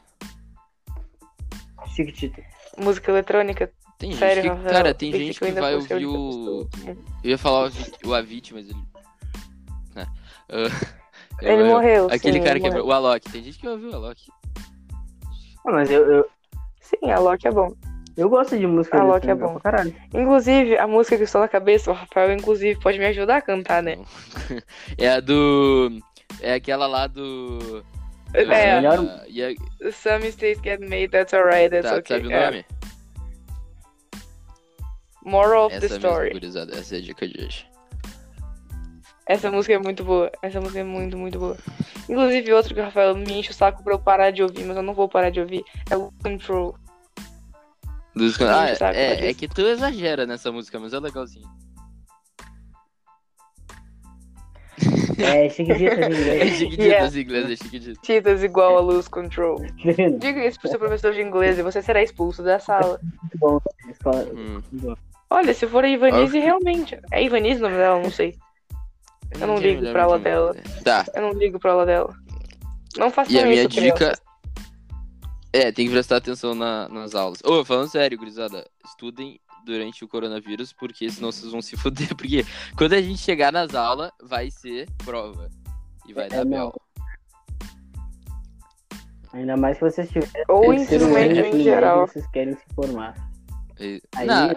Chiquitito. 1.94 2.40
Música 2.78 3.10
eletrônica, 3.12 3.70
Tem 3.98 4.10
gente 4.10 4.18
sério, 4.18 4.42
que, 4.42 4.48
Rafael. 4.48 4.70
cara, 4.72 4.94
tem 4.94 5.12
gente 5.12 5.38
que 5.38 5.44
ainda 5.44 5.60
vai 5.60 5.74
ouvir 5.76 6.06
o. 6.06 6.68
Eu 7.22 7.30
ia 7.30 7.38
falar 7.38 7.60
o 7.62 7.64
Avi- 7.66 7.92
o 8.04 8.14
Avit, 8.14 8.52
mas 8.54 8.68
ele. 8.68 8.84
Ah, 10.50 11.42
Ele 11.42 11.62
eu- 11.62 11.66
morreu. 11.66 12.06
Aquele 12.12 12.38
sim, 12.38 12.44
cara 12.44 12.60
que 12.60 12.66
é. 12.66 12.70
morreu. 12.70 12.86
O 12.86 12.92
Alok. 12.92 13.30
Tem 13.32 13.42
gente 13.42 13.58
que 13.58 13.64
vai 13.64 13.74
ouvir 13.74 13.86
o 13.86 13.94
Alok. 13.94 14.30
Ah, 15.66 15.72
mas 15.72 15.90
eu, 15.90 16.04
eu, 16.08 16.26
Sim, 16.80 17.10
a 17.10 17.18
Loki 17.18 17.48
é 17.48 17.50
bom. 17.50 17.74
Eu 18.16 18.28
gosto 18.28 18.56
de 18.58 18.66
música 18.66 18.98
Ah, 19.00 19.04
Loki 19.04 19.28
é 19.30 19.34
bom. 19.34 19.58
caralho. 19.60 19.94
Inclusive, 20.12 20.76
a 20.78 20.86
música 20.86 21.16
que 21.16 21.24
estou 21.24 21.40
na 21.40 21.48
cabeça, 21.48 21.90
o 21.90 21.94
Rafael, 21.94 22.32
inclusive, 22.32 22.78
pode 22.80 22.98
me 22.98 23.06
ajudar 23.06 23.36
a 23.38 23.42
cantar, 23.42 23.82
né? 23.82 23.96
É 24.98 25.08
a 25.08 25.20
do. 25.20 25.98
É 26.40 26.54
aquela 26.54 26.86
lá 26.86 27.06
do. 27.06 27.84
É, 28.32 28.44
melhor- 28.80 28.98
ah, 28.98 29.24
e 29.28 29.42
a- 29.44 29.92
Some 29.92 30.24
mistakes 30.24 30.60
get 30.62 30.80
made, 30.80 31.08
that's 31.08 31.32
alright, 31.32 31.70
that's 31.70 31.88
tá, 31.88 31.96
okay. 31.98 32.16
sabe 32.16 32.28
o 32.28 32.32
É. 32.32 32.46
nome? 32.50 32.64
Moral 35.24 35.66
of 35.66 35.74
Essa 35.76 35.88
the 35.88 35.94
story. 35.96 36.32
Essa 36.72 36.96
é 36.96 36.98
a 36.98 37.02
dica 37.02 37.26
de 37.26 37.44
hoje. 37.44 37.66
Essa 39.26 39.50
música 39.50 39.74
é 39.74 39.78
muito 39.78 40.04
boa. 40.04 40.30
Essa 40.42 40.60
música 40.60 40.80
é 40.80 40.84
muito, 40.84 41.16
muito 41.16 41.38
boa. 41.38 41.56
Inclusive, 42.08 42.52
outro 42.52 42.74
que 42.74 42.80
o 42.80 42.84
Rafael 42.84 43.16
me 43.16 43.38
enche 43.38 43.50
o 43.50 43.54
saco 43.54 43.82
pra 43.82 43.94
eu 43.94 43.98
parar 43.98 44.30
de 44.30 44.42
ouvir, 44.42 44.64
mas 44.64 44.76
eu 44.76 44.82
não 44.82 44.92
vou 44.92 45.08
parar 45.08 45.30
de 45.30 45.40
ouvir, 45.40 45.64
é 45.90 45.96
o 45.96 46.12
Control. 46.22 46.76
Dos... 48.14 48.40
Ah, 48.40 48.74
sabe, 48.76 48.96
é, 48.98 49.08
pode 49.10 49.24
é 49.26 49.30
isso. 49.30 49.38
que 49.40 49.48
tu 49.48 49.62
exagera 49.62 50.24
nessa 50.26 50.52
música, 50.52 50.78
mas 50.78 50.92
é 50.92 51.00
legalzinho. 51.00 51.48
É 55.18 55.48
chiquititas 55.48 55.98
em 55.98 56.02
É 56.30 56.46
inglês. 56.46 56.54
chiquititas 56.58 56.84
Yeah. 56.86 57.20
inglês, 57.20 57.50
é 57.50 57.56
chiquititas. 57.56 57.98
Titas 58.02 58.42
igual 58.42 58.76
a 58.76 58.80
Lose 58.80 59.08
Control. 59.08 59.60
Diga 60.18 60.46
isso 60.46 60.60
pro 60.60 60.68
seu 60.70 60.78
professor 60.78 61.12
de 61.12 61.22
inglês 61.22 61.58
e 61.58 61.62
você 61.62 61.80
será 61.82 62.02
expulso 62.02 62.42
da 62.42 62.58
sala. 62.58 63.00
bom. 63.38 63.60
Escola- 63.88 64.26
Hum. 64.34 64.60
Olha, 65.30 65.54
se 65.54 65.66
for 65.66 65.84
a 65.84 65.88
Ivanise, 65.88 66.38
Ah. 66.38 66.42
realmente. 66.42 66.98
É 67.12 67.22
Ivanise 67.22 67.60
o 67.60 67.62
nome 67.64 67.76
dela? 67.76 68.00
Não 68.02 68.10
sei. 68.10 68.36
Eu 69.40 69.46
não 69.46 69.56
ligo 69.56 69.90
pra 69.90 70.04
aula 70.04 70.18
dela. 70.18 70.54
nada. 70.54 70.82
Tá, 70.84 71.04
Eu 71.14 71.22
não 71.22 71.32
ligo 71.32 71.58
pra 71.58 71.72
aula 71.72 71.86
dela. 71.86 72.14
Não 72.96 73.10
façam 73.10 73.32
e 73.34 73.38
a 73.38 73.40
isso, 73.42 73.48
minha 73.80 73.92
dica. 73.92 74.12
É, 75.56 75.70
tem 75.70 75.86
que 75.86 75.92
prestar 75.92 76.16
atenção 76.16 76.52
na- 76.52 76.88
nas 76.88 77.14
aulas. 77.14 77.38
Ô, 77.44 77.64
falando 77.64 77.88
sério, 77.88 78.18
gurizada, 78.18 78.68
estudem 78.84 79.38
durante 79.64 80.04
o 80.04 80.08
coronavírus, 80.08 80.72
porque 80.72 81.08
senão 81.08 81.30
vocês 81.30 81.52
vão 81.52 81.62
se 81.62 81.76
fuder. 81.78 82.14
Porque 82.16 82.44
quando 82.76 82.94
a 82.94 83.00
gente 83.00 83.18
chegar 83.20 83.52
nas 83.52 83.72
aulas, 83.72 84.10
vai 84.20 84.50
ser 84.50 84.88
prova. 85.04 85.48
E 86.08 86.12
vai 86.12 86.26
É, 86.26 86.28
dar 86.30 86.44
bel. 86.44 86.72
Ainda 89.32 89.56
mais 89.56 89.78
que 89.78 89.84
vocês 89.84 90.08
tiverem 90.08 90.44
Ou 90.48 90.74
ensino 90.74 91.08
médio 91.10 91.44
em 91.46 91.62
geral. 91.62 92.06
vocês 92.06 92.26
querem 92.32 92.54
se 92.54 92.64
formar. 92.74 93.14
E- 93.78 94.02
Aí- 94.16 94.26
Não, 94.26 94.54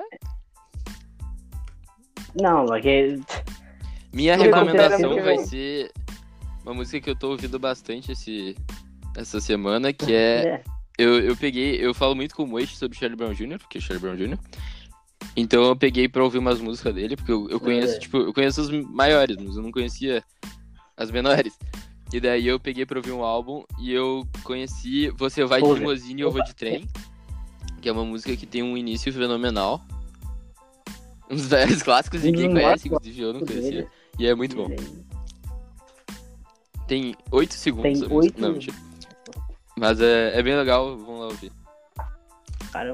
Não, 2.42 2.66
porque 2.66 3.20
minha 4.14 4.36
Eu 4.36 4.44
recomendação 4.44 5.16
vai 5.24 5.38
ser 5.40 5.92
uma 6.64 6.74
música 6.74 7.00
que 7.02 7.10
eu 7.10 7.16
tô 7.16 7.32
ouvindo 7.32 7.58
bastante 7.60 8.12
esse, 8.12 8.56
essa 9.16 9.40
semana, 9.40 9.92
que 9.94 10.14
é 10.14 10.48
é, 10.48 10.64
Eu, 10.98 11.20
eu 11.20 11.36
peguei, 11.38 11.76
eu 11.84 11.94
falo 11.94 12.16
muito 12.16 12.36
com 12.36 12.44
o 12.44 12.48
Moish 12.48 12.76
sobre 12.78 12.98
Charlie 12.98 13.16
Brown 13.18 13.34
Jr., 13.34 13.60
porque 13.60 13.78
é 13.78 13.82
Charlie 13.82 14.02
Brown 14.02 14.16
Jr. 14.16 14.40
Então 15.36 15.64
eu 15.64 15.76
peguei 15.76 16.08
pra 16.10 16.24
ouvir 16.24 16.40
umas 16.40 16.60
músicas 16.60 16.96
dele, 16.96 17.16
porque 17.16 17.32
eu, 17.32 17.48
eu 17.50 17.60
conheço, 17.60 17.96
É. 17.96 18.00
tipo, 18.00 18.18
eu 18.18 18.34
conheço 18.34 18.62
as 18.62 18.70
maiores, 18.70 19.38
mas 19.38 19.56
eu 19.56 19.62
não 19.62 19.72
conhecia 19.72 20.24
as 20.96 21.12
menores. 21.12 21.54
E 22.12 22.20
daí 22.20 22.48
eu 22.48 22.60
peguei 22.60 22.86
pra 22.86 22.98
ouvir 22.98 23.12
um 23.12 23.22
álbum 23.24 23.64
e 23.80 23.92
eu 23.92 24.26
conheci 24.44 25.10
Você 25.18 25.44
Vai 25.46 25.62
de. 25.62 25.72
Limousine 25.74 26.22
e 26.22 26.24
Eu 26.24 26.32
Vou 26.32 26.42
de 26.44 26.56
Trem, 26.56 26.88
que 27.82 27.90
é 27.90 27.92
uma 27.92 28.06
música 28.06 28.36
que 28.36 28.46
tem 28.46 28.64
um 28.64 28.76
início 28.78 29.12
fenomenal. 29.14 29.82
Um 31.30 31.36
dos 31.36 31.48
velhos 31.48 31.84
clássicos, 31.84 32.24
ninguém 32.24 32.48
Hum, 32.50 32.54
conhece, 32.54 32.88
inclusive 32.88 33.22
eu 33.22 33.34
não 33.34 33.42
conhecia. 33.42 33.88
E 34.18 34.26
é 34.26 34.34
muito 34.34 34.56
bom. 34.56 34.68
Tem 36.88 37.14
oito 37.32 37.54
segundos. 37.54 38.00
Tem 38.00 38.08
a 38.10 38.10
música. 38.10 38.16
oito- 38.16 38.42
Não, 38.42 38.54
mentira. 38.54 38.76
Mas 39.78 40.02
é, 40.02 40.38
é 40.38 40.44
bem 40.44 40.56
legal, 40.56 40.98
vamos 40.98 41.20
lá 41.20 41.26
ouvir. 41.28 41.52
Cara, 42.72 42.94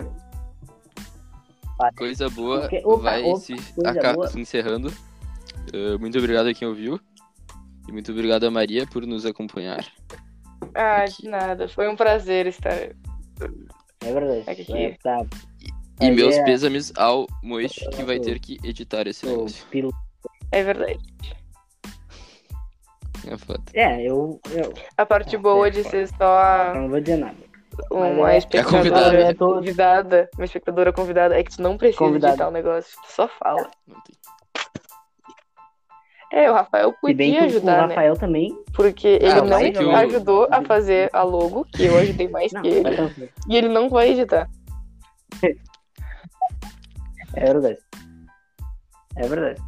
Coisa 1.97 2.29
boa 2.29 2.61
Porque- 2.61 2.81
opa, 2.85 3.03
vai 3.03 3.23
opa, 3.23 3.39
se, 3.39 3.53
aca- 3.85 4.13
boa. 4.13 4.27
se 4.27 4.39
encerrando. 4.39 4.89
Uh, 5.73 5.99
muito 5.99 6.17
obrigado 6.17 6.47
a 6.47 6.53
quem 6.53 6.67
ouviu. 6.67 6.99
E 7.87 7.91
muito 7.91 8.11
obrigado 8.11 8.45
a 8.45 8.51
Maria 8.51 8.85
por 8.87 9.05
nos 9.05 9.25
acompanhar. 9.25 9.85
Ah, 10.75 11.03
Aqui. 11.03 11.23
de 11.23 11.29
nada. 11.29 11.67
Foi 11.67 11.89
um 11.89 11.95
prazer 11.95 12.47
estar. 12.47 12.71
é 12.71 12.93
verdade. 14.01 14.43
Aqui. 14.49 14.73
É, 14.73 14.97
tá, 15.03 15.25
E 15.99 16.07
Mas 16.07 16.15
meus 16.15 16.35
é- 16.35 16.43
pêsames 16.45 16.93
ao 16.95 17.27
Moist, 17.41 17.89
que 17.89 18.03
vai 18.03 18.19
ter 18.19 18.39
que 18.39 18.57
editar 18.63 19.07
esse 19.07 19.25
o 19.25 19.29
negócio. 19.29 19.65
pilo... 19.67 19.91
É 20.51 20.63
verdade. 20.63 20.99
É 23.27 23.37
foda. 23.37 23.61
É, 23.73 24.01
eu, 24.01 24.39
eu 24.51 24.73
A 24.97 25.05
parte 25.05 25.35
Ah, 25.35 25.39
boa 25.39 25.67
é, 25.67 25.69
de 25.71 25.83
foda. 25.83 25.89
ser 25.89 26.07
só 26.17 26.73
não 26.75 26.89
vou 26.89 26.99
dizer 26.99 27.17
nada. 27.17 27.35
uma 27.91 28.33
é- 28.33 28.37
espectadora 28.37 28.77
convidada. 28.83 29.17
É, 29.17 29.33
convidada, 29.33 30.29
uma 30.35 30.45
espectadora 30.45 30.93
convidada, 30.93 31.39
é 31.39 31.43
que 31.43 31.55
tu 31.55 31.61
não 31.61 31.77
precisa 31.77 31.99
Convidada. 31.99 32.33
editar 32.33 32.47
o 32.47 32.51
negócio, 32.51 32.99
tu 33.01 33.11
só 33.11 33.27
fala. 33.27 33.69
Não 33.87 33.95
tem. 34.01 34.15
É, 36.31 36.49
o 36.49 36.53
Rafael 36.55 36.91
podia 36.99 37.31
que 37.37 37.41
o 37.41 37.45
ajudar, 37.45 37.87
né? 37.87 37.93
Rafael 37.93 38.15
também. 38.17 38.57
Porque 38.73 39.07
ele 39.07 39.27
Ah, 39.33 39.35
não 39.35 39.45
mas 39.49 39.75
é 39.75 39.95
ajudou 39.95 40.47
a 40.49 40.63
fazer 40.63 41.07
a 41.13 41.21
logo, 41.21 41.63
que 41.65 41.85
eu 41.85 41.95
ajudei 41.99 42.27
mais 42.27 42.51
Não, 42.51 42.63
que 42.63 42.69
ele, 42.69 42.89
e 43.47 43.55
ele 43.55 43.69
não 43.69 43.87
vai 43.89 44.09
editar. 44.09 44.49
É 47.35 47.45
verdade. 47.45 47.77
É 49.15 49.27
verdade. 49.27 49.61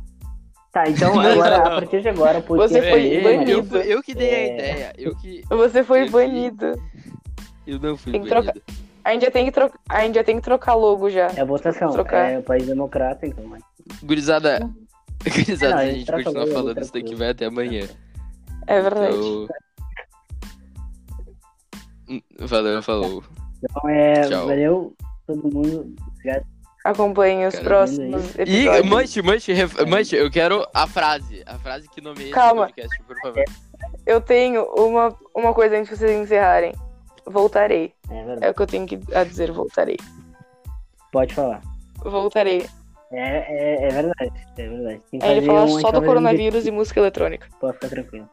Tá, 0.76 0.84
então 0.90 1.18
agora, 1.18 1.56
a 1.56 1.62
partir 1.62 2.02
de 2.02 2.10
agora, 2.10 2.40
o 2.40 2.44
podcast 2.44 2.82
Você 2.84 2.90
foi 2.92 3.14
é- 3.16 3.22
banido. 3.24 3.78
eu, 3.78 3.84
eu 3.84 4.04
que 4.04 4.14
dei 4.14 4.30
a 4.30 4.38
É. 4.38 4.54
ideia. 4.54 4.94
Eu 4.98 5.16
que. 5.16 5.42
Você 5.48 5.84
foi 5.86 6.02
Eu 6.02 6.06
que- 6.08 6.12
banido. 6.12 6.82
Eu 7.66 7.80
não 7.80 7.96
fui 7.96 8.12
Tem 8.12 8.22
que 8.22 8.30
banido. 8.30 8.62
A 9.02 9.14
gente 9.14 9.22
já 9.24 9.32
tem 9.32 9.46
que 9.46 9.52
trocar, 9.54 9.80
a 9.88 10.02
gente 10.02 10.16
já 10.16 10.24
tem 10.26 10.36
que 10.36 10.42
trocar 10.42 10.74
logo 10.74 11.10
já. 11.10 11.28
É 11.28 11.40
a 11.40 11.46
votação. 11.46 11.92
Trocar. 11.92 12.30
É 12.30 12.40
o 12.40 12.44
país 12.44 12.66
democrata, 12.68 13.26
então. 13.26 13.46
mas- 13.48 13.64
Gurizada. 14.04 14.70
Gurizada, 15.24 15.72
Não, 15.76 15.78
a 15.78 15.82
a 15.82 15.86
gente 15.86 15.96
gente 16.00 16.08
tá 16.08 16.14
continua 16.14 16.34
falando, 16.34 16.54
falando 16.54 16.82
isso 16.82 16.92
daqui 16.94 17.16
vai 17.16 17.30
até 17.30 17.46
amanhã. 17.46 17.88
É 18.68 18.82
verdade. 18.82 19.16
Então... 19.16 19.48
Hum, 22.10 22.22
Valeu, 22.42 22.84
falou. 22.84 23.24
Então 23.64 23.90
é. 23.90 24.22
Tchau. 24.28 24.48
Valeu, 24.48 24.94
todo 25.26 25.42
mundo. 25.44 25.96
Obrigado. 26.16 26.46
Acompanhe 26.86 27.48
os 27.48 27.56
Cara, 27.56 27.66
próximos 27.66 28.36
E, 28.36 28.42
episódios. 28.44 28.86
Manche, 28.90 29.22
Manche, 29.24 29.54
ref- 29.54 29.86
Manche, 29.88 30.16
eu 30.18 30.30
quero 30.30 30.68
a 30.72 30.86
frase. 30.86 31.42
A 31.48 31.58
frase 31.58 31.90
que 31.90 32.00
nomeia 32.00 32.32
Calma. 32.32 32.66
esse 32.68 32.76
podcast, 32.76 33.04
por 33.08 33.18
favor. 33.22 33.44
Eu 34.06 34.22
tenho 34.22 34.64
uma, 34.78 35.18
uma 35.36 35.52
coisa 35.52 35.76
antes 35.78 35.90
de 35.90 35.98
vocês 35.98 36.12
encerrarem. 36.12 36.74
Voltarei. 37.26 37.92
É 38.08 38.14
verdade. 38.24 38.46
É 38.46 38.50
o 38.52 38.54
que 38.54 38.62
eu 38.62 38.68
tenho 38.68 38.86
que 38.86 39.00
a 39.16 39.24
dizer, 39.24 39.52
voltarei. 39.52 39.98
Pode 41.12 41.34
falar. 41.34 41.60
Voltarei. 42.04 42.68
É, 43.12 43.20
é, 43.22 43.88
é 43.88 43.90
verdade. 43.90 44.32
É 44.56 44.68
verdade. 44.70 45.02
Tem 45.10 45.20
que 45.20 45.26
Aí 45.26 45.38
ele 45.38 45.46
fala 45.48 45.64
um- 45.64 45.80
só 45.80 45.92
do 45.92 46.04
coronavírus 46.04 46.68
e 46.68 46.72
música 46.72 47.00
eletrônica. 47.00 47.48
Pode 47.60 47.74
ficar 47.74 47.90
tranquilo. 47.90 48.30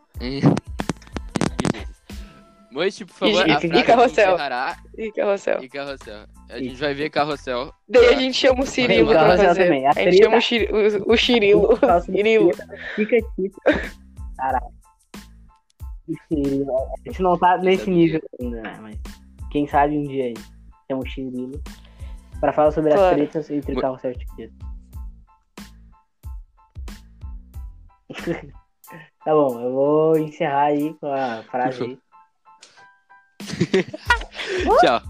Manche, 2.71 3.05
por 3.05 3.15
favor, 3.15 3.49
E- 3.49 3.51
a 3.51 3.57
e 3.57 3.61
frase 3.61 3.69
que 3.71 3.83
carrossel. 3.83 4.35
encerrará 4.35 4.77
E 4.97 5.13
carrossel. 5.13 5.63
e 5.63 5.69
carrossel. 5.69 6.25
A 6.53 6.59
gente 6.59 6.75
vai 6.77 6.93
ver 6.95 7.09
carrossel. 7.11 7.73
Daí 7.89 8.07
a 8.15 8.19
gente 8.19 8.35
chama 8.37 8.63
o 8.63 8.67
Cirilo 8.67 9.09
pra 9.09 9.37
fazer. 9.37 9.55
também. 9.65 9.87
A 9.87 9.91
A 9.91 9.95
gente 9.95 10.23
chama 10.23 10.37
o, 10.37 10.41
Chiri- 10.41 10.69
o, 10.73 11.13
o 11.13 11.17
Cirilo. 11.17 11.69
O 11.83 12.01
Cirilo. 12.01 12.51
Fica 12.95 13.17
aqui. 13.17 13.51
Caralho. 14.37 14.67
O 16.09 16.15
Cirilo. 16.29 16.71
A 16.77 17.09
gente 17.09 17.23
não 17.23 17.39
tá 17.39 17.57
nesse 17.59 17.89
nível 17.89 18.21
ainda, 18.41 18.61
né? 18.63 18.79
Mas 18.83 18.97
quem 19.51 19.67
sabe 19.67 19.97
um 19.97 20.03
dia 20.07 20.25
aí. 20.27 20.35
Chama 20.91 21.03
o 21.03 21.09
Cirilo. 21.11 21.63
Pra 22.41 22.53
falar 22.53 22.71
sobre 22.73 22.93
as 22.93 22.99
Claro. 22.99 23.17
tretas 23.17 23.51
entre 23.51 23.75
carrossel 23.81 24.11
e 24.13 24.19
tiqueiro. 24.19 24.53
Tá 29.25 29.31
bom, 29.33 29.59
eu 29.61 29.73
vou 29.73 30.19
encerrar 30.19 30.65
aí 30.65 30.93
com 30.95 31.07
a 31.07 31.45
frase 31.45 31.83
aí. 31.85 31.99
Tchau. 34.81 35.01